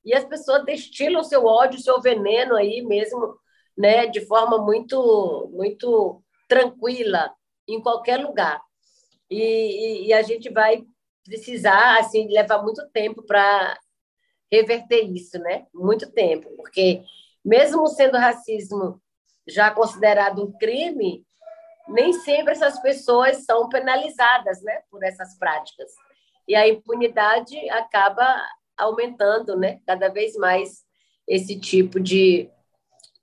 e 0.08 0.14
as 0.14 0.24
pessoas 0.24 0.64
destilam 0.64 1.22
seu 1.22 1.44
ódio, 1.44 1.80
seu 1.80 2.00
veneno 2.00 2.56
aí 2.56 2.82
mesmo, 2.82 3.38
né, 3.76 4.06
de 4.06 4.24
forma 4.24 4.56
muito, 4.58 5.50
muito 5.52 6.22
tranquila 6.48 7.30
em 7.68 7.80
qualquer 7.80 8.16
lugar. 8.18 8.58
E, 9.30 9.36
e, 9.36 10.06
e 10.06 10.12
a 10.14 10.22
gente 10.22 10.50
vai 10.50 10.82
precisar 11.24 11.98
assim 11.98 12.26
levar 12.28 12.62
muito 12.62 12.88
tempo 12.90 13.22
para 13.22 13.78
reverter 14.50 15.02
isso, 15.02 15.38
né? 15.38 15.66
Muito 15.74 16.10
tempo, 16.10 16.48
porque 16.56 17.02
mesmo 17.44 17.86
sendo 17.88 18.16
racismo 18.16 18.98
já 19.46 19.70
considerado 19.70 20.42
um 20.42 20.52
crime, 20.52 21.26
nem 21.88 22.12
sempre 22.12 22.52
essas 22.52 22.80
pessoas 22.80 23.44
são 23.44 23.68
penalizadas, 23.68 24.62
né, 24.62 24.80
por 24.90 25.02
essas 25.02 25.38
práticas. 25.38 25.90
E 26.46 26.54
a 26.54 26.68
impunidade 26.68 27.56
acaba 27.70 28.24
aumentando, 28.76 29.56
né, 29.56 29.80
cada 29.86 30.08
vez 30.08 30.36
mais 30.36 30.84
esse 31.26 31.58
tipo 31.58 32.00
de, 32.00 32.48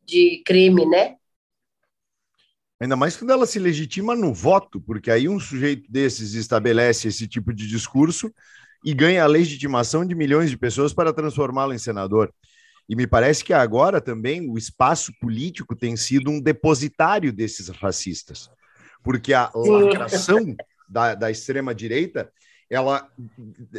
de 0.03 0.43
crime, 0.45 0.85
né? 0.85 1.15
Ainda 2.79 2.95
mais 2.95 3.15
quando 3.15 3.31
ela 3.31 3.45
se 3.45 3.57
legitima 3.57 4.15
no 4.15 4.33
voto, 4.33 4.81
porque 4.81 5.09
aí 5.09 5.29
um 5.29 5.39
sujeito 5.39 5.89
desses 5.89 6.33
estabelece 6.33 7.07
esse 7.07 7.27
tipo 7.27 7.53
de 7.53 7.67
discurso 7.67 8.31
e 8.83 8.93
ganha 8.93 9.23
a 9.23 9.27
legitimação 9.27 10.05
de 10.05 10.13
milhões 10.13 10.49
de 10.49 10.57
pessoas 10.57 10.93
para 10.93 11.13
transformá-lo 11.13 11.73
em 11.73 11.77
senador. 11.77 12.33
E 12.87 12.95
me 12.95 13.07
parece 13.07 13.43
que 13.43 13.53
agora 13.53 13.99
também 13.99 14.47
o 14.47 14.57
espaço 14.57 15.11
político 15.19 15.75
tem 15.75 15.95
sido 15.97 16.29
um 16.29 16.39
depositário 16.39 17.33
desses 17.33 17.69
racistas, 17.69 18.49
porque 19.05 19.33
a 19.33 19.51
lacração 19.55 20.55
da, 20.89 21.13
da 21.13 21.31
extrema-direita 21.31 22.31
ela 22.67 23.07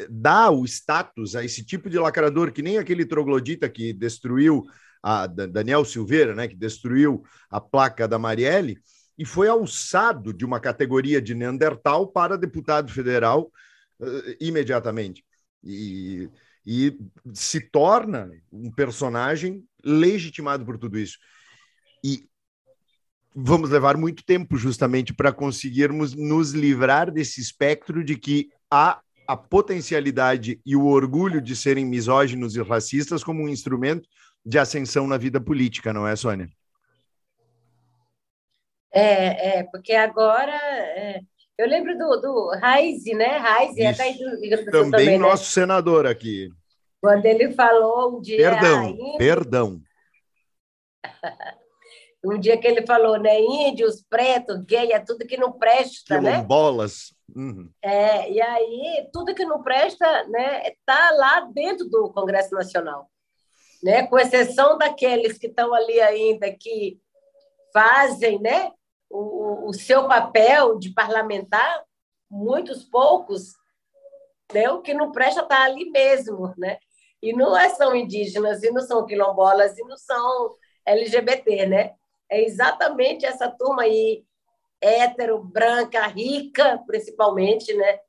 dá 0.09 0.49
o 0.51 0.65
status 0.65 1.35
a 1.35 1.45
esse 1.45 1.65
tipo 1.65 1.91
de 1.91 1.99
lacrador, 1.99 2.53
que 2.53 2.63
nem 2.63 2.79
aquele 2.79 3.05
troglodita 3.05 3.69
que 3.69 3.93
destruiu 3.93 4.65
a 5.03 5.27
Daniel 5.27 5.85
Silveira, 5.85 6.35
né, 6.35 6.47
que 6.47 6.55
destruiu 6.57 7.25
a 7.51 7.61
placa 7.61 8.07
da 8.07 8.19
Marielle, 8.19 8.79
e 9.19 9.25
foi 9.25 9.49
alçado 9.49 10.33
de 10.33 10.45
uma 10.45 10.61
categoria 10.61 11.21
de 11.21 11.35
Neandertal 11.35 12.07
para 12.07 12.39
deputado 12.39 12.93
federal 12.93 13.51
uh, 13.99 14.37
imediatamente. 14.41 15.25
E, 15.65 16.29
e 16.65 16.97
se 17.33 17.61
torna 17.61 18.31
um 18.53 18.71
personagem 18.71 19.65
legitimado 19.83 20.65
por 20.65 20.79
tudo 20.79 20.99
isso. 20.99 21.19
E 22.05 22.29
vamos 23.39 23.69
levar 23.69 23.99
muito 23.99 24.25
tempo 24.25 24.57
justamente 24.57 25.13
para 25.13 25.31
conseguirmos 25.31 26.15
nos 26.15 26.53
livrar 26.53 27.11
desse 27.11 27.39
espectro 27.39 28.03
de 28.03 28.17
que 28.17 28.49
há 28.71 29.03
a 29.29 29.37
potencialidade 29.37 30.59
e 30.65 30.75
o 30.75 30.87
orgulho 30.87 31.43
de 31.43 31.55
serem 31.55 31.85
misóginos 31.85 32.57
e 32.57 32.63
racistas 32.63 33.23
como 33.23 33.43
um 33.43 33.49
instrumento 33.49 34.09
de 34.45 34.59
ascensão 34.59 35.07
na 35.07 35.19
vida 35.19 35.39
política, 35.39 35.93
não 35.93 36.09
é, 36.09 36.17
Sônia? 36.17 36.49
É, 38.91 39.59
é 39.59 39.63
porque 39.65 39.93
agora 39.93 40.55
é, 40.55 41.21
eu 41.59 41.69
lembro 41.69 41.99
do, 41.99 42.17
do 42.17 42.59
Raize, 42.59 43.13
né? 43.13 43.37
Raize 43.37 43.83
é 43.83 43.93
daí 43.93 44.15
do 44.15 44.31
Sul 44.31 44.71
também, 44.71 44.91
também 44.91 45.09
né? 45.11 45.19
nosso 45.19 45.51
senador 45.51 46.07
aqui. 46.07 46.49
Quando 47.03 47.27
ele 47.27 47.53
falou 47.53 48.17
um 48.17 48.23
dia. 48.23 48.39
Perdão, 48.39 48.97
perdão. 49.19 49.83
um 52.33 52.39
dia 52.39 52.59
que 52.59 52.67
ele 52.67 52.87
falou, 52.87 53.19
né? 53.19 53.41
Índios, 53.41 54.03
preto, 54.09 54.59
gay, 54.65 54.93
é 54.93 54.99
tudo 54.99 55.27
que 55.27 55.37
não 55.37 55.53
presta, 55.53 56.21
né? 56.21 56.33
Quilombolas. 56.33 57.15
Uhum. 57.35 57.71
É, 57.83 58.31
e 58.31 58.41
aí, 58.41 59.09
tudo 59.13 59.35
que 59.35 59.45
não 59.45 59.63
presta 59.63 60.27
né, 60.29 60.69
está 60.69 61.11
lá 61.13 61.41
dentro 61.53 61.89
do 61.89 62.11
Congresso 62.13 62.55
Nacional. 62.55 63.11
Né? 63.83 64.07
Com 64.07 64.19
exceção 64.19 64.79
daqueles 64.79 65.39
que 65.39 65.47
estão 65.47 65.75
ali 65.75 66.01
ainda, 66.01 66.51
que 66.53 66.99
fazem 67.73 68.41
né, 68.41 68.71
o, 69.11 69.69
o 69.69 69.73
seu 69.75 70.09
papel 70.09 70.79
de 70.79 70.91
parlamentar, 70.95 71.85
muitos 72.31 72.85
poucos, 72.85 73.53
né, 74.53 74.71
o 74.71 74.81
que 74.81 74.95
não 74.95 75.13
presta 75.13 75.43
está 75.43 75.65
ali 75.65 75.91
mesmo. 75.91 76.55
Né? 76.57 76.79
E 77.23 77.33
não 77.33 77.57
é, 77.57 77.69
são 77.71 77.95
indígenas, 77.95 78.63
e 78.63 78.71
não 78.71 78.81
são 78.81 79.05
quilombolas, 79.05 79.77
e 79.77 79.83
não 79.83 79.97
são 79.97 80.55
LGBT. 80.87 81.67
Né? 81.67 81.95
É 82.31 82.43
exatamente 82.43 83.25
essa 83.25 83.49
turma 83.49 83.83
aí 83.83 84.25
hétero, 84.81 85.43
branca, 85.43 86.07
rica, 86.07 86.83
principalmente, 86.87 87.73
né? 87.75 88.01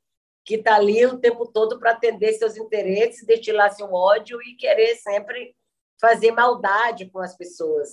que 0.48 0.56
está 0.56 0.76
ali 0.76 1.06
o 1.06 1.20
tempo 1.20 1.46
todo 1.46 1.78
para 1.78 1.92
atender 1.92 2.32
seus 2.32 2.56
interesses, 2.56 3.28
destilar 3.28 3.70
seu 3.74 3.94
ódio 3.94 4.42
e 4.42 4.56
querer 4.56 4.96
sempre 4.96 5.54
fazer 6.00 6.32
maldade 6.32 7.10
com 7.10 7.20
as 7.20 7.36
pessoas. 7.36 7.90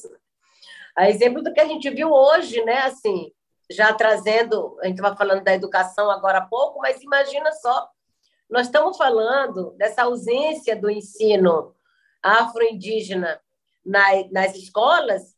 A 0.97 1.11
exemplo 1.11 1.43
do 1.43 1.53
que 1.53 1.61
a 1.61 1.64
gente 1.64 1.91
viu 1.91 2.12
hoje, 2.12 2.64
né? 2.64 2.83
Assim, 2.83 3.33
já 3.68 3.93
trazendo, 3.93 4.79
a 4.81 4.87
gente 4.87 4.95
estava 4.95 5.16
falando 5.16 5.43
da 5.43 5.53
educação 5.53 6.09
agora 6.09 6.39
há 6.39 6.47
pouco, 6.47 6.79
mas 6.79 7.03
imagina 7.03 7.51
só, 7.55 7.89
nós 8.49 8.66
estamos 8.66 8.97
falando 8.97 9.72
dessa 9.72 10.05
ausência 10.05 10.77
do 10.77 10.89
ensino 10.89 11.75
afro-indígena 12.22 13.41
nas 13.85 14.55
escolas, 14.55 15.34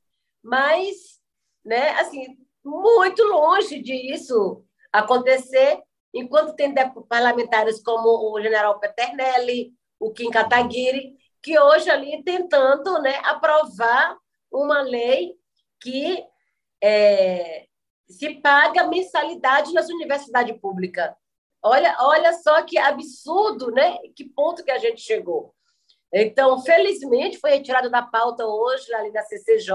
mas, 0.47 1.21
né? 1.65 1.91
Assim, 2.01 2.39
muito 2.65 3.23
longe 3.25 3.83
disso 3.83 4.65
acontecer, 4.93 5.83
enquanto 6.15 6.55
tem 6.55 6.73
parlamentares 7.09 7.83
como 7.83 8.33
o 8.33 8.41
general 8.41 8.79
Peternelli, 8.79 9.73
o 9.99 10.13
Kim 10.13 10.31
Kataguiri, 10.31 11.17
que 11.43 11.59
hoje 11.59 11.91
ali 11.91 12.23
tentando 12.23 13.01
né, 13.03 13.17
aprovar 13.25 14.17
uma 14.51 14.81
lei 14.83 15.35
que 15.81 16.25
é, 16.83 17.67
se 18.09 18.35
paga 18.41 18.87
mensalidade 18.87 19.75
nas 19.75 19.89
universidades 19.89 20.57
públicas. 20.61 21.13
Olha, 21.63 21.97
olha 22.01 22.33
só 22.35 22.63
que 22.63 22.79
absurdo, 22.79 23.73
né? 23.73 23.99
Que 24.15 24.25
ponto 24.25 24.63
que 24.63 24.71
a 24.71 24.79
gente 24.79 25.01
chegou. 25.01 25.55
Então, 26.13 26.61
felizmente, 26.63 27.39
foi 27.39 27.51
retirado 27.51 27.91
da 27.91 28.03
pauta 28.03 28.47
hoje, 28.47 28.95
ali 28.95 29.13
da 29.13 29.23
CCJ, 29.23 29.75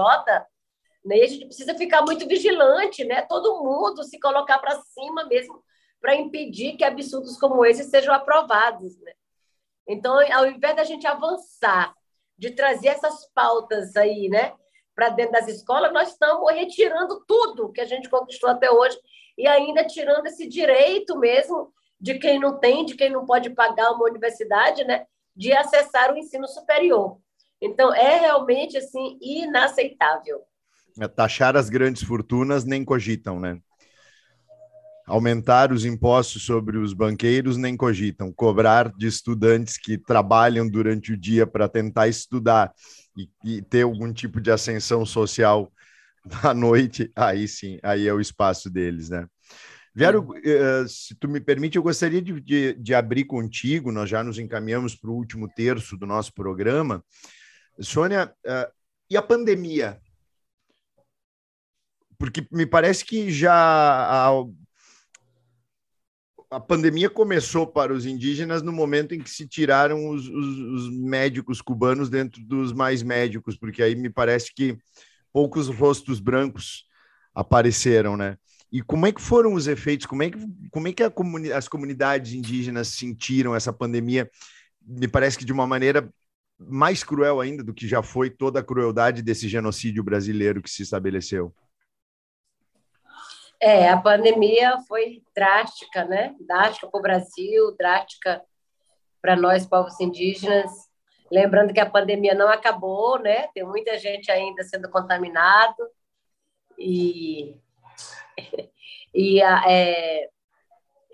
né? 1.04 1.18
E 1.18 1.22
a 1.22 1.26
gente 1.26 1.46
precisa 1.46 1.74
ficar 1.74 2.02
muito 2.02 2.26
vigilante, 2.26 3.04
né? 3.04 3.22
Todo 3.22 3.62
mundo 3.62 4.04
se 4.04 4.18
colocar 4.18 4.58
para 4.58 4.80
cima 4.82 5.24
mesmo 5.24 5.62
para 6.00 6.16
impedir 6.16 6.76
que 6.76 6.84
absurdos 6.84 7.38
como 7.38 7.64
esse 7.64 7.84
sejam 7.84 8.12
aprovados, 8.12 8.98
né? 9.00 9.12
Então, 9.86 10.18
ao 10.32 10.46
invés 10.46 10.76
da 10.76 10.84
gente 10.84 11.06
avançar, 11.06 11.94
de 12.36 12.50
trazer 12.50 12.88
essas 12.88 13.26
pautas 13.32 13.96
aí, 13.96 14.28
né, 14.28 14.52
para 14.94 15.10
dentro 15.10 15.32
das 15.32 15.48
escolas, 15.48 15.92
nós 15.92 16.08
estamos 16.08 16.50
retirando 16.52 17.24
tudo 17.26 17.70
que 17.72 17.80
a 17.80 17.84
gente 17.84 18.08
conquistou 18.08 18.50
até 18.50 18.70
hoje 18.70 18.98
e 19.38 19.46
ainda 19.46 19.84
tirando 19.84 20.26
esse 20.26 20.48
direito 20.48 21.18
mesmo 21.18 21.72
de 22.00 22.18
quem 22.18 22.40
não 22.40 22.58
tem, 22.58 22.84
de 22.84 22.96
quem 22.96 23.10
não 23.10 23.24
pode 23.24 23.50
pagar 23.50 23.92
uma 23.92 24.04
universidade, 24.04 24.84
né, 24.84 25.06
de 25.36 25.52
acessar 25.52 26.12
o 26.12 26.18
ensino 26.18 26.48
superior. 26.48 27.18
Então, 27.60 27.94
é 27.94 28.18
realmente 28.18 28.76
assim 28.76 29.18
inaceitável. 29.20 30.42
É, 31.00 31.08
taxar 31.08 31.56
as 31.56 31.68
grandes 31.70 32.02
fortunas 32.02 32.64
nem 32.64 32.84
cogitam, 32.84 33.40
né? 33.40 33.58
Aumentar 35.06 35.72
os 35.72 35.84
impostos 35.84 36.44
sobre 36.44 36.78
os 36.78 36.92
banqueiros 36.92 37.56
nem 37.56 37.76
cogitam. 37.76 38.32
Cobrar 38.32 38.92
de 38.92 39.06
estudantes 39.06 39.76
que 39.76 39.98
trabalham 39.98 40.68
durante 40.68 41.12
o 41.12 41.16
dia 41.16 41.46
para 41.46 41.68
tentar 41.68 42.08
estudar 42.08 42.72
e, 43.16 43.28
e, 43.44 43.62
ter 43.62 43.82
algum 43.82 44.12
tipo 44.12 44.40
de 44.40 44.50
ascensão 44.50 45.04
social 45.04 45.72
à 46.42 46.54
noite, 46.54 47.10
aí 47.16 47.48
sim, 47.48 47.78
aí 47.82 48.06
é 48.06 48.12
o 48.12 48.20
espaço 48.20 48.70
deles, 48.70 49.10
né? 49.10 49.26
Vero, 49.94 50.30
uh, 50.30 50.88
se 50.88 51.14
tu 51.16 51.28
me 51.28 51.38
permite, 51.38 51.76
eu 51.76 51.82
gostaria 51.82 52.22
de, 52.22 52.40
de, 52.40 52.72
de 52.74 52.94
abrir 52.94 53.24
contigo, 53.24 53.92
nós 53.92 54.08
já 54.08 54.24
nos 54.24 54.38
encaminhamos 54.38 54.94
para 54.94 55.10
o 55.10 55.14
último 55.14 55.46
terço 55.54 55.98
do 55.98 56.06
nosso 56.06 56.32
programa. 56.32 57.04
Sônia, 57.78 58.32
uh, 58.46 58.72
e 59.10 59.16
a 59.16 59.20
pandemia? 59.20 60.00
Porque 62.22 62.46
me 62.52 62.64
parece 62.64 63.04
que 63.04 63.32
já 63.32 63.52
a, 63.52 64.30
a 66.52 66.60
pandemia 66.60 67.10
começou 67.10 67.66
para 67.66 67.92
os 67.92 68.06
indígenas 68.06 68.62
no 68.62 68.70
momento 68.70 69.12
em 69.12 69.18
que 69.18 69.28
se 69.28 69.44
tiraram 69.44 70.08
os, 70.08 70.28
os, 70.28 70.58
os 70.58 70.96
médicos 70.96 71.60
cubanos 71.60 72.08
dentro 72.08 72.40
dos 72.44 72.72
mais 72.72 73.02
médicos, 73.02 73.56
porque 73.56 73.82
aí 73.82 73.96
me 73.96 74.08
parece 74.08 74.54
que 74.54 74.78
poucos 75.32 75.66
rostos 75.66 76.20
brancos 76.20 76.84
apareceram, 77.34 78.16
né? 78.16 78.38
E 78.70 78.80
como 78.82 79.04
é 79.04 79.10
que 79.10 79.20
foram 79.20 79.54
os 79.54 79.66
efeitos? 79.66 80.06
Como 80.06 80.22
é 80.22 80.30
que, 80.30 80.38
como 80.70 80.86
é 80.86 80.92
que 80.92 81.10
comuni 81.10 81.50
as 81.50 81.66
comunidades 81.66 82.34
indígenas 82.34 82.86
sentiram 82.86 83.52
essa 83.52 83.72
pandemia? 83.72 84.30
Me 84.80 85.08
parece 85.08 85.36
que 85.36 85.44
de 85.44 85.52
uma 85.52 85.66
maneira 85.66 86.08
mais 86.56 87.02
cruel 87.02 87.40
ainda 87.40 87.64
do 87.64 87.74
que 87.74 87.88
já 87.88 88.00
foi 88.00 88.30
toda 88.30 88.60
a 88.60 88.62
crueldade 88.62 89.22
desse 89.22 89.48
genocídio 89.48 90.04
brasileiro 90.04 90.62
que 90.62 90.70
se 90.70 90.84
estabeleceu. 90.84 91.52
É, 93.64 93.88
a 93.88 93.96
pandemia 93.96 94.76
foi 94.88 95.22
drástica, 95.32 96.04
né? 96.04 96.34
Drástica 96.40 96.88
para 96.88 96.98
o 96.98 97.02
Brasil, 97.02 97.76
drástica 97.78 98.42
para 99.20 99.36
nós, 99.36 99.64
povos 99.64 100.00
indígenas. 100.00 100.68
Lembrando 101.30 101.72
que 101.72 101.78
a 101.78 101.88
pandemia 101.88 102.34
não 102.34 102.48
acabou, 102.48 103.20
né? 103.20 103.46
Tem 103.54 103.62
muita 103.62 103.96
gente 104.00 104.32
ainda 104.32 104.64
sendo 104.64 104.90
contaminado. 104.90 105.76
E 106.76 107.56
e 109.14 109.40
a, 109.40 109.62
é, 109.70 110.28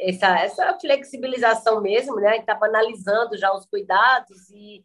essa, 0.01 0.38
essa 0.38 0.78
flexibilização 0.80 1.82
mesmo, 1.82 2.16
né? 2.16 2.38
Estava 2.38 2.64
analisando 2.64 3.36
já 3.36 3.53
os 3.53 3.66
cuidados 3.66 4.49
e 4.49 4.82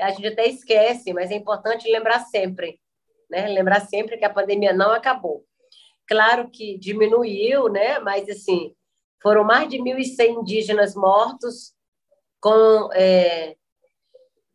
a 0.00 0.08
gente 0.08 0.28
até 0.28 0.46
esquece, 0.46 1.12
mas 1.12 1.30
é 1.30 1.34
importante 1.34 1.86
lembrar 1.92 2.20
sempre, 2.20 2.80
né? 3.28 3.46
Lembrar 3.48 3.80
sempre 3.80 4.16
que 4.16 4.24
a 4.24 4.32
pandemia 4.32 4.72
não 4.72 4.90
acabou. 4.92 5.44
Claro 6.08 6.50
que 6.50 6.78
diminuiu, 6.78 7.68
né? 7.68 7.98
Mas, 7.98 8.28
assim, 8.30 8.74
foram 9.22 9.44
mais 9.44 9.68
de 9.68 9.78
1.100 9.78 10.40
indígenas 10.40 10.94
mortos 10.94 11.74
com 12.40 12.90
é, 12.94 13.56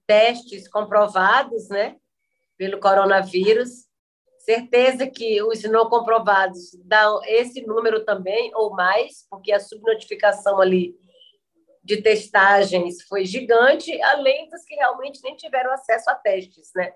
testes 0.08 0.68
comprovados, 0.68 1.70
né? 1.70 1.98
Pelo 2.58 2.80
coronavírus. 2.80 3.88
Certeza 4.40 5.08
que 5.08 5.42
os 5.44 5.64
não 5.64 5.90
comprovados 5.90 6.74
dão 6.84 7.24
esse 7.24 7.62
número 7.62 8.04
também, 8.04 8.52
ou 8.56 8.72
mais, 8.72 9.26
porque 9.30 9.52
a 9.52 9.60
subnotificação 9.60 10.60
ali 10.60 10.98
de 11.84 12.02
testagens 12.02 13.02
foi 13.04 13.26
gigante, 13.26 14.02
além 14.02 14.50
dos 14.50 14.64
que 14.64 14.76
realmente 14.76 15.22
nem 15.24 15.36
tiveram 15.36 15.72
acesso 15.72 16.10
a 16.10 16.16
testes, 16.16 16.72
né? 16.76 16.94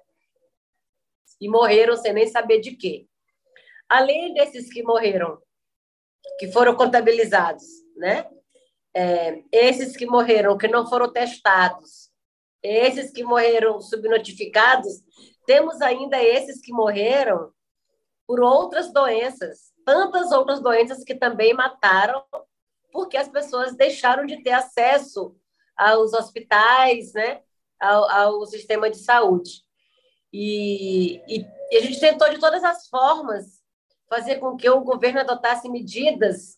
E 1.40 1.48
morreram 1.48 1.96
sem 1.96 2.12
nem 2.12 2.28
saber 2.28 2.60
de 2.60 2.72
quê. 2.76 3.06
Além 3.90 4.34
desses 4.34 4.72
que 4.72 4.84
morreram, 4.84 5.42
que 6.40 6.52
foram 6.52 6.76
contabilizados, 6.76 7.64
né? 7.96 8.30
É, 8.94 9.44
esses 9.52 9.96
que 9.96 10.06
morreram, 10.06 10.58
que 10.58 10.68
não 10.68 10.88
foram 10.88 11.12
testados, 11.12 12.10
esses 12.64 13.12
que 13.12 13.24
morreram 13.24 13.80
subnotificados, 13.80 15.04
temos 15.46 15.82
ainda 15.82 16.22
esses 16.22 16.60
que 16.60 16.74
morreram 16.74 17.52
por 18.26 18.42
outras 18.42 18.92
doenças, 18.92 19.72
tantas 19.86 20.32
outras 20.32 20.60
doenças 20.60 21.04
que 21.04 21.16
também 21.16 21.54
mataram, 21.54 22.24
porque 22.92 23.16
as 23.16 23.30
pessoas 23.30 23.76
deixaram 23.76 24.26
de 24.26 24.42
ter 24.44 24.52
acesso 24.52 25.36
aos 25.78 26.14
hospitais, 26.14 27.14
né, 27.14 27.42
ao, 27.80 28.10
ao 28.10 28.46
sistema 28.46 28.90
de 28.90 28.98
saúde. 28.98 29.62
E, 30.34 31.22
e, 31.28 31.78
a 31.78 31.82
gente 31.82 32.00
tentou 32.00 32.30
de 32.30 32.40
todas 32.40 32.64
as 32.64 32.88
formas 32.90 33.57
fazer 34.10 34.38
com 34.38 34.56
que 34.56 34.70
o 34.70 34.82
governo 34.82 35.20
adotasse 35.20 35.70
medidas 35.70 36.58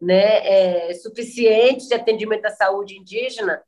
né, 0.00 0.88
é, 0.88 0.94
suficientes 0.94 1.88
de 1.88 1.94
atendimento 1.94 2.46
à 2.46 2.50
saúde 2.50 2.96
indígena, 2.96 3.62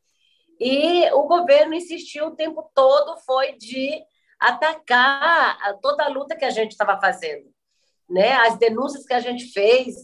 e 0.61 1.09
o 1.13 1.23
governo 1.25 1.75
insistiu 1.75 2.27
o 2.27 2.37
tempo 2.37 2.69
todo 2.75 3.17
foi 3.19 3.53
de 3.53 4.03
atacar 4.41 5.57
toda 5.81 6.05
a 6.05 6.09
luta 6.09 6.37
que 6.37 6.45
a 6.45 6.51
gente 6.51 6.73
estava 6.73 7.01
fazendo. 7.01 7.49
Né? 8.09 8.33
As 8.33 8.59
denúncias 8.59 9.05
que 9.05 9.15
a 9.15 9.21
gente 9.21 9.53
fez, 9.53 9.95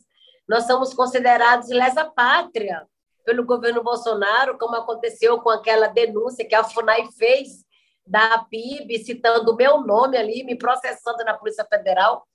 nós 0.49 0.65
somos 0.67 0.95
considerados 0.95 1.69
lesa 1.69 2.05
pátria 2.05 2.87
pelo 3.25 3.45
governo 3.45 3.83
Bolsonaro, 3.83 4.59
como 4.59 4.77
aconteceu 4.77 5.41
com 5.41 5.51
aquela 5.51 5.89
denúncia 5.89 6.47
que 6.47 6.55
a 6.55 6.63
FUNAI 6.63 7.09
fez 7.19 7.65
da 8.07 8.39
PIB, 8.51 8.99
citando 8.99 9.53
o 9.53 9.57
meu 9.57 9.81
nome 9.81 10.17
ali, 10.17 10.45
me 10.45 10.57
processando 10.57 11.25
na 11.25 11.35
Polícia 11.35 11.65
Federal 11.65 12.27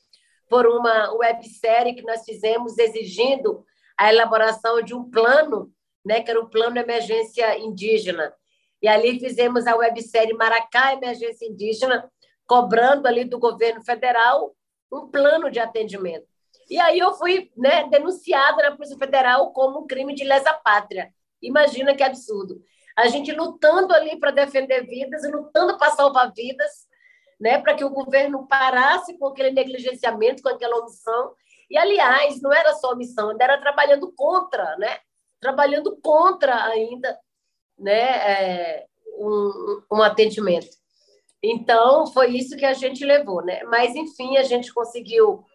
por 0.49 0.67
uma 0.67 1.13
websérie 1.13 1.93
que 1.93 2.01
nós 2.01 2.23
fizemos 2.25 2.77
exigindo 2.77 3.63
a 3.97 4.11
elaboração 4.11 4.81
de 4.81 4.95
um 4.95 5.09
plano, 5.09 5.71
né, 6.05 6.21
que 6.21 6.31
era 6.31 6.39
o 6.39 6.49
Plano 6.49 6.73
de 6.73 6.79
Emergência 6.79 7.57
Indígena, 7.59 8.33
e 8.81 8.87
ali 8.87 9.19
fizemos 9.19 9.67
a 9.67 9.75
websérie 9.75 10.33
Maracá 10.33 10.93
Emergência 10.93 11.45
Indígena, 11.45 12.09
cobrando 12.47 13.07
ali 13.07 13.25
do 13.25 13.37
governo 13.37 13.83
federal 13.83 14.55
um 14.91 15.07
plano 15.07 15.51
de 15.51 15.59
atendimento. 15.59 16.25
E 16.69 16.79
aí 16.79 16.97
eu 16.97 17.13
fui 17.13 17.51
né, 17.57 17.87
denunciada 17.89 18.63
na 18.63 18.75
Polícia 18.75 18.97
Federal 18.97 19.51
como 19.51 19.81
um 19.81 19.87
crime 19.87 20.15
de 20.15 20.23
lesa 20.23 20.53
pátria. 20.53 21.13
Imagina 21.41 21.95
que 21.95 22.03
absurdo. 22.03 22.61
A 22.97 23.07
gente 23.07 23.31
lutando 23.31 23.93
ali 23.93 24.19
para 24.19 24.31
defender 24.31 24.85
vidas, 24.85 25.29
lutando 25.31 25.77
para 25.77 25.91
salvar 25.91 26.31
vidas, 26.33 26.87
né, 27.39 27.59
para 27.59 27.73
que 27.73 27.83
o 27.83 27.89
governo 27.89 28.47
parasse 28.47 29.17
com 29.17 29.27
aquele 29.27 29.51
negligenciamento, 29.51 30.43
com 30.43 30.49
aquela 30.49 30.77
omissão. 30.77 31.33
E, 31.69 31.77
aliás, 31.77 32.41
não 32.41 32.51
era 32.51 32.73
só 32.73 32.91
omissão, 32.91 33.29
ainda 33.29 33.43
era 33.43 33.59
trabalhando 33.59 34.11
contra, 34.15 34.75
né? 34.77 34.97
trabalhando 35.39 35.97
contra 36.01 36.63
ainda 36.65 37.17
né, 37.77 37.93
é, 37.93 38.85
um, 39.17 39.81
um 39.93 40.03
atendimento. 40.03 40.77
Então, 41.41 42.05
foi 42.07 42.31
isso 42.31 42.57
que 42.57 42.65
a 42.65 42.73
gente 42.73 43.05
levou, 43.05 43.41
né? 43.41 43.63
Mas, 43.63 43.95
enfim, 43.95 44.37
a 44.37 44.43
gente 44.43 44.73
conseguiu 44.73 45.45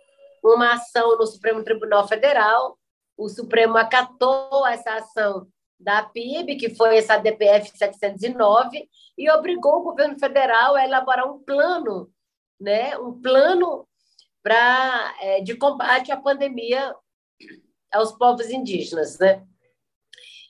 uma 0.43 0.73
ação 0.75 1.19
no 1.19 1.27
Supremo 1.27 1.63
Tribunal 1.63 2.09
Federal, 2.09 2.79
o 3.17 3.29
Supremo 3.29 3.77
acatou 3.77 4.67
essa 4.67 4.95
ação 4.95 5.47
da 5.85 6.03
PIB, 6.03 6.57
que 6.57 6.75
foi 6.75 6.97
essa 6.97 7.19
DPF 7.19 7.71
709, 7.77 8.89
e 9.19 9.31
obrigou 9.31 9.77
o 9.77 9.83
governo 9.83 10.19
federal 10.19 10.75
a 10.75 10.85
elaborar 10.85 11.31
um 11.31 11.39
plano, 11.39 12.11
né? 12.59 12.97
um 12.99 13.21
plano 13.21 13.87
pra, 14.43 15.15
é, 15.21 15.41
de 15.43 15.55
combate 15.55 16.11
à 16.11 16.17
pandemia 16.17 16.95
aos 17.93 18.13
povos 18.13 18.49
indígenas. 18.49 19.19
Né? 19.19 19.45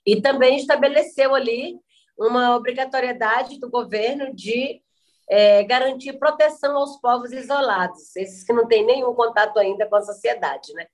E 0.07 0.23
também 0.23 0.57
estabeleceu 0.57 1.35
ali 1.35 1.79
uma 2.17 2.55
obrigatoriedade 2.55 3.59
do 3.59 3.69
governo 3.69 4.33
de 4.33 4.81
é, 5.29 5.65
garantir 5.65 6.13
proteção 6.15 6.77
aos 6.77 7.01
povos 7.01 7.33
isolados, 7.33 8.15
esses 8.15 8.45
que 8.45 8.53
não 8.53 8.69
têm 8.69 8.87
nenhum 8.87 9.15
contato 9.15 9.59
ainda 9.59 9.87
com 9.87 9.97
a 9.97 10.03
sociedade, 10.03 10.73
né? 10.75 10.87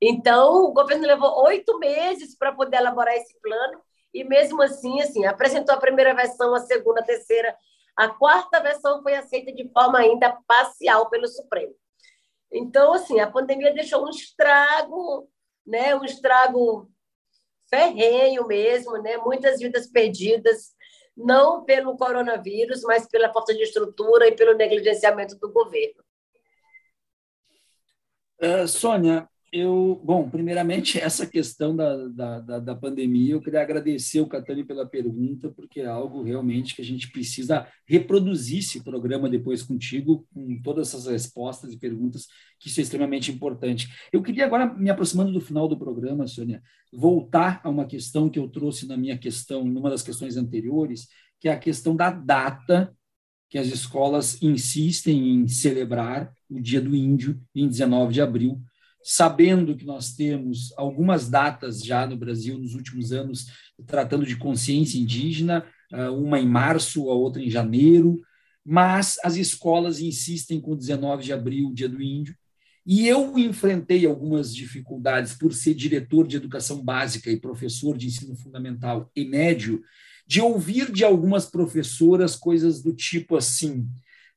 Então, 0.00 0.64
o 0.64 0.72
governo 0.72 1.06
levou 1.06 1.44
oito 1.44 1.78
meses 1.78 2.36
para 2.36 2.52
poder 2.52 2.76
elaborar 2.76 3.14
esse 3.14 3.38
plano 3.40 3.80
e, 4.14 4.22
mesmo 4.24 4.62
assim, 4.62 5.00
assim, 5.00 5.26
apresentou 5.26 5.74
a 5.74 5.80
primeira 5.80 6.14
versão, 6.14 6.54
a 6.54 6.60
segunda, 6.60 7.00
a 7.00 7.04
terceira, 7.04 7.56
a 7.96 8.08
quarta 8.08 8.60
versão 8.60 9.02
foi 9.02 9.14
aceita 9.14 9.52
de 9.52 9.68
forma 9.72 9.98
ainda 9.98 10.38
parcial 10.46 11.10
pelo 11.10 11.26
Supremo. 11.26 11.74
Então, 12.50 12.92
assim, 12.92 13.20
a 13.20 13.30
pandemia 13.30 13.74
deixou 13.74 14.06
um 14.06 14.10
estrago, 14.10 15.28
né? 15.66 15.94
Um 15.94 16.04
estrago 16.04 16.88
ferrenho 17.68 18.46
mesmo, 18.46 18.96
né? 19.02 19.16
Muitas 19.18 19.58
vidas 19.58 19.86
perdidas, 19.86 20.74
não 21.16 21.64
pelo 21.64 21.96
coronavírus, 21.96 22.82
mas 22.82 23.06
pela 23.08 23.32
falta 23.32 23.52
de 23.52 23.62
estrutura 23.62 24.28
e 24.28 24.36
pelo 24.36 24.54
negligenciamento 24.54 25.36
do 25.36 25.52
governo. 25.52 26.02
Uh, 28.40 28.68
Sônia, 28.68 29.28
eu, 29.52 30.00
bom, 30.04 30.28
primeiramente, 30.28 30.98
essa 31.00 31.26
questão 31.26 31.74
da, 31.74 32.08
da, 32.08 32.40
da, 32.40 32.58
da, 32.58 32.74
pandemia, 32.74 33.32
eu 33.32 33.40
queria 33.40 33.62
agradecer 33.62 34.20
o 34.20 34.26
Catani 34.26 34.64
pela 34.64 34.86
pergunta, 34.86 35.50
porque 35.50 35.80
é 35.80 35.86
algo 35.86 36.22
realmente 36.22 36.74
que 36.74 36.82
a 36.82 36.84
gente 36.84 37.10
precisa 37.10 37.66
reproduzir 37.86 38.58
esse 38.58 38.82
programa 38.82 39.28
depois 39.28 39.62
contigo, 39.62 40.26
com 40.32 40.60
todas 40.62 40.88
essas 40.88 41.06
respostas 41.06 41.72
e 41.72 41.78
perguntas, 41.78 42.26
que 42.58 42.68
isso 42.68 42.80
é 42.80 42.82
extremamente 42.82 43.30
importante. 43.30 43.88
Eu 44.12 44.22
queria 44.22 44.44
agora, 44.44 44.72
me 44.74 44.90
aproximando 44.90 45.32
do 45.32 45.40
final 45.40 45.68
do 45.68 45.78
programa, 45.78 46.26
Sônia, 46.26 46.62
voltar 46.92 47.60
a 47.64 47.68
uma 47.68 47.86
questão 47.86 48.28
que 48.28 48.38
eu 48.38 48.48
trouxe 48.48 48.86
na 48.86 48.96
minha 48.96 49.16
questão, 49.16 49.64
numa 49.64 49.90
das 49.90 50.02
questões 50.02 50.36
anteriores, 50.36 51.08
que 51.40 51.48
é 51.48 51.52
a 51.52 51.58
questão 51.58 51.94
da 51.94 52.10
data 52.10 52.94
que 53.48 53.58
as 53.58 53.68
escolas 53.68 54.42
insistem 54.42 55.36
em 55.36 55.48
celebrar 55.48 56.32
o 56.50 56.60
Dia 56.60 56.80
do 56.80 56.94
Índio, 56.94 57.40
em 57.54 57.66
19 57.66 58.12
de 58.12 58.20
abril, 58.20 58.60
sabendo 59.10 59.74
que 59.74 59.86
nós 59.86 60.12
temos 60.12 60.70
algumas 60.76 61.30
datas 61.30 61.82
já 61.82 62.06
no 62.06 62.14
Brasil 62.14 62.58
nos 62.58 62.74
últimos 62.74 63.10
anos 63.10 63.46
tratando 63.86 64.26
de 64.26 64.36
consciência 64.36 64.98
indígena, 64.98 65.64
ah, 65.90 66.10
uma 66.10 66.38
em 66.38 66.46
março, 66.46 67.08
a 67.08 67.14
outra 67.14 67.42
em 67.42 67.48
janeiro, 67.48 68.20
mas 68.62 69.16
as 69.24 69.36
escolas 69.36 69.98
insistem 69.98 70.60
com 70.60 70.76
19 70.76 71.24
de 71.24 71.32
abril, 71.32 71.72
Dia 71.72 71.88
do 71.88 72.02
Índio, 72.02 72.36
e 72.84 73.08
eu 73.08 73.38
enfrentei 73.38 74.04
algumas 74.04 74.54
dificuldades 74.54 75.32
por 75.32 75.54
ser 75.54 75.72
diretor 75.72 76.26
de 76.26 76.36
educação 76.36 76.84
básica 76.84 77.30
e 77.30 77.40
professor 77.40 77.96
de 77.96 78.08
ensino 78.08 78.36
fundamental 78.36 79.10
e 79.16 79.24
médio, 79.24 79.82
de 80.26 80.42
ouvir 80.42 80.92
de 80.92 81.02
algumas 81.02 81.46
professoras 81.46 82.36
coisas 82.36 82.82
do 82.82 82.92
tipo 82.92 83.36
assim: 83.36 83.88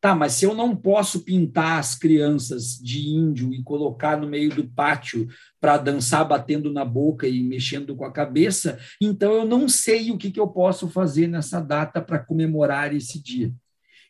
Tá, 0.01 0.15
mas 0.15 0.33
se 0.33 0.45
eu 0.45 0.55
não 0.55 0.75
posso 0.75 1.23
pintar 1.23 1.77
as 1.77 1.93
crianças 1.93 2.79
de 2.79 3.07
índio 3.07 3.53
e 3.53 3.61
colocar 3.61 4.19
no 4.19 4.27
meio 4.27 4.49
do 4.49 4.67
pátio 4.67 5.27
para 5.59 5.77
dançar 5.77 6.27
batendo 6.27 6.73
na 6.73 6.83
boca 6.83 7.27
e 7.27 7.43
mexendo 7.43 7.95
com 7.95 8.03
a 8.03 8.11
cabeça, 8.11 8.79
então 8.99 9.31
eu 9.31 9.45
não 9.45 9.69
sei 9.69 10.09
o 10.09 10.17
que, 10.17 10.31
que 10.31 10.39
eu 10.39 10.47
posso 10.47 10.89
fazer 10.89 11.27
nessa 11.27 11.61
data 11.61 12.01
para 12.01 12.17
comemorar 12.17 12.95
esse 12.95 13.21
dia. 13.21 13.53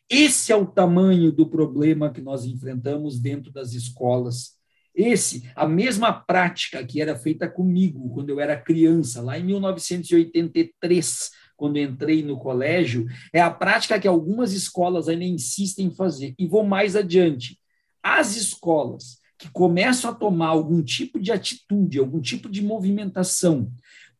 Esse 0.08 0.50
é 0.50 0.56
o 0.56 0.64
tamanho 0.64 1.30
do 1.30 1.46
problema 1.46 2.10
que 2.10 2.22
nós 2.22 2.46
enfrentamos 2.46 3.20
dentro 3.20 3.52
das 3.52 3.74
escolas. 3.74 4.52
Esse, 4.94 5.50
a 5.54 5.68
mesma 5.68 6.10
prática 6.10 6.82
que 6.84 7.02
era 7.02 7.16
feita 7.16 7.46
comigo 7.46 8.08
quando 8.14 8.30
eu 8.30 8.40
era 8.40 8.56
criança, 8.56 9.20
lá 9.20 9.38
em 9.38 9.44
1983, 9.44 11.30
quando 11.62 11.78
entrei 11.78 12.24
no 12.24 12.36
colégio, 12.36 13.06
é 13.32 13.40
a 13.40 13.48
prática 13.48 14.00
que 14.00 14.08
algumas 14.08 14.52
escolas 14.52 15.08
ainda 15.08 15.22
insistem 15.22 15.86
em 15.86 15.94
fazer. 15.94 16.34
E 16.36 16.44
vou 16.44 16.64
mais 16.64 16.96
adiante. 16.96 17.56
As 18.02 18.34
escolas 18.34 19.20
que 19.38 19.48
começam 19.48 20.10
a 20.10 20.14
tomar 20.14 20.48
algum 20.48 20.82
tipo 20.82 21.20
de 21.20 21.30
atitude, 21.30 22.00
algum 22.00 22.20
tipo 22.20 22.48
de 22.48 22.60
movimentação 22.60 23.70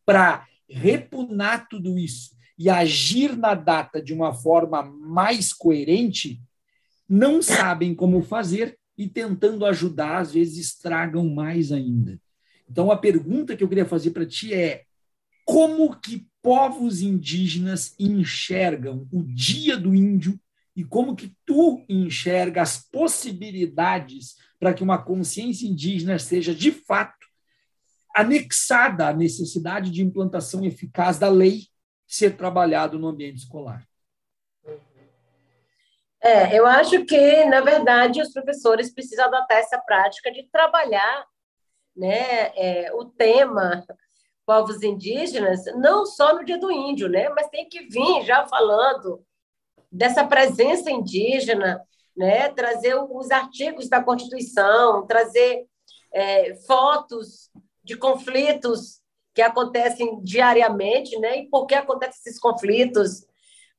para 0.05 0.47
repunar 0.69 1.67
tudo 1.67 1.99
isso 1.99 2.29
e 2.57 2.69
agir 2.69 3.35
na 3.35 3.55
data 3.55 4.01
de 4.01 4.13
uma 4.13 4.33
forma 4.33 4.81
mais 4.81 5.51
coerente, 5.51 6.41
não 7.09 7.41
sabem 7.41 7.93
como 7.93 8.21
fazer 8.21 8.79
e 8.97 9.05
tentando 9.05 9.65
ajudar, 9.65 10.19
às 10.19 10.31
vezes 10.31 10.67
estragam 10.67 11.27
mais 11.27 11.73
ainda. 11.73 12.17
Então, 12.69 12.89
a 12.89 12.95
pergunta 12.95 13.53
que 13.53 13.65
eu 13.65 13.67
queria 13.67 13.85
fazer 13.85 14.11
para 14.11 14.25
ti 14.25 14.53
é: 14.53 14.83
como 15.43 15.93
que 15.99 16.25
povos 16.43 17.01
indígenas 17.01 17.95
enxergam 17.97 19.07
o 19.11 19.23
Dia 19.23 19.77
do 19.77 19.95
Índio 19.95 20.37
e 20.75 20.83
como 20.83 21.15
que 21.15 21.33
tu 21.45 21.83
enxerga 21.87 22.61
as 22.61 22.77
possibilidades 22.89 24.35
para 24.59 24.73
que 24.73 24.83
uma 24.83 25.01
consciência 25.01 25.65
indígena 25.65 26.19
seja 26.19 26.53
de 26.53 26.71
fato 26.71 27.25
anexada 28.13 29.07
à 29.07 29.13
necessidade 29.13 29.89
de 29.89 30.03
implantação 30.03 30.65
eficaz 30.65 31.17
da 31.17 31.29
lei 31.29 31.67
ser 32.05 32.35
trabalhado 32.35 32.99
no 32.99 33.07
ambiente 33.07 33.37
escolar. 33.37 33.87
É, 36.21 36.57
eu 36.57 36.65
acho 36.65 37.05
que, 37.05 37.45
na 37.45 37.61
verdade, 37.61 38.21
os 38.21 38.31
professores 38.31 38.93
precisam 38.93 39.25
adotar 39.25 39.57
essa 39.57 39.77
prática 39.79 40.31
de 40.31 40.43
trabalhar 40.43 41.25
né, 41.95 42.51
é, 42.55 42.93
o 42.93 43.05
tema 43.05 43.83
povos 44.45 44.83
indígenas, 44.83 45.63
não 45.75 46.05
só 46.05 46.35
no 46.35 46.43
Dia 46.43 46.57
do 46.57 46.71
Índio, 46.71 47.07
né? 47.07 47.29
mas 47.29 47.49
tem 47.49 47.67
que 47.67 47.87
vir 47.87 48.23
já 48.25 48.45
falando 48.47 49.23
dessa 49.91 50.25
presença 50.25 50.91
indígena, 50.91 51.81
né? 52.15 52.49
trazer 52.49 52.95
os 52.95 53.31
artigos 53.31 53.87
da 53.89 54.03
Constituição, 54.03 55.05
trazer 55.07 55.65
é, 56.13 56.55
fotos 56.67 57.49
de 57.83 57.95
conflitos 57.95 59.01
que 59.33 59.41
acontecem 59.41 60.21
diariamente, 60.23 61.17
né? 61.19 61.39
e 61.39 61.49
por 61.49 61.65
que 61.65 61.75
acontecem 61.75 62.19
esses 62.25 62.39
conflitos. 62.39 63.25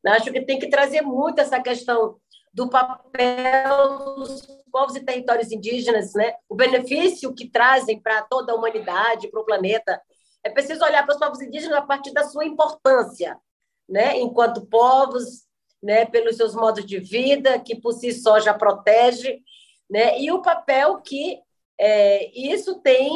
Acho 0.06 0.32
que 0.32 0.44
tem 0.44 0.58
que 0.58 0.68
trazer 0.68 1.00
muito 1.00 1.40
essa 1.40 1.60
questão 1.62 2.16
do 2.52 2.68
papel 2.68 3.98
dos 4.16 4.46
povos 4.70 4.96
e 4.96 5.04
territórios 5.04 5.50
indígenas, 5.50 6.14
né? 6.14 6.34
o 6.48 6.54
benefício 6.54 7.34
que 7.34 7.48
trazem 7.48 8.00
para 8.00 8.22
toda 8.22 8.52
a 8.52 8.56
humanidade, 8.56 9.28
para 9.28 9.40
o 9.40 9.44
planeta, 9.44 10.00
é 10.44 10.50
preciso 10.50 10.84
olhar 10.84 11.04
para 11.04 11.14
os 11.14 11.18
povos 11.18 11.40
indígenas 11.40 11.78
a 11.78 11.82
partir 11.82 12.12
da 12.12 12.24
sua 12.24 12.44
importância, 12.44 13.40
né? 13.88 14.18
enquanto 14.18 14.66
povos, 14.66 15.46
né? 15.82 16.04
pelos 16.04 16.36
seus 16.36 16.54
modos 16.54 16.84
de 16.84 17.00
vida, 17.00 17.58
que 17.58 17.74
por 17.74 17.92
si 17.92 18.12
só 18.12 18.38
já 18.38 18.52
protege, 18.52 19.42
né? 19.90 20.20
e 20.20 20.30
o 20.30 20.42
papel 20.42 21.00
que 21.00 21.40
é, 21.80 22.30
isso 22.38 22.80
tem, 22.80 23.10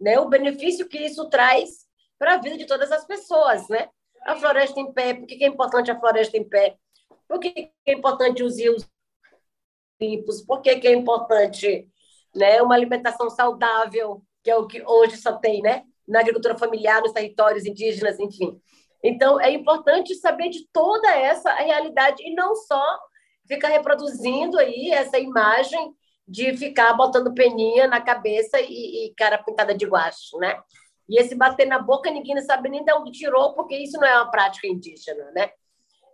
né? 0.00 0.18
o 0.18 0.28
benefício 0.28 0.88
que 0.88 0.98
isso 0.98 1.28
traz 1.28 1.86
para 2.18 2.34
a 2.34 2.38
vida 2.38 2.58
de 2.58 2.66
todas 2.66 2.90
as 2.90 3.06
pessoas. 3.06 3.68
Né? 3.68 3.88
A 4.22 4.34
floresta 4.34 4.80
em 4.80 4.92
pé, 4.92 5.14
por 5.14 5.26
que 5.26 5.44
é 5.44 5.48
importante 5.48 5.92
a 5.92 5.98
floresta 5.98 6.36
em 6.36 6.44
pé? 6.44 6.76
Por 7.28 7.38
que 7.38 7.70
é 7.86 7.92
importante 7.92 8.42
os 8.42 8.58
rios 8.58 8.84
limpos? 10.00 10.42
Por 10.42 10.60
que 10.60 10.70
é 10.70 10.92
importante 10.92 11.88
né, 12.34 12.60
uma 12.60 12.74
alimentação 12.74 13.30
saudável, 13.30 14.22
que 14.42 14.50
é 14.50 14.56
o 14.56 14.66
que 14.66 14.82
hoje 14.82 15.16
só 15.16 15.38
tem, 15.38 15.62
né? 15.62 15.84
Na 16.06 16.20
agricultura 16.20 16.56
familiar, 16.56 17.00
nos 17.00 17.12
territórios 17.12 17.64
indígenas, 17.64 18.18
enfim. 18.18 18.60
Então, 19.02 19.40
é 19.40 19.50
importante 19.50 20.14
saber 20.14 20.48
de 20.48 20.66
toda 20.72 21.10
essa 21.10 21.52
realidade 21.54 22.22
e 22.26 22.34
não 22.34 22.54
só 22.54 22.98
ficar 23.46 23.68
reproduzindo 23.68 24.58
aí 24.58 24.90
essa 24.90 25.18
imagem 25.18 25.94
de 26.26 26.56
ficar 26.56 26.94
botando 26.94 27.34
peninha 27.34 27.86
na 27.86 28.00
cabeça 28.00 28.58
e, 28.60 29.06
e 29.06 29.14
cara 29.14 29.36
pintada 29.36 29.74
de 29.74 29.84
guache, 29.84 30.36
né? 30.38 30.58
E 31.06 31.20
esse 31.20 31.34
bater 31.34 31.66
na 31.66 31.78
boca, 31.78 32.10
ninguém 32.10 32.40
sabe 32.40 32.70
nem 32.70 32.82
de 32.82 32.92
onde 32.94 33.12
tirou, 33.12 33.52
porque 33.52 33.76
isso 33.76 33.98
não 33.98 34.06
é 34.06 34.16
uma 34.16 34.30
prática 34.30 34.66
indígena, 34.66 35.30
né? 35.32 35.50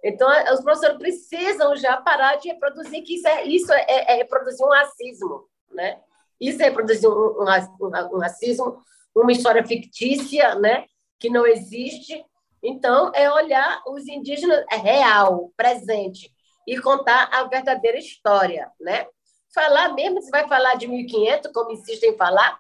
Então, 0.02 0.28
os 0.52 0.62
professores 0.62 0.98
precisam 0.98 1.76
já 1.76 1.96
parar 1.98 2.36
de 2.36 2.48
reproduzir 2.48 3.04
que 3.04 3.14
isso 3.14 3.28
é, 3.28 3.44
isso 3.44 3.72
é, 3.72 3.84
é 3.88 4.14
reproduzir 4.16 4.66
um 4.66 4.70
racismo, 4.70 5.48
né? 5.70 6.00
Isso 6.40 6.60
é 6.60 6.64
reproduzir 6.64 7.08
um, 7.08 7.42
um, 7.42 8.16
um 8.16 8.18
racismo 8.18 8.82
uma 9.20 9.32
história 9.32 9.64
fictícia, 9.64 10.54
né, 10.56 10.86
que 11.18 11.30
não 11.30 11.46
existe. 11.46 12.24
Então, 12.62 13.10
é 13.14 13.30
olhar 13.30 13.82
os 13.86 14.06
indígenas 14.06 14.64
é 14.70 14.76
real, 14.76 15.52
presente, 15.56 16.30
e 16.66 16.78
contar 16.78 17.28
a 17.32 17.44
verdadeira 17.44 17.98
história, 17.98 18.70
né? 18.80 19.06
Falar 19.52 19.94
mesmo, 19.94 20.20
se 20.20 20.30
vai 20.30 20.46
falar 20.46 20.74
de 20.74 20.86
1500, 20.86 21.50
como 21.52 21.72
insistem 21.72 22.10
em 22.10 22.16
falar, 22.16 22.58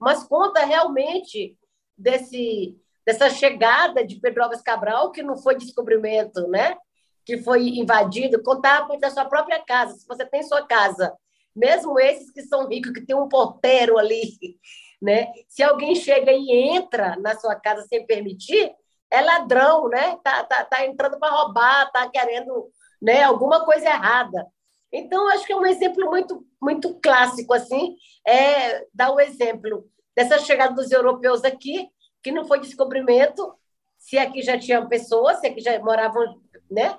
mas 0.00 0.24
conta 0.24 0.64
realmente 0.64 1.56
desse 1.96 2.76
dessa 3.04 3.28
chegada 3.30 4.04
de 4.06 4.20
Pedro 4.20 4.44
Alves 4.44 4.62
Cabral, 4.62 5.10
que 5.10 5.22
não 5.22 5.36
foi 5.36 5.56
descobrimento, 5.56 6.46
né? 6.48 6.76
Que 7.24 7.38
foi 7.38 7.68
invadido, 7.68 8.42
contar 8.42 8.86
da 8.98 9.10
sua 9.10 9.24
própria 9.24 9.60
casa. 9.64 9.94
Se 9.94 10.06
você 10.06 10.24
tem 10.24 10.42
sua 10.42 10.66
casa, 10.66 11.12
mesmo 11.54 11.98
esses 11.98 12.30
que 12.30 12.42
são 12.42 12.68
ricos, 12.68 12.92
que 12.92 13.04
tem 13.04 13.16
um 13.16 13.28
porteiro 13.28 13.98
ali, 13.98 14.58
né? 15.02 15.32
Se 15.48 15.62
alguém 15.62 15.94
chega 15.94 16.32
e 16.32 16.50
entra 16.50 17.16
na 17.16 17.38
sua 17.38 17.56
casa 17.56 17.82
sem 17.88 18.06
permitir, 18.06 18.72
é 19.10 19.20
ladrão, 19.20 19.88
né? 19.88 20.16
Tá, 20.22 20.44
tá, 20.44 20.64
tá 20.64 20.86
entrando 20.86 21.18
para 21.18 21.34
roubar, 21.34 21.90
tá 21.90 22.08
querendo 22.08 22.70
né? 23.02 23.24
Alguma 23.24 23.64
coisa 23.64 23.86
errada. 23.86 24.46
Então, 24.92 25.26
acho 25.28 25.44
que 25.44 25.52
é 25.52 25.56
um 25.56 25.66
exemplo 25.66 26.08
muito, 26.08 26.46
muito 26.60 26.94
clássico, 27.00 27.52
assim, 27.52 27.96
é 28.26 28.86
dar 28.94 29.10
o 29.10 29.18
exemplo 29.18 29.90
dessa 30.14 30.38
chegada 30.38 30.74
dos 30.74 30.92
europeus 30.92 31.42
aqui, 31.44 31.88
que 32.22 32.30
não 32.30 32.44
foi 32.44 32.60
descobrimento, 32.60 33.52
se 33.98 34.18
aqui 34.18 34.42
já 34.42 34.58
tinham 34.58 34.88
pessoas, 34.88 35.40
se 35.40 35.46
aqui 35.46 35.60
já 35.60 35.78
moravam, 35.80 36.40
né? 36.70 36.98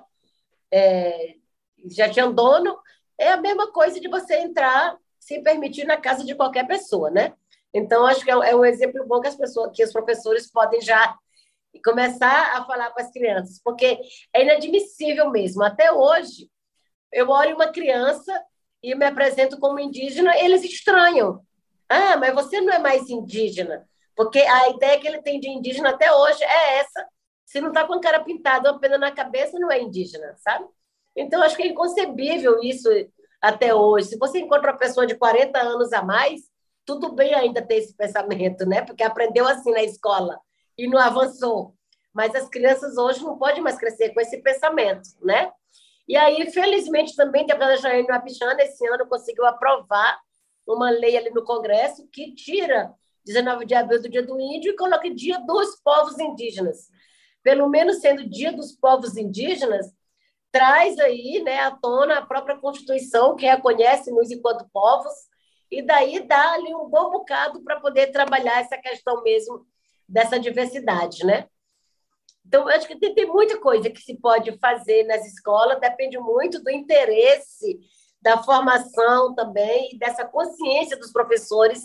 É, 0.70 1.36
já 1.86 2.10
tinham 2.10 2.34
dono, 2.34 2.76
é 3.16 3.30
a 3.30 3.36
mesma 3.36 3.72
coisa 3.72 4.00
de 4.00 4.08
você 4.08 4.38
entrar 4.38 4.98
sem 5.18 5.42
permitir 5.42 5.86
na 5.86 5.96
casa 5.96 6.24
de 6.24 6.34
qualquer 6.34 6.66
pessoa, 6.66 7.10
né? 7.10 7.32
Então, 7.74 8.06
acho 8.06 8.24
que 8.24 8.30
é, 8.30 8.34
é 8.34 8.56
um 8.56 8.64
exemplo 8.64 9.04
bom 9.04 9.20
que 9.20 9.26
as 9.26 9.36
pessoas, 9.36 9.72
que 9.74 9.82
os 9.82 9.92
professores 9.92 10.50
podem 10.50 10.80
já 10.80 11.18
começar 11.84 12.56
a 12.56 12.64
falar 12.64 12.90
com 12.92 13.00
as 13.00 13.10
crianças, 13.10 13.60
porque 13.62 13.98
é 14.32 14.42
inadmissível 14.42 15.28
mesmo. 15.30 15.64
Até 15.64 15.90
hoje, 15.90 16.48
eu 17.12 17.28
olho 17.28 17.56
uma 17.56 17.72
criança 17.72 18.32
e 18.80 18.94
me 18.94 19.04
apresento 19.04 19.58
como 19.58 19.80
indígena, 19.80 20.38
eles 20.38 20.62
estranham. 20.62 21.40
Ah, 21.88 22.16
mas 22.16 22.32
você 22.34 22.60
não 22.60 22.72
é 22.72 22.78
mais 22.78 23.10
indígena. 23.10 23.88
Porque 24.14 24.38
a 24.38 24.70
ideia 24.70 25.00
que 25.00 25.08
ele 25.08 25.22
tem 25.22 25.40
de 25.40 25.48
indígena 25.48 25.90
até 25.90 26.12
hoje 26.12 26.42
é 26.44 26.78
essa. 26.78 27.08
Se 27.44 27.60
não 27.60 27.68
está 27.68 27.84
com 27.84 27.94
a 27.94 28.00
cara 28.00 28.22
pintada, 28.22 28.70
uma 28.70 28.80
pena 28.80 28.96
na 28.96 29.10
cabeça, 29.10 29.58
não 29.58 29.70
é 29.70 29.80
indígena, 29.80 30.34
sabe? 30.38 30.66
Então, 31.16 31.42
acho 31.42 31.56
que 31.56 31.62
é 31.62 31.66
inconcebível 31.66 32.60
isso 32.62 32.88
até 33.40 33.74
hoje. 33.74 34.08
Se 34.08 34.18
você 34.18 34.38
encontra 34.38 34.72
uma 34.72 34.78
pessoa 34.78 35.06
de 35.06 35.16
40 35.16 35.58
anos 35.58 35.92
a 35.92 36.02
mais, 36.02 36.42
tudo 36.84 37.12
bem 37.12 37.34
ainda 37.34 37.62
ter 37.62 37.76
esse 37.76 37.94
pensamento, 37.94 38.66
né? 38.66 38.82
Porque 38.82 39.02
aprendeu 39.02 39.46
assim 39.46 39.70
na 39.70 39.82
escola 39.82 40.38
e 40.76 40.88
não 40.88 40.98
avançou. 40.98 41.74
Mas 42.12 42.34
as 42.34 42.48
crianças 42.48 42.96
hoje 42.96 43.22
não 43.22 43.38
podem 43.38 43.62
mais 43.62 43.76
crescer 43.76 44.10
com 44.10 44.20
esse 44.20 44.40
pensamento, 44.42 45.08
né? 45.22 45.50
E 46.06 46.16
aí, 46.16 46.50
felizmente, 46.50 47.16
também 47.16 47.42
a 47.42 47.46
deputada 47.46 47.76
Jaiane 47.78 48.06
Wapichana, 48.06 48.62
esse 48.62 48.86
ano, 48.86 49.06
conseguiu 49.06 49.46
aprovar 49.46 50.18
uma 50.66 50.90
lei 50.90 51.16
ali 51.16 51.30
no 51.30 51.44
Congresso 51.44 52.06
que 52.12 52.34
tira 52.34 52.94
19 53.24 53.64
de 53.64 53.74
abril 53.74 54.02
do 54.02 54.08
Dia 54.08 54.22
do 54.22 54.38
Índio 54.38 54.72
e 54.72 54.76
coloca 54.76 55.12
Dia 55.12 55.38
dos 55.40 55.76
Povos 55.82 56.18
Indígenas. 56.18 56.88
Pelo 57.42 57.68
menos 57.68 57.96
sendo 57.96 58.28
Dia 58.28 58.52
dos 58.52 58.72
Povos 58.72 59.16
Indígenas, 59.16 59.86
traz 60.52 60.98
aí 60.98 61.42
né, 61.42 61.60
à 61.60 61.70
tona 61.70 62.18
a 62.18 62.26
própria 62.26 62.56
Constituição, 62.56 63.34
que 63.34 63.46
reconhece-nos 63.46 64.30
enquanto 64.30 64.68
povos, 64.72 65.12
e 65.78 65.82
daí 65.82 66.26
dá 66.26 66.52
ali 66.52 66.74
um 66.74 66.88
bom 66.88 67.10
bocado 67.10 67.62
para 67.62 67.80
poder 67.80 68.12
trabalhar 68.12 68.60
essa 68.60 68.76
questão 68.78 69.22
mesmo 69.22 69.66
dessa 70.08 70.38
diversidade, 70.38 71.24
né? 71.24 71.48
Então, 72.46 72.68
acho 72.68 72.86
que 72.86 72.96
tem, 72.96 73.14
tem 73.14 73.26
muita 73.26 73.58
coisa 73.58 73.88
que 73.90 74.00
se 74.00 74.16
pode 74.18 74.56
fazer 74.58 75.04
nas 75.04 75.24
escolas, 75.26 75.80
depende 75.80 76.18
muito 76.18 76.62
do 76.62 76.70
interesse, 76.70 77.80
da 78.20 78.42
formação 78.42 79.34
também, 79.34 79.90
e 79.92 79.98
dessa 79.98 80.24
consciência 80.24 80.96
dos 80.96 81.10
professores 81.10 81.80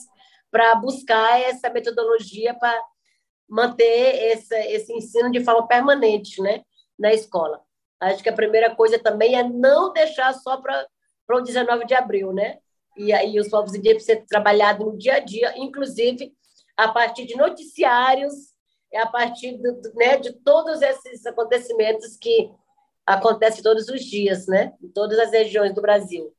para 0.51 0.75
buscar 0.75 1.39
essa 1.41 1.69
metodologia 1.69 2.53
para 2.53 2.77
manter 3.47 4.31
esse, 4.31 4.55
esse 4.55 4.93
ensino 4.93 5.31
de 5.31 5.43
forma 5.43 5.67
permanente 5.67 6.41
né, 6.41 6.63
na 6.97 7.13
escola. 7.13 7.61
Acho 7.99 8.21
que 8.21 8.29
a 8.29 8.35
primeira 8.35 8.75
coisa 8.75 8.99
também 8.99 9.35
é 9.35 9.43
não 9.43 9.91
deixar 9.91 10.33
só 10.33 10.57
para 10.57 10.87
o 11.29 11.41
19 11.41 11.85
de 11.85 11.93
abril, 11.93 12.31
né? 12.31 12.59
E 12.97 13.13
aí 13.13 13.39
os 13.39 13.49
povos 13.49 13.73
indígenas 13.73 14.03
ser 14.03 14.25
trabalhados 14.25 14.85
no 14.85 14.97
dia 14.97 15.15
a 15.15 15.19
dia, 15.19 15.53
inclusive 15.57 16.33
a 16.75 16.87
partir 16.87 17.25
de 17.25 17.35
noticiários, 17.35 18.33
a 18.95 19.07
partir 19.07 19.57
do, 19.57 19.81
né, 19.95 20.17
de 20.17 20.33
todos 20.33 20.81
esses 20.81 21.25
acontecimentos 21.25 22.17
que 22.17 22.49
acontecem 23.05 23.63
todos 23.63 23.87
os 23.89 24.01
dias, 24.01 24.47
né? 24.47 24.73
Em 24.81 24.87
todas 24.89 25.17
as 25.19 25.31
regiões 25.31 25.73
do 25.73 25.81
Brasil. 25.81 26.33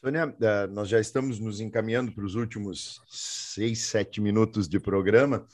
Sônia, 0.00 0.34
eh, 0.40 0.66
nós 0.68 0.88
já 0.88 1.00
estamos 1.00 1.40
nos 1.40 1.60
encaminhando 1.60 2.12
para 2.12 2.24
os 2.24 2.34
últimos 2.34 3.00
seis, 3.08 3.80
sete 3.80 4.20
minutos 4.20 4.68
de 4.68 4.78
programa. 4.78 5.46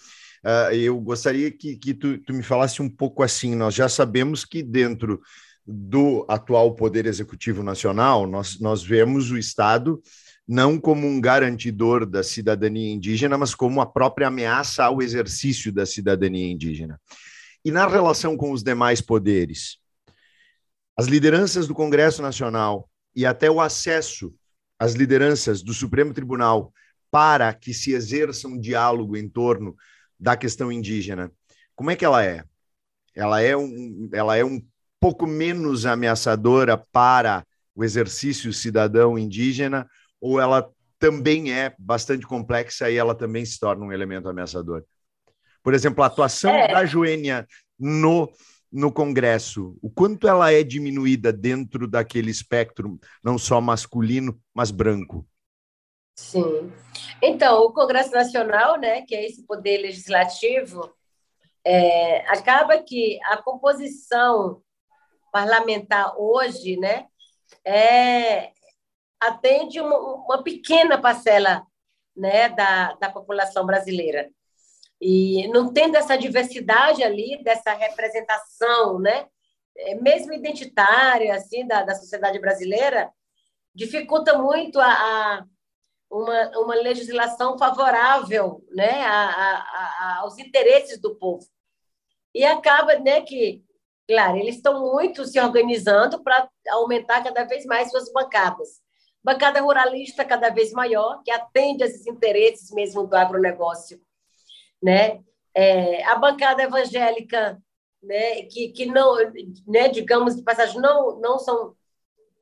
Uh, 0.44 0.74
eu 0.74 1.00
gostaria 1.00 1.52
que, 1.52 1.76
que 1.76 1.94
tu, 1.94 2.18
tu, 2.18 2.34
me 2.34 2.42
falasse 2.42 2.82
um 2.82 2.90
pouco 2.90 3.22
assim. 3.22 3.54
Nós 3.54 3.74
já 3.74 3.88
sabemos 3.88 4.44
que 4.44 4.60
dentro 4.60 5.22
do 5.66 6.24
atual 6.28 6.74
Poder 6.74 7.06
Executivo 7.06 7.62
Nacional, 7.62 8.26
nós, 8.26 8.58
nós 8.58 8.82
vemos 8.82 9.30
o 9.30 9.38
Estado 9.38 10.02
não 10.46 10.78
como 10.78 11.06
um 11.06 11.20
garantidor 11.20 12.04
da 12.04 12.22
cidadania 12.22 12.92
indígena, 12.92 13.38
mas 13.38 13.54
como 13.54 13.80
a 13.80 13.86
própria 13.86 14.26
ameaça 14.26 14.84
ao 14.84 15.00
exercício 15.00 15.72
da 15.72 15.86
cidadania 15.86 16.50
indígena. 16.50 17.00
E 17.64 17.70
na 17.70 17.86
relação 17.86 18.36
com 18.36 18.50
os 18.50 18.62
demais 18.62 19.00
poderes, 19.00 19.78
as 20.96 21.06
lideranças 21.06 21.66
do 21.66 21.74
Congresso 21.74 22.20
Nacional 22.20 22.88
e 23.14 23.24
até 23.24 23.50
o 23.50 23.60
acesso 23.60 24.34
às 24.78 24.94
lideranças 24.94 25.62
do 25.62 25.72
Supremo 25.72 26.12
Tribunal 26.12 26.72
para 27.10 27.52
que 27.54 27.72
se 27.72 27.92
exerça 27.92 28.48
um 28.48 28.58
diálogo 28.58 29.16
em 29.16 29.28
torno 29.28 29.76
da 30.18 30.36
questão 30.36 30.72
indígena, 30.72 31.30
como 31.74 31.90
é 31.90 31.96
que 31.96 32.04
ela 32.04 32.24
é? 32.24 32.44
Ela 33.14 33.40
é 33.40 33.56
um, 33.56 34.08
ela 34.12 34.36
é 34.36 34.44
um 34.44 34.60
pouco 35.02 35.26
menos 35.26 35.84
ameaçadora 35.84 36.78
para 36.78 37.44
o 37.74 37.82
exercício 37.82 38.52
cidadão 38.52 39.18
indígena 39.18 39.84
ou 40.20 40.40
ela 40.40 40.70
também 40.96 41.52
é 41.52 41.74
bastante 41.76 42.24
complexa 42.24 42.88
e 42.88 42.96
ela 42.96 43.12
também 43.12 43.44
se 43.44 43.58
torna 43.58 43.84
um 43.84 43.90
elemento 43.90 44.28
ameaçador? 44.28 44.84
Por 45.60 45.74
exemplo, 45.74 46.04
a 46.04 46.06
atuação 46.06 46.52
é. 46.52 46.68
da 46.68 46.86
Joênia 46.86 47.48
no, 47.76 48.32
no 48.70 48.92
Congresso, 48.92 49.76
o 49.82 49.90
quanto 49.90 50.28
ela 50.28 50.52
é 50.52 50.62
diminuída 50.62 51.32
dentro 51.32 51.88
daquele 51.88 52.30
espectro, 52.30 52.96
não 53.24 53.36
só 53.36 53.60
masculino, 53.60 54.40
mas 54.54 54.70
branco? 54.70 55.26
Sim. 56.14 56.70
Então, 57.20 57.64
o 57.64 57.72
Congresso 57.72 58.12
Nacional, 58.12 58.78
né, 58.78 59.02
que 59.02 59.16
é 59.16 59.26
esse 59.26 59.44
poder 59.44 59.78
legislativo, 59.78 60.94
é, 61.64 62.24
acaba 62.30 62.80
que 62.80 63.18
a 63.24 63.42
composição 63.42 64.62
parlamentar 65.32 66.14
hoje, 66.16 66.76
né, 66.76 67.06
é, 67.64 68.52
atende 69.18 69.80
uma, 69.80 69.98
uma 69.98 70.42
pequena 70.42 71.00
parcela 71.00 71.66
né, 72.16 72.48
da, 72.50 72.92
da 72.94 73.10
população 73.10 73.64
brasileira. 73.64 74.30
E 75.00 75.48
não 75.48 75.72
tendo 75.72 75.96
essa 75.96 76.16
diversidade 76.16 77.02
ali, 77.02 77.42
dessa 77.42 77.72
representação, 77.72 79.00
né, 79.00 79.26
é, 79.76 79.94
mesmo 79.96 80.32
identitária, 80.32 81.34
assim, 81.34 81.66
da, 81.66 81.82
da 81.82 81.94
sociedade 81.94 82.38
brasileira, 82.38 83.10
dificulta 83.74 84.38
muito 84.38 84.78
a, 84.78 84.86
a 84.86 85.44
uma, 86.10 86.58
uma 86.58 86.74
legislação 86.74 87.56
favorável 87.56 88.62
né, 88.70 89.02
a, 89.02 89.28
a, 89.28 89.56
a, 89.58 90.16
aos 90.20 90.38
interesses 90.38 91.00
do 91.00 91.16
povo. 91.16 91.46
E 92.34 92.44
acaba 92.44 92.98
né, 92.98 93.22
que, 93.22 93.64
claro, 94.06 94.36
eles 94.36 94.56
estão 94.56 94.92
muito 94.92 95.24
se 95.24 95.40
organizando 95.40 96.22
para 96.22 96.48
aumentar 96.70 97.22
cada 97.22 97.44
vez 97.44 97.64
mais 97.64 97.90
suas 97.90 98.12
bancadas. 98.12 98.80
Bancada 99.24 99.60
ruralista 99.60 100.24
cada 100.24 100.50
vez 100.50 100.72
maior, 100.72 101.22
que 101.22 101.30
atende 101.30 101.84
esses 101.84 102.06
interesses 102.06 102.70
mesmo 102.72 103.06
do 103.06 103.14
agronegócio. 103.14 104.00
Né? 104.82 105.22
É, 105.54 106.02
a 106.04 106.16
bancada 106.16 106.62
evangélica, 106.62 107.62
né, 108.02 108.42
que, 108.42 108.68
que 108.70 108.86
não, 108.86 109.16
né, 109.66 109.88
digamos 109.88 110.34
de 110.34 110.42
passagem, 110.42 110.80
não, 110.80 111.20
não 111.20 111.38
são 111.38 111.76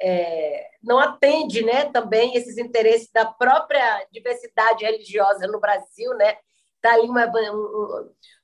é, 0.03 0.71
não 0.83 0.99
atende 0.99 1.63
né, 1.63 1.85
também 1.85 2.35
esses 2.35 2.57
interesses 2.57 3.11
da 3.13 3.27
própria 3.27 4.07
diversidade 4.11 4.85
religiosa 4.85 5.47
no 5.47 5.61
Brasil. 5.61 6.15
Né? 6.15 6.37
Está 6.83 6.95
ali 6.95 7.09
uma, 7.09 7.31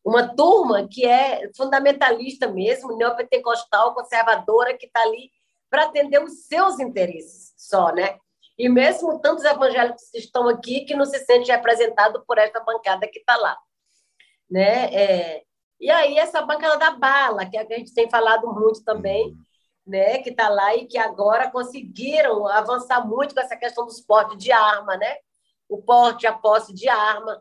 uma 0.05 0.35
turma 0.35 0.87
que 0.89 1.07
é 1.07 1.51
fundamentalista 1.57 2.49
mesmo, 2.49 2.97
neopentecostal, 2.97 3.95
conservadora, 3.95 4.77
que 4.77 4.87
está 4.87 5.01
ali 5.03 5.31
para 5.71 5.85
atender 5.85 6.23
os 6.23 6.47
seus 6.47 6.79
interesses 6.79 7.55
só, 7.57 7.93
né? 7.93 8.19
E 8.59 8.69
mesmo 8.69 9.19
tantos 9.21 9.45
evangélicos 9.45 10.11
que 10.11 10.19
estão 10.19 10.49
aqui 10.49 10.85
que 10.85 10.95
não 10.95 11.05
se 11.05 11.19
sente 11.21 11.51
representado 11.51 12.25
por 12.27 12.39
esta 12.39 12.61
bancada 12.61 13.09
que 13.09 13.19
está 13.19 13.37
lá, 13.37 13.57
né? 14.51 14.95
É, 14.95 15.43
e 15.81 15.91
aí 15.91 16.19
essa 16.19 16.43
bancada 16.43 16.79
da 16.79 16.91
bala, 16.93 17.47
que, 17.47 17.57
é 17.57 17.63
a 17.63 17.79
gente 17.79 17.93
tem 17.93 18.09
falado 18.09 18.53
muito 18.53 18.83
também, 18.85 19.29
uhum 19.29 19.47
né, 19.87 20.19
que 20.19 20.31
está 20.31 20.49
lá 20.49 20.75
e 20.75 20.87
que 20.87 20.99
agora 20.99 21.51
conseguiram 21.51 22.47
avançar 22.49 23.07
muito 23.07 23.35
com 23.35 23.41
essa 23.41 23.57
questão 23.57 23.87
dos 23.87 24.01
portes 24.01 24.37
de 24.37 24.51
arma, 24.51 24.97
né? 24.97 25.17
O 25.69 25.81
porte, 25.81 26.27
a 26.27 26.33
posse 26.33 26.75
de 26.75 26.89
arma. 26.89 27.41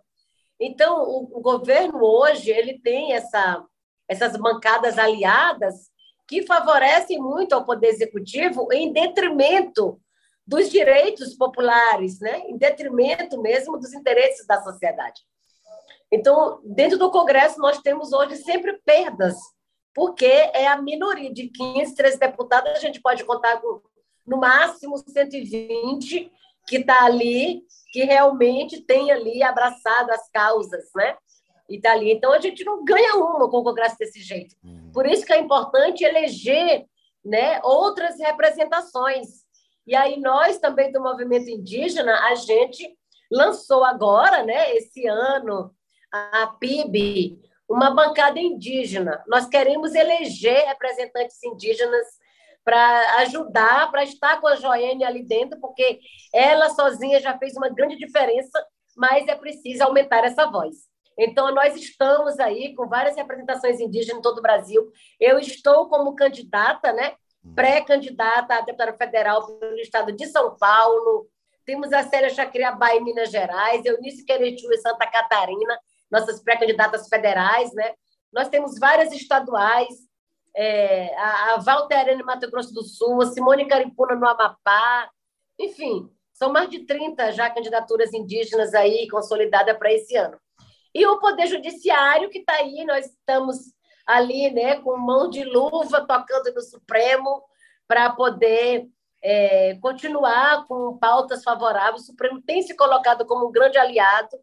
Então, 0.60 1.04
o, 1.04 1.38
o 1.38 1.42
governo 1.42 2.04
hoje 2.04 2.50
ele 2.50 2.80
tem 2.80 3.14
essa, 3.14 3.64
essas 4.08 4.38
bancadas 4.38 4.98
aliadas 4.98 5.90
que 6.28 6.46
favorecem 6.46 7.20
muito 7.20 7.54
ao 7.54 7.66
poder 7.66 7.88
executivo 7.88 8.72
em 8.72 8.92
detrimento 8.92 10.00
dos 10.48 10.70
direitos 10.70 11.36
populares, 11.36 12.20
né? 12.20 12.40
Em 12.48 12.58
detrimento 12.58 13.42
mesmo 13.42 13.78
dos 13.78 13.94
interesses 13.94 14.46
da 14.46 14.62
sociedade. 14.62 15.22
Então, 16.12 16.62
dentro 16.64 16.98
do 16.98 17.12
Congresso 17.12 17.60
nós 17.60 17.80
temos 17.80 18.14
hoje 18.14 18.38
sempre 18.38 18.80
perdas 18.86 19.36
porque 19.96 20.26
é 20.26 20.68
a 20.68 20.80
minoria 20.80 21.34
de 21.34 21.48
15, 21.48 21.96
13 21.96 22.20
deputados, 22.20 22.70
a 22.74 22.80
gente 22.80 23.02
pode 23.02 23.24
contar 23.24 23.62
com, 23.62 23.82
no 24.28 24.38
máximo, 24.38 24.98
120 24.98 26.30
que 26.68 26.78
está 26.78 27.06
ali, 27.06 27.64
que 27.96 28.04
realmente 28.04 28.82
tem 28.82 29.10
ali 29.10 29.42
abraçado 29.42 30.12
as 30.12 30.30
causas, 30.30 30.84
né? 30.94 31.16
E 31.70 31.78
está 31.78 31.94
ali. 31.94 32.12
Então, 32.12 32.34
a 32.34 32.42
gente 32.42 32.62
não 32.66 32.84
ganha 32.84 33.16
uma 33.16 33.50
com 33.50 33.60
o 33.60 33.64
Congresso 33.64 33.98
desse 33.98 34.22
jeito. 34.22 34.54
Uhum. 34.62 34.92
Por 34.94 35.06
isso 35.06 35.26
que 35.26 35.32
é 35.32 35.40
importante 35.40 36.04
eleger 36.04 36.86
né, 37.24 37.62
outras 37.64 38.20
representações. 38.20 39.46
E 39.88 39.96
aí, 39.96 40.20
nós 40.20 40.58
também 40.58 40.92
do 40.92 41.02
movimento 41.02 41.50
indígena, 41.50 42.14
a 42.28 42.36
gente 42.36 42.86
lançou 43.32 43.86
agora, 43.86 44.44
né, 44.44 44.76
esse 44.76 45.08
ano, 45.08 45.74
a 46.12 46.48
PIB, 46.48 47.40
uma 47.68 47.92
bancada 47.92 48.42
indígena. 48.42 49.24
Nós 49.26 49.48
queremos 49.48 49.96
eleger 49.96 50.66
representantes 50.68 51.42
indígenas 51.42 52.06
para 52.66 53.18
ajudar, 53.20 53.92
para 53.92 54.04
estar 54.04 54.42
com 54.42 54.48
a 54.48 54.56
Joênia 54.56 55.08
ali 55.08 55.24
dentro, 55.24 55.60
porque 55.62 56.00
ela 56.34 56.70
sozinha 56.72 57.20
já 57.20 57.38
fez 57.38 57.56
uma 57.56 57.70
grande 57.70 57.96
diferença, 57.96 58.66
mas 58.98 59.28
é 59.28 59.36
preciso 59.36 59.84
aumentar 59.84 60.26
essa 60.26 60.50
voz. 60.50 60.76
Então, 61.18 61.54
nós 61.54 61.76
estamos 61.76 62.40
aí 62.40 62.74
com 62.76 62.88
várias 62.88 63.16
representações 63.16 63.80
indígenas 63.80 64.18
em 64.18 64.22
todo 64.22 64.40
o 64.40 64.42
Brasil. 64.42 64.92
Eu 65.20 65.38
estou 65.40 65.88
como 65.88 66.16
candidata, 66.16 66.92
né? 66.92 67.14
Pré-candidata 67.54 68.56
a 68.56 68.62
deputada 68.62 68.98
federal 68.98 69.46
pelo 69.46 69.78
estado 69.78 70.12
de 70.12 70.26
São 70.26 70.58
Paulo. 70.58 71.28
Temos 71.66 71.94
a 71.94 72.04
Célia 72.04 72.30
Chacriabá 72.30 72.96
em 72.96 73.04
Minas 73.04 73.30
Gerais, 73.30 73.86
Eunice 73.86 74.26
Queretiu 74.26 74.72
em 74.74 74.78
Santa 74.78 75.08
Catarina, 75.08 75.80
nossas 76.12 76.44
pré-candidatas 76.44 77.08
federais, 77.08 77.74
né? 77.74 77.94
Nós 78.34 78.50
temos 78.50 78.78
várias 78.78 79.14
estaduais, 79.14 79.88
é, 80.56 81.14
a, 81.18 81.54
a 81.54 81.58
Valterene 81.58 82.24
Mato 82.24 82.50
Grosso 82.50 82.74
do 82.74 82.84
Sul, 82.84 83.22
a 83.22 83.26
Simone 83.26 83.68
Caripuna 83.68 84.16
no 84.16 84.28
Amapá, 84.28 85.10
enfim, 85.60 86.10
são 86.34 86.52
mais 86.52 86.70
de 86.70 86.86
30 86.86 87.32
já 87.32 87.50
candidaturas 87.50 88.14
indígenas 88.14 88.74
aí 88.74 89.08
consolidadas 89.10 89.78
para 89.78 89.92
esse 89.92 90.16
ano. 90.16 90.38
E 90.94 91.06
o 91.06 91.20
Poder 91.20 91.48
Judiciário, 91.48 92.30
que 92.30 92.40
está 92.40 92.54
aí, 92.54 92.86
nós 92.86 93.06
estamos 93.06 93.58
ali 94.06 94.50
né, 94.52 94.78
com 94.82 94.98
mão 94.98 95.30
de 95.30 95.44
luva 95.44 96.06
tocando 96.08 96.54
no 96.54 96.62
Supremo 96.62 97.44
para 97.88 98.12
poder 98.12 98.88
é, 99.22 99.76
continuar 99.82 100.66
com 100.68 100.98
pautas 100.98 101.44
favoráveis. 101.44 102.04
O 102.04 102.06
Supremo 102.06 102.42
tem 102.42 102.62
se 102.62 102.76
colocado 102.76 103.26
como 103.26 103.48
um 103.48 103.52
grande 103.52 103.78
aliado 103.78 104.38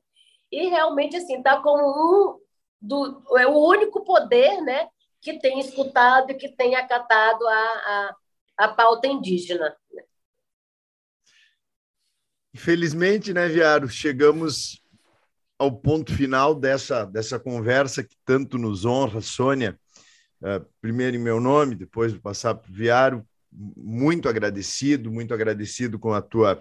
e 0.50 0.68
realmente 0.68 1.16
assim 1.16 1.38
está 1.38 1.60
como 1.60 1.82
um 1.82 2.38
do 2.80 3.22
é 3.38 3.46
o 3.46 3.56
único 3.56 4.02
poder, 4.04 4.60
né, 4.60 4.88
que 5.22 5.38
tem 5.38 5.60
escutado 5.60 6.32
e 6.32 6.34
que 6.34 6.48
tem 6.48 6.74
acatado 6.74 7.46
a, 7.46 7.54
a, 7.54 8.16
a 8.58 8.68
pauta 8.68 9.06
indígena. 9.06 9.74
Infelizmente, 12.52 13.32
né, 13.32 13.48
Viaro, 13.48 13.88
chegamos 13.88 14.82
ao 15.56 15.70
ponto 15.70 16.12
final 16.12 16.56
dessa, 16.56 17.04
dessa 17.04 17.38
conversa 17.38 18.02
que 18.02 18.16
tanto 18.24 18.58
nos 18.58 18.84
honra, 18.84 19.20
Sônia. 19.20 19.78
Uh, 20.40 20.66
primeiro 20.80 21.16
em 21.16 21.20
meu 21.20 21.40
nome, 21.40 21.76
depois 21.76 22.12
de 22.12 22.18
passar 22.18 22.56
para 22.56 22.68
o 22.68 22.74
Viaro, 22.74 23.24
muito 23.50 24.28
agradecido, 24.28 25.10
muito 25.10 25.32
agradecido 25.32 26.00
com 26.00 26.12
a 26.12 26.20
tua, 26.20 26.60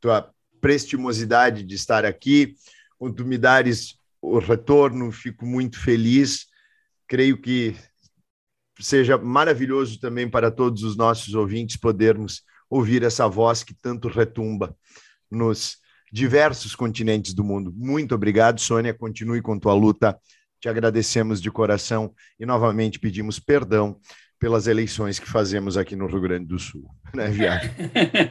tua 0.00 0.32
prestimosidade 0.58 1.62
de 1.62 1.74
estar 1.74 2.06
aqui, 2.06 2.54
com 2.98 3.12
tu 3.12 3.26
me 3.26 3.36
dares 3.36 3.98
o 4.22 4.38
retorno, 4.38 5.12
fico 5.12 5.44
muito 5.44 5.78
feliz. 5.78 6.46
Creio 7.06 7.40
que 7.40 7.76
seja 8.80 9.18
maravilhoso 9.18 10.00
também 10.00 10.28
para 10.28 10.50
todos 10.50 10.82
os 10.82 10.96
nossos 10.96 11.34
ouvintes 11.34 11.76
podermos 11.76 12.42
ouvir 12.68 13.02
essa 13.02 13.28
voz 13.28 13.62
que 13.62 13.74
tanto 13.74 14.08
retumba 14.08 14.76
nos 15.30 15.78
diversos 16.12 16.74
continentes 16.74 17.34
do 17.34 17.44
mundo. 17.44 17.72
Muito 17.76 18.14
obrigado, 18.14 18.60
Sônia. 18.60 18.94
Continue 18.94 19.42
com 19.42 19.58
tua 19.58 19.74
luta. 19.74 20.18
Te 20.60 20.68
agradecemos 20.68 21.40
de 21.40 21.50
coração 21.50 22.12
e 22.38 22.44
novamente 22.44 22.98
pedimos 22.98 23.38
perdão 23.38 23.98
pelas 24.38 24.66
eleições 24.66 25.18
que 25.18 25.28
fazemos 25.28 25.76
aqui 25.76 25.94
no 25.94 26.06
Rio 26.06 26.20
Grande 26.20 26.46
do 26.46 26.58
Sul, 26.58 26.88
né, 27.14 27.28
Viagem? 27.28 27.70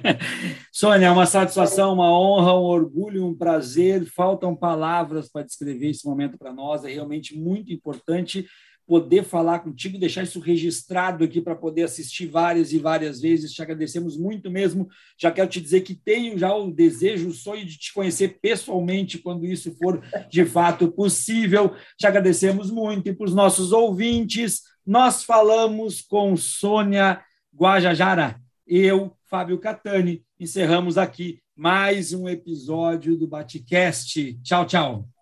Sônia, 0.73 1.05
é 1.05 1.11
uma 1.11 1.27
satisfação, 1.27 1.93
uma 1.93 2.11
honra, 2.11 2.53
um 2.55 2.63
orgulho, 2.63 3.27
um 3.27 3.35
prazer. 3.35 4.05
Faltam 4.05 4.55
palavras 4.55 5.29
para 5.29 5.45
descrever 5.45 5.89
esse 5.89 6.05
momento 6.05 6.37
para 6.37 6.51
nós. 6.51 6.83
É 6.83 6.89
realmente 6.89 7.37
muito 7.37 7.71
importante 7.71 8.47
poder 8.89 9.23
falar 9.23 9.59
contigo, 9.59 9.99
deixar 9.99 10.23
isso 10.23 10.39
registrado 10.39 11.23
aqui 11.23 11.39
para 11.39 11.55
poder 11.55 11.83
assistir 11.83 12.25
várias 12.25 12.73
e 12.73 12.79
várias 12.79 13.21
vezes. 13.21 13.53
Te 13.53 13.61
agradecemos 13.61 14.17
muito 14.17 14.49
mesmo. 14.49 14.89
Já 15.15 15.29
quero 15.31 15.47
te 15.47 15.61
dizer 15.61 15.81
que 15.81 15.93
tenho 15.93 16.35
já 16.39 16.51
o 16.55 16.71
desejo, 16.71 17.29
o 17.29 17.33
sonho 17.33 17.63
de 17.63 17.77
te 17.77 17.93
conhecer 17.93 18.39
pessoalmente 18.41 19.19
quando 19.19 19.45
isso 19.45 19.77
for 19.77 20.01
de 20.27 20.43
fato 20.43 20.91
possível. 20.91 21.71
Te 21.99 22.07
agradecemos 22.07 22.71
muito 22.71 23.07
e 23.07 23.13
para 23.13 23.27
os 23.27 23.35
nossos 23.35 23.71
ouvintes, 23.71 24.63
nós 24.83 25.23
falamos 25.23 26.01
com 26.01 26.35
Sônia 26.35 27.21
Guajajara, 27.55 28.41
eu, 28.65 29.15
Fábio 29.29 29.59
Catani, 29.59 30.23
encerramos 30.39 30.97
aqui 30.97 31.39
mais 31.55 32.11
um 32.11 32.27
episódio 32.27 33.15
do 33.15 33.27
Batcast. 33.27 34.39
Tchau, 34.41 34.65
tchau. 34.65 35.18